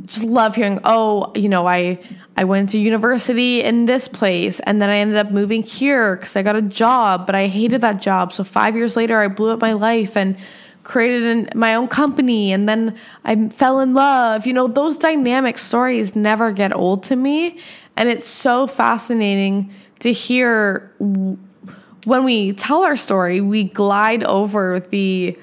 just 0.07 0.25
love 0.25 0.57
hearing 0.57 0.81
oh 0.85 1.31
you 1.35 1.49
know 1.49 1.67
i 1.67 1.99
i 2.37 2.45
went 2.45 2.71
to 2.71 2.79
university 2.79 3.63
in 3.63 3.85
this 3.85 4.09
place 4.09 4.59
and 4.61 4.81
then 4.81 4.89
i 4.89 4.97
ended 4.97 5.17
up 5.17 5.31
moving 5.31 5.63
here 5.63 6.17
because 6.17 6.35
i 6.35 6.43
got 6.43 6.57
a 6.57 6.63
job 6.63 7.27
but 7.27 7.35
i 7.35 7.47
hated 7.47 7.81
that 7.81 8.01
job. 8.01 8.33
So 8.33 8.45
five 8.45 8.75
years 8.75 8.97
later 8.97 9.21
i 9.21 9.29
blew 9.29 9.51
up 9.51 9.61
my 9.61 9.73
life 9.73 10.17
and 10.17 10.37
created 10.83 11.23
an, 11.23 11.49
my 11.55 11.75
own 11.75 11.89
company 11.89 12.53
and 12.53 12.69
then 12.69 12.97
i 13.25 13.49
fell 13.49 13.81
in 13.81 13.95
love. 13.95 14.47
You 14.47 14.55
know 14.55 14.67
those 14.67 14.97
dynamic 14.97 15.59
stories 15.59 16.17
never 16.17 16.53
get 16.53 16.75
old 16.75 17.03
to 17.05 17.17
me. 17.17 17.59
And 17.97 18.09
it's 18.09 18.27
so 18.27 18.67
fascinating 18.67 19.73
to 20.01 20.13
hear 20.13 20.91
when 20.99 22.25
we 22.25 22.53
tell 22.53 22.83
our 22.83 22.97
story 22.97 23.41
we 23.41 23.65
glide 23.65 24.25
over 24.25 24.81
the 24.81 25.39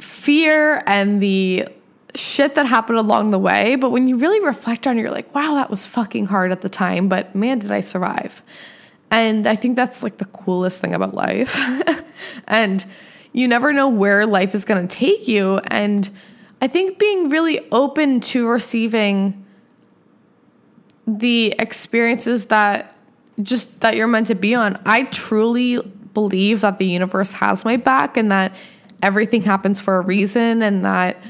fear 0.00 0.82
and 0.86 1.22
the 1.22 1.68
shit 2.14 2.54
that 2.54 2.66
happened 2.66 2.98
along 2.98 3.30
the 3.30 3.38
way. 3.38 3.76
But 3.76 3.90
when 3.90 4.08
you 4.08 4.16
really 4.16 4.40
reflect 4.40 4.86
on 4.86 4.98
it, 4.98 5.02
you're 5.02 5.10
like, 5.10 5.34
wow, 5.34 5.54
that 5.54 5.70
was 5.70 5.86
fucking 5.86 6.26
hard 6.26 6.52
at 6.52 6.60
the 6.60 6.68
time, 6.68 7.08
but 7.08 7.34
man, 7.34 7.58
did 7.58 7.72
I 7.72 7.80
survive. 7.80 8.42
And 9.10 9.46
I 9.46 9.56
think 9.56 9.76
that's 9.76 10.02
like 10.02 10.18
the 10.18 10.24
coolest 10.26 10.80
thing 10.80 10.94
about 10.94 11.14
life. 11.14 11.58
and 12.48 12.84
you 13.32 13.48
never 13.48 13.72
know 13.72 13.88
where 13.88 14.26
life 14.26 14.54
is 14.54 14.64
going 14.64 14.86
to 14.86 14.96
take 14.96 15.28
you. 15.28 15.58
And 15.68 16.08
I 16.60 16.68
think 16.68 16.98
being 16.98 17.28
really 17.28 17.60
open 17.70 18.20
to 18.20 18.46
receiving 18.46 19.44
the 21.06 21.54
experiences 21.58 22.46
that 22.46 22.96
just 23.42 23.80
that 23.80 23.96
you're 23.96 24.06
meant 24.06 24.28
to 24.28 24.34
be 24.34 24.54
on. 24.54 24.80
I 24.86 25.04
truly 25.04 25.80
believe 26.14 26.60
that 26.60 26.78
the 26.78 26.86
universe 26.86 27.32
has 27.34 27.64
my 27.64 27.76
back 27.76 28.16
and 28.16 28.30
that 28.30 28.54
everything 29.02 29.42
happens 29.42 29.80
for 29.80 29.96
a 29.96 30.00
reason 30.00 30.62
and 30.62 30.84
that 30.84 31.20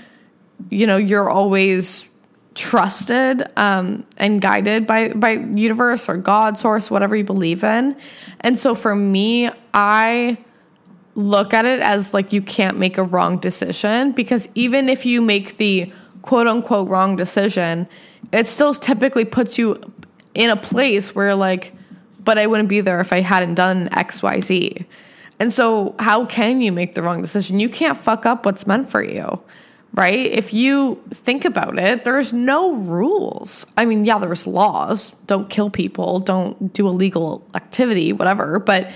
you 0.70 0.86
know 0.86 0.96
you're 0.96 1.30
always 1.30 2.10
trusted 2.54 3.42
um, 3.56 4.04
and 4.16 4.40
guided 4.40 4.86
by 4.86 5.08
by 5.08 5.32
universe 5.32 6.08
or 6.08 6.16
God 6.16 6.58
source, 6.58 6.90
whatever 6.90 7.16
you 7.16 7.24
believe 7.24 7.64
in. 7.64 7.96
And 8.40 8.58
so 8.58 8.74
for 8.74 8.94
me, 8.94 9.50
I 9.72 10.38
look 11.14 11.54
at 11.54 11.64
it 11.64 11.80
as 11.80 12.12
like 12.12 12.32
you 12.32 12.42
can't 12.42 12.78
make 12.78 12.98
a 12.98 13.02
wrong 13.02 13.38
decision 13.38 14.12
because 14.12 14.48
even 14.54 14.88
if 14.88 15.06
you 15.06 15.20
make 15.20 15.58
the 15.58 15.92
quote 16.22 16.46
unquote 16.46 16.88
wrong 16.88 17.16
decision, 17.16 17.88
it 18.32 18.48
still 18.48 18.74
typically 18.74 19.24
puts 19.24 19.58
you 19.58 19.80
in 20.34 20.50
a 20.50 20.56
place 20.56 21.14
where 21.14 21.34
like, 21.34 21.72
but 22.22 22.38
I 22.38 22.46
wouldn't 22.46 22.68
be 22.68 22.80
there 22.80 23.00
if 23.00 23.12
I 23.12 23.20
hadn't 23.20 23.54
done 23.54 23.88
X, 23.92 24.22
Y, 24.22 24.40
Z. 24.40 24.86
And 25.40 25.52
so, 25.52 25.96
how 25.98 26.26
can 26.26 26.60
you 26.60 26.70
make 26.70 26.94
the 26.94 27.02
wrong 27.02 27.20
decision? 27.20 27.58
You 27.58 27.68
can't 27.68 27.98
fuck 27.98 28.24
up 28.24 28.46
what's 28.46 28.68
meant 28.68 28.88
for 28.88 29.02
you 29.02 29.42
right? 29.94 30.32
If 30.32 30.52
you 30.52 31.00
think 31.10 31.44
about 31.44 31.78
it, 31.78 32.04
there's 32.04 32.32
no 32.32 32.74
rules. 32.74 33.64
I 33.76 33.84
mean, 33.84 34.04
yeah, 34.04 34.18
there's 34.18 34.46
laws. 34.46 35.12
Don't 35.26 35.48
kill 35.48 35.70
people, 35.70 36.18
don't 36.20 36.72
do 36.72 36.88
illegal 36.88 37.46
activity, 37.54 38.12
whatever. 38.12 38.58
But 38.58 38.90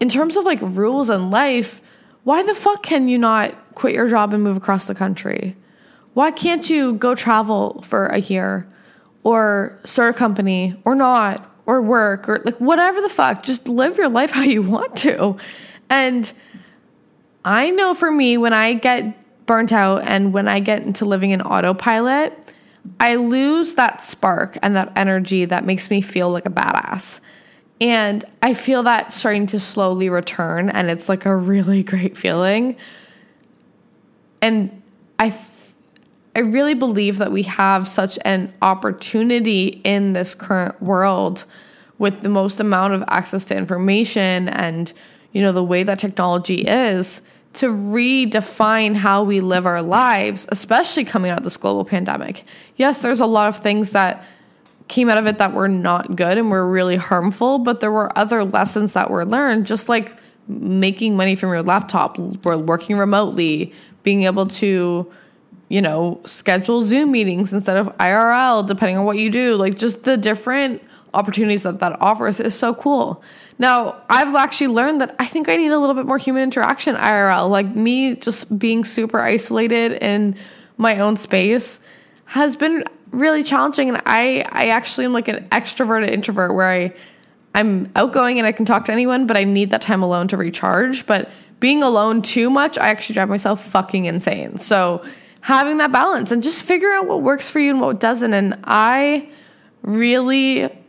in 0.00 0.10
terms 0.10 0.36
of 0.36 0.44
like 0.44 0.60
rules 0.60 1.08
in 1.08 1.30
life, 1.30 1.80
why 2.24 2.42
the 2.42 2.54
fuck 2.54 2.82
can 2.82 3.08
you 3.08 3.16
not 3.16 3.54
quit 3.74 3.94
your 3.94 4.06
job 4.06 4.34
and 4.34 4.42
move 4.42 4.56
across 4.56 4.84
the 4.84 4.94
country? 4.94 5.56
Why 6.12 6.30
can't 6.30 6.68
you 6.68 6.94
go 6.94 7.14
travel 7.14 7.80
for 7.82 8.06
a 8.06 8.18
year 8.18 8.68
or 9.24 9.78
start 9.84 10.14
a 10.14 10.18
company 10.18 10.76
or 10.84 10.94
not 10.94 11.48
or 11.64 11.80
work 11.80 12.28
or 12.28 12.42
like 12.44 12.58
whatever 12.58 13.00
the 13.00 13.08
fuck? 13.08 13.42
Just 13.42 13.66
live 13.66 13.96
your 13.96 14.10
life 14.10 14.30
how 14.30 14.42
you 14.42 14.60
want 14.62 14.94
to. 14.96 15.38
And 15.88 16.30
I 17.46 17.70
know 17.70 17.94
for 17.94 18.10
me, 18.10 18.36
when 18.36 18.52
I 18.52 18.74
get 18.74 19.21
burnt 19.46 19.72
out 19.72 20.02
and 20.02 20.32
when 20.32 20.48
I 20.48 20.60
get 20.60 20.82
into 20.82 21.04
living 21.04 21.30
in 21.30 21.42
autopilot, 21.42 22.38
I 22.98 23.16
lose 23.16 23.74
that 23.74 24.02
spark 24.02 24.58
and 24.62 24.74
that 24.76 24.92
energy 24.96 25.44
that 25.44 25.64
makes 25.64 25.90
me 25.90 26.00
feel 26.00 26.30
like 26.30 26.46
a 26.46 26.50
badass. 26.50 27.20
And 27.80 28.24
I 28.42 28.54
feel 28.54 28.84
that 28.84 29.12
starting 29.12 29.46
to 29.48 29.60
slowly 29.60 30.08
return, 30.08 30.68
and 30.68 30.88
it's 30.88 31.08
like 31.08 31.26
a 31.26 31.34
really 31.34 31.82
great 31.82 32.16
feeling. 32.16 32.76
And 34.40 34.82
I, 35.18 35.30
th- 35.30 35.40
I 36.34 36.40
really 36.40 36.74
believe 36.74 37.18
that 37.18 37.32
we 37.32 37.42
have 37.42 37.88
such 37.88 38.18
an 38.24 38.52
opportunity 38.62 39.80
in 39.84 40.12
this 40.12 40.34
current 40.34 40.80
world 40.82 41.44
with 41.98 42.22
the 42.22 42.28
most 42.28 42.58
amount 42.58 42.94
of 42.94 43.04
access 43.06 43.44
to 43.46 43.56
information 43.56 44.48
and 44.48 44.92
you 45.32 45.40
know 45.40 45.52
the 45.52 45.62
way 45.62 45.82
that 45.84 45.98
technology 45.98 46.62
is 46.62 47.22
to 47.54 47.68
redefine 47.68 48.96
how 48.96 49.22
we 49.22 49.40
live 49.40 49.66
our 49.66 49.82
lives, 49.82 50.46
especially 50.50 51.04
coming 51.04 51.30
out 51.30 51.38
of 51.38 51.44
this 51.44 51.56
global 51.56 51.84
pandemic. 51.84 52.44
Yes, 52.76 53.02
there's 53.02 53.20
a 53.20 53.26
lot 53.26 53.48
of 53.48 53.58
things 53.58 53.90
that 53.90 54.24
came 54.88 55.08
out 55.08 55.18
of 55.18 55.26
it 55.26 55.38
that 55.38 55.52
were 55.52 55.68
not 55.68 56.16
good 56.16 56.38
and 56.38 56.50
were 56.50 56.68
really 56.68 56.96
harmful, 56.96 57.58
but 57.58 57.80
there 57.80 57.92
were 57.92 58.16
other 58.18 58.44
lessons 58.44 58.94
that 58.94 59.10
were 59.10 59.24
learned, 59.24 59.66
just 59.66 59.88
like 59.88 60.16
making 60.48 61.16
money 61.16 61.34
from 61.34 61.50
your 61.50 61.62
laptop, 61.62 62.18
working 62.18 62.96
remotely, 62.96 63.72
being 64.02 64.24
able 64.24 64.46
to, 64.46 65.10
you 65.68 65.80
know, 65.80 66.20
schedule 66.24 66.82
Zoom 66.82 67.12
meetings 67.12 67.52
instead 67.52 67.76
of 67.76 67.86
IRL, 67.98 68.66
depending 68.66 68.96
on 68.96 69.04
what 69.04 69.18
you 69.18 69.30
do. 69.30 69.54
Like 69.54 69.78
just 69.78 70.04
the 70.04 70.16
different 70.16 70.82
opportunities 71.14 71.62
that 71.62 71.80
that 71.80 72.00
offers 72.00 72.40
is 72.40 72.54
so 72.54 72.74
cool. 72.74 73.22
Now, 73.62 74.02
I've 74.10 74.34
actually 74.34 74.66
learned 74.66 75.02
that 75.02 75.14
I 75.20 75.26
think 75.26 75.48
I 75.48 75.54
need 75.54 75.70
a 75.70 75.78
little 75.78 75.94
bit 75.94 76.04
more 76.04 76.18
human 76.18 76.42
interaction 76.42 76.96
IRL. 76.96 77.48
Like 77.48 77.76
me 77.76 78.16
just 78.16 78.58
being 78.58 78.84
super 78.84 79.20
isolated 79.20 80.02
in 80.02 80.34
my 80.78 80.98
own 80.98 81.16
space 81.16 81.78
has 82.24 82.56
been 82.56 82.82
really 83.12 83.44
challenging 83.44 83.88
and 83.88 84.02
I 84.04 84.44
I 84.50 84.70
actually 84.70 85.04
am 85.04 85.12
like 85.12 85.28
an 85.28 85.46
extroverted 85.50 86.10
introvert 86.10 86.54
where 86.56 86.68
I 86.68 86.92
I'm 87.54 87.92
outgoing 87.94 88.38
and 88.38 88.48
I 88.48 88.52
can 88.52 88.64
talk 88.64 88.86
to 88.86 88.92
anyone, 88.92 89.28
but 89.28 89.36
I 89.36 89.44
need 89.44 89.70
that 89.70 89.82
time 89.82 90.02
alone 90.02 90.26
to 90.28 90.36
recharge. 90.36 91.06
But 91.06 91.30
being 91.60 91.84
alone 91.84 92.22
too 92.22 92.50
much, 92.50 92.76
I 92.78 92.88
actually 92.88 93.14
drive 93.14 93.28
myself 93.28 93.64
fucking 93.64 94.06
insane. 94.06 94.56
So 94.56 95.04
having 95.40 95.76
that 95.76 95.92
balance 95.92 96.32
and 96.32 96.42
just 96.42 96.64
figure 96.64 96.90
out 96.90 97.06
what 97.06 97.22
works 97.22 97.48
for 97.48 97.60
you 97.60 97.70
and 97.70 97.80
what 97.80 98.00
doesn't. 98.00 98.34
And 98.34 98.58
I 98.64 99.28
really 99.82 100.81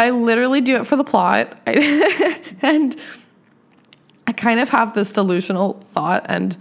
I 0.00 0.10
literally 0.10 0.62
do 0.62 0.76
it 0.76 0.86
for 0.86 0.96
the 0.96 1.04
plot. 1.04 1.58
and 1.66 2.96
I 4.26 4.32
kind 4.32 4.58
of 4.58 4.70
have 4.70 4.94
this 4.94 5.12
delusional 5.12 5.74
thought, 5.92 6.24
and 6.26 6.56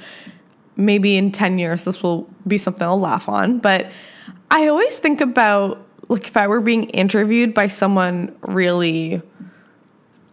maybe 0.75 1.15
in 1.15 1.31
10 1.31 1.57
years, 1.57 1.85
this 1.85 2.03
will 2.03 2.29
be 2.45 2.57
something 2.57 2.83
I'll 2.83 2.99
laugh 2.99 3.29
on. 3.29 3.59
But 3.59 3.89
I 4.51 4.67
always 4.67 4.97
think 4.97 5.21
about 5.21 5.85
like 6.09 6.27
if 6.27 6.35
I 6.35 6.47
were 6.47 6.59
being 6.59 6.85
interviewed 6.85 7.53
by 7.53 7.67
someone 7.67 8.35
really 8.41 9.21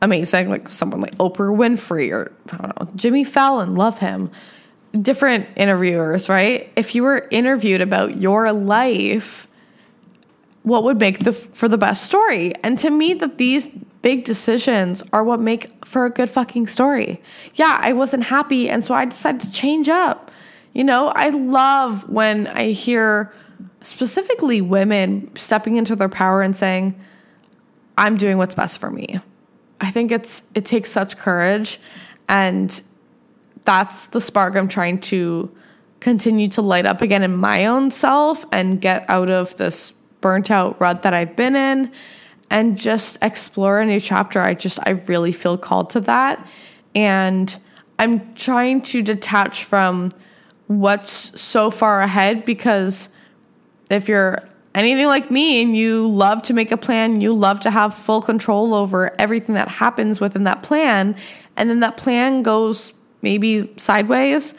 amazing, 0.03 0.49
like 0.49 0.69
someone 0.69 1.01
like 1.01 1.17
Oprah 1.19 1.55
Winfrey 1.57 2.11
or 2.11 2.33
I 2.51 2.57
don't 2.57 2.81
know, 2.81 2.91
Jimmy 2.97 3.23
Fallon, 3.23 3.77
love 3.77 3.99
him. 3.99 4.33
Different 5.01 5.47
interviewers, 5.57 6.29
right? 6.29 6.73
If 6.75 6.97
you 6.97 7.05
were 7.05 7.29
interviewed 7.31 7.83
about 7.83 8.21
your 8.21 8.53
life, 8.53 9.47
what 10.67 10.83
would 10.83 10.99
make 10.99 11.21
the 11.21 11.33
for 11.33 11.69
the 11.69 11.79
best 11.79 12.05
story? 12.05 12.53
And 12.65 12.77
to 12.81 12.91
me 12.91 13.15
that 13.15 13.39
these 13.39 13.69
big 14.03 14.25
decisions 14.25 15.01
are 15.13 15.23
what 15.23 15.39
make 15.39 15.85
for 15.85 16.07
a 16.07 16.11
good 16.11 16.29
fucking 16.29 16.67
story. 16.67 17.23
Yeah, 17.55 17.79
I 17.81 17.93
wasn't 17.93 18.25
happy 18.25 18.69
and 18.69 18.85
so 18.85 18.93
I 18.93 19.05
decided 19.05 19.43
to 19.43 19.53
change 19.53 19.89
up. 19.89 20.33
You 20.73 20.83
know, 20.83 21.07
I 21.15 21.29
love 21.29 22.09
when 22.09 22.49
I 22.49 22.73
hear 22.73 23.33
specifically 23.81 24.61
women 24.61 25.31
stepping 25.37 25.77
into 25.77 25.95
their 25.95 26.09
power 26.09 26.43
and 26.43 26.57
saying, 26.57 27.01
I'm 27.97 28.17
doing 28.17 28.37
what's 28.37 28.57
best 28.57 28.79
for 28.79 28.91
me. 28.91 29.21
I 29.81 29.93
think 29.93 30.11
it's 30.11 30.43
it 30.57 30.65
takes 30.65 30.91
such 30.91 31.17
courage 31.17 31.79
and 32.29 32.83
that's 33.65 34.07
the 34.07 34.21
spark 34.21 34.57
I'm 34.57 34.67
trying 34.67 34.99
to 35.13 35.49
continue 36.01 36.49
to 36.49 36.61
light 36.61 36.87
up 36.87 37.03
again 37.03 37.23
in 37.23 37.37
my 37.37 37.67
own 37.67 37.93
self 37.93 38.45
and 38.51 38.81
get 38.81 39.09
out 39.09 39.31
of 39.31 39.57
this 39.59 39.93
burnt 40.21 40.51
out 40.51 40.81
rut 40.81 41.03
that 41.03 41.15
I've 41.15 41.37
been 41.37 41.57
in 41.57 41.93
and 42.51 42.79
just 42.79 43.19
explore 43.23 43.81
a 43.81 43.87
new 43.87 44.01
chapter. 44.01 44.41
I 44.41 44.55
just 44.55 44.79
I 44.85 44.91
really 45.07 45.33
feel 45.33 45.59
called 45.59 45.91
to 45.91 46.01
that 46.03 46.47
and 46.95 47.57
I'm 47.99 48.35
trying 48.35 48.83
to 48.83 49.03
detach 49.03 49.65
from 49.65 50.11
what's 50.67 51.41
so 51.41 51.71
far 51.71 52.01
ahead 52.01 52.45
because 52.45 53.09
if 53.91 54.09
you're 54.09 54.43
anything 54.75 55.07
like 55.07 55.31
me 55.31 55.63
and 55.63 55.77
you 55.77 56.07
love 56.07 56.43
to 56.43 56.53
make 56.53 56.71
a 56.71 56.77
plan, 56.77 57.21
you 57.21 57.35
love 57.35 57.61
to 57.61 57.71
have 57.71 57.95
full 57.95 58.21
control 58.21 58.75
over 58.75 59.15
everything 59.19 59.55
that 59.55 59.69
happens 59.69 60.21
within 60.21 60.45
that 60.45 60.63
plan, 60.63 61.17
and 61.57 61.71
then 61.71 61.81
that 61.81 61.97
plan 61.97 62.43
goes 62.43 62.93
maybe 63.23 63.73
sideways, 63.77 64.55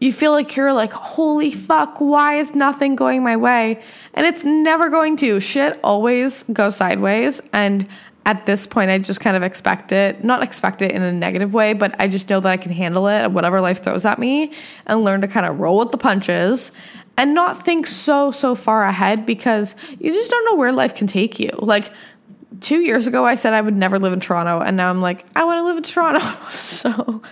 you 0.00 0.12
feel 0.12 0.32
like 0.32 0.56
you're 0.56 0.72
like, 0.72 0.92
holy 0.92 1.50
fuck, 1.50 2.00
why 2.00 2.34
is 2.34 2.54
nothing 2.54 2.96
going 2.96 3.22
my 3.22 3.36
way? 3.36 3.82
And 4.14 4.26
it's 4.26 4.44
never 4.44 4.88
going 4.88 5.16
to. 5.18 5.40
Shit 5.40 5.78
always 5.82 6.42
goes 6.44 6.76
sideways. 6.76 7.40
And 7.52 7.88
at 8.26 8.44
this 8.44 8.66
point, 8.66 8.90
I 8.90 8.98
just 8.98 9.20
kind 9.20 9.36
of 9.36 9.42
expect 9.42 9.92
it, 9.92 10.24
not 10.24 10.42
expect 10.42 10.82
it 10.82 10.90
in 10.90 11.02
a 11.02 11.12
negative 11.12 11.54
way, 11.54 11.72
but 11.72 11.94
I 12.00 12.08
just 12.08 12.28
know 12.28 12.40
that 12.40 12.50
I 12.50 12.56
can 12.56 12.72
handle 12.72 13.06
it, 13.06 13.30
whatever 13.30 13.60
life 13.60 13.82
throws 13.84 14.04
at 14.04 14.18
me, 14.18 14.52
and 14.86 15.04
learn 15.04 15.20
to 15.20 15.28
kind 15.28 15.46
of 15.46 15.60
roll 15.60 15.78
with 15.78 15.92
the 15.92 15.98
punches 15.98 16.72
and 17.16 17.34
not 17.34 17.64
think 17.64 17.86
so, 17.86 18.30
so 18.30 18.54
far 18.54 18.84
ahead 18.84 19.24
because 19.24 19.74
you 19.98 20.12
just 20.12 20.30
don't 20.30 20.44
know 20.44 20.56
where 20.56 20.72
life 20.72 20.94
can 20.94 21.06
take 21.06 21.38
you. 21.38 21.50
Like, 21.56 21.90
two 22.60 22.80
years 22.80 23.06
ago, 23.06 23.24
I 23.24 23.36
said 23.36 23.52
I 23.52 23.60
would 23.60 23.76
never 23.76 23.98
live 23.98 24.12
in 24.12 24.20
Toronto, 24.20 24.60
and 24.60 24.76
now 24.76 24.90
I'm 24.90 25.00
like, 25.00 25.24
I 25.36 25.44
want 25.44 25.58
to 25.58 25.64
live 25.64 25.76
in 25.76 25.82
Toronto. 25.82 26.20
so 26.50 27.22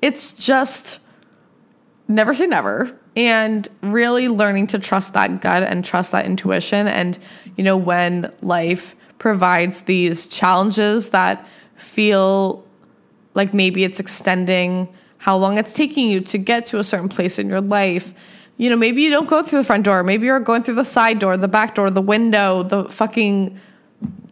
it's 0.00 0.32
just 0.32 1.00
never 2.10 2.34
say 2.34 2.46
never 2.46 2.94
and 3.16 3.66
really 3.82 4.28
learning 4.28 4.66
to 4.68 4.78
trust 4.78 5.14
that 5.14 5.40
gut 5.40 5.62
and 5.62 5.84
trust 5.84 6.12
that 6.12 6.26
intuition. 6.26 6.86
And, 6.86 7.18
you 7.56 7.64
know, 7.64 7.76
when 7.76 8.32
life 8.42 8.94
provides 9.18 9.82
these 9.82 10.26
challenges 10.26 11.10
that 11.10 11.46
feel 11.76 12.64
like 13.34 13.54
maybe 13.54 13.84
it's 13.84 14.00
extending 14.00 14.88
how 15.18 15.36
long 15.36 15.58
it's 15.58 15.72
taking 15.72 16.08
you 16.08 16.20
to 16.20 16.38
get 16.38 16.66
to 16.66 16.78
a 16.78 16.84
certain 16.84 17.08
place 17.08 17.38
in 17.38 17.48
your 17.48 17.60
life 17.60 18.14
you 18.60 18.68
know, 18.68 18.76
maybe 18.76 19.00
you 19.00 19.08
don't 19.08 19.26
go 19.26 19.42
through 19.42 19.60
the 19.60 19.64
front 19.64 19.86
door. 19.86 20.02
Maybe 20.02 20.26
you're 20.26 20.38
going 20.38 20.62
through 20.62 20.74
the 20.74 20.84
side 20.84 21.18
door, 21.18 21.38
the 21.38 21.48
back 21.48 21.74
door, 21.76 21.88
the 21.88 22.02
window, 22.02 22.62
the 22.62 22.84
fucking 22.90 23.58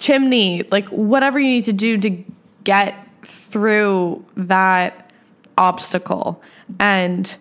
chimney, 0.00 0.64
like 0.70 0.86
whatever 0.88 1.38
you 1.38 1.48
need 1.48 1.64
to 1.64 1.72
do 1.72 1.96
to 1.96 2.24
get 2.62 2.94
through 3.24 4.22
that 4.36 5.10
obstacle. 5.56 6.42
And 6.78 7.34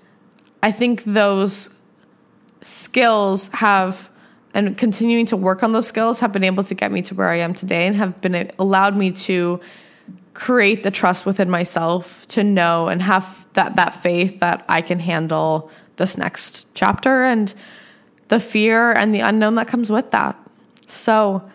I 0.68 0.72
think 0.74 1.06
those 1.06 1.70
skills 2.62 3.48
have 3.54 4.10
and 4.54 4.78
continuing 4.78 5.26
to 5.28 5.38
work 5.38 5.64
on 5.64 5.72
those 5.72 5.88
skills 5.88 6.20
have 6.20 6.34
been 6.34 6.44
able 6.44 6.66
to 6.66 6.76
get 6.76 6.92
me 6.92 7.02
to 7.04 7.16
where 7.16 7.30
I 7.30 7.38
am 7.38 7.54
today 7.54 7.88
and 7.88 7.96
have 7.96 8.20
been 8.20 8.52
allowed 8.60 8.98
me 8.98 9.12
to 9.12 9.62
create 10.34 10.84
the 10.84 10.92
trust 10.92 11.26
within 11.26 11.50
myself 11.50 12.28
to 12.28 12.44
know 12.44 12.90
and 12.90 13.02
have 13.02 13.48
that 13.54 13.78
that 13.78 13.94
faith 13.94 14.42
that 14.42 14.66
I 14.68 14.82
can 14.82 15.00
handle 15.00 15.72
this 15.96 16.18
next 16.18 16.68
chapter 16.74 17.24
and 17.24 17.54
the 18.28 18.42
fear 18.42 18.92
and 18.92 19.16
the 19.16 19.22
unknown 19.22 19.56
that 19.56 19.70
comes 19.70 19.90
with 19.90 20.12
that. 20.12 20.36
So, 20.86 21.50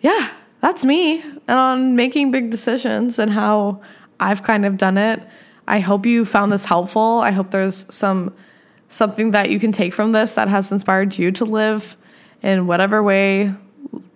yeah, 0.00 0.30
that's 0.62 0.82
me 0.82 1.20
and 1.20 1.58
on 1.58 1.94
making 1.94 2.30
big 2.30 2.48
decisions 2.48 3.18
and 3.18 3.30
how 3.30 3.82
I've 4.18 4.42
kind 4.44 4.64
of 4.64 4.78
done 4.78 4.96
it. 4.96 5.20
I 5.68 5.80
hope 5.80 6.06
you 6.06 6.24
found 6.24 6.50
this 6.50 6.64
helpful. 6.64 7.20
I 7.20 7.30
hope 7.30 7.50
there's 7.50 7.92
some 7.94 8.34
something 8.88 9.32
that 9.32 9.50
you 9.50 9.60
can 9.60 9.70
take 9.70 9.92
from 9.92 10.12
this 10.12 10.32
that 10.32 10.48
has 10.48 10.72
inspired 10.72 11.18
you 11.18 11.30
to 11.30 11.44
live 11.44 11.96
in 12.42 12.66
whatever 12.66 13.02
way 13.02 13.52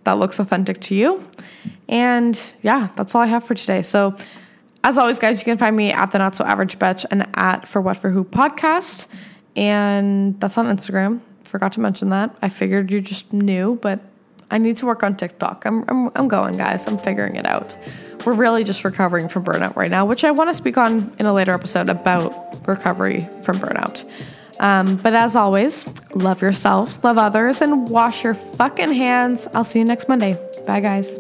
that 0.05 0.13
looks 0.13 0.39
authentic 0.39 0.81
to 0.81 0.95
you. 0.95 1.29
And 1.89 2.41
yeah, 2.63 2.89
that's 2.97 3.15
all 3.15 3.21
I 3.21 3.27
have 3.27 3.45
for 3.45 3.55
today. 3.55 3.83
So 3.83 4.17
as 4.83 4.97
always, 4.97 5.19
guys, 5.19 5.39
you 5.41 5.45
can 5.45 5.59
find 5.59 5.77
me 5.77 5.93
at 5.93 6.11
the 6.11 6.19
Not 6.19 6.35
So 6.35 6.45
Average 6.45 6.79
Bitch 6.79 7.05
and 7.11 7.29
at 7.35 7.69
For 7.69 7.81
What 7.81 7.99
For 7.99 8.11
Who 8.11 8.25
podcast. 8.25 9.07
And 9.55 10.41
that's 10.41 10.57
on 10.57 10.67
Instagram. 10.67 11.21
Forgot 11.45 11.75
to 11.75 11.81
mention 11.81 12.09
that. 12.09 12.35
I 12.41 12.49
figured 12.49 12.91
you 12.91 13.03
just 13.03 13.33
knew, 13.33 13.79
but 13.83 14.01
I 14.51 14.57
need 14.57 14.77
to 14.79 14.87
work 14.87 15.03
on 15.03 15.17
TikTok. 15.17 15.67
I'm, 15.67 15.85
I'm, 15.89 16.11
I'm 16.15 16.29
going, 16.29 16.57
guys. 16.57 16.87
I'm 16.87 16.97
figuring 16.97 17.37
it 17.37 17.47
out. 17.47 17.77
We're 18.25 18.35
really 18.35 18.65
just 18.65 18.85
recovering 18.85 19.29
from 19.29 19.45
burnout 19.45 19.77
right 19.77 19.91
now, 19.91 20.07
which 20.07 20.25
I 20.25 20.31
want 20.31 20.51
to 20.51 20.55
speak 20.55 20.79
on 20.79 21.13
in 21.19 21.27
a 21.27 21.33
later 21.33 21.53
episode 21.53 21.89
about 21.89 22.67
recovery 22.67 23.29
from 23.43 23.57
burnout. 23.59 24.09
Um, 24.61 24.97
but 24.97 25.15
as 25.15 25.35
always, 25.35 25.87
love 26.15 26.41
yourself, 26.41 27.03
love 27.03 27.19
others, 27.19 27.61
and 27.61 27.89
wash 27.89 28.23
your 28.23 28.35
fucking 28.35 28.93
hands. 28.93 29.49
I'll 29.55 29.65
see 29.65 29.81
you 29.81 29.85
next 29.85 30.09
Monday. 30.09 30.39
Bye, 30.67 30.81
guys. 30.81 31.19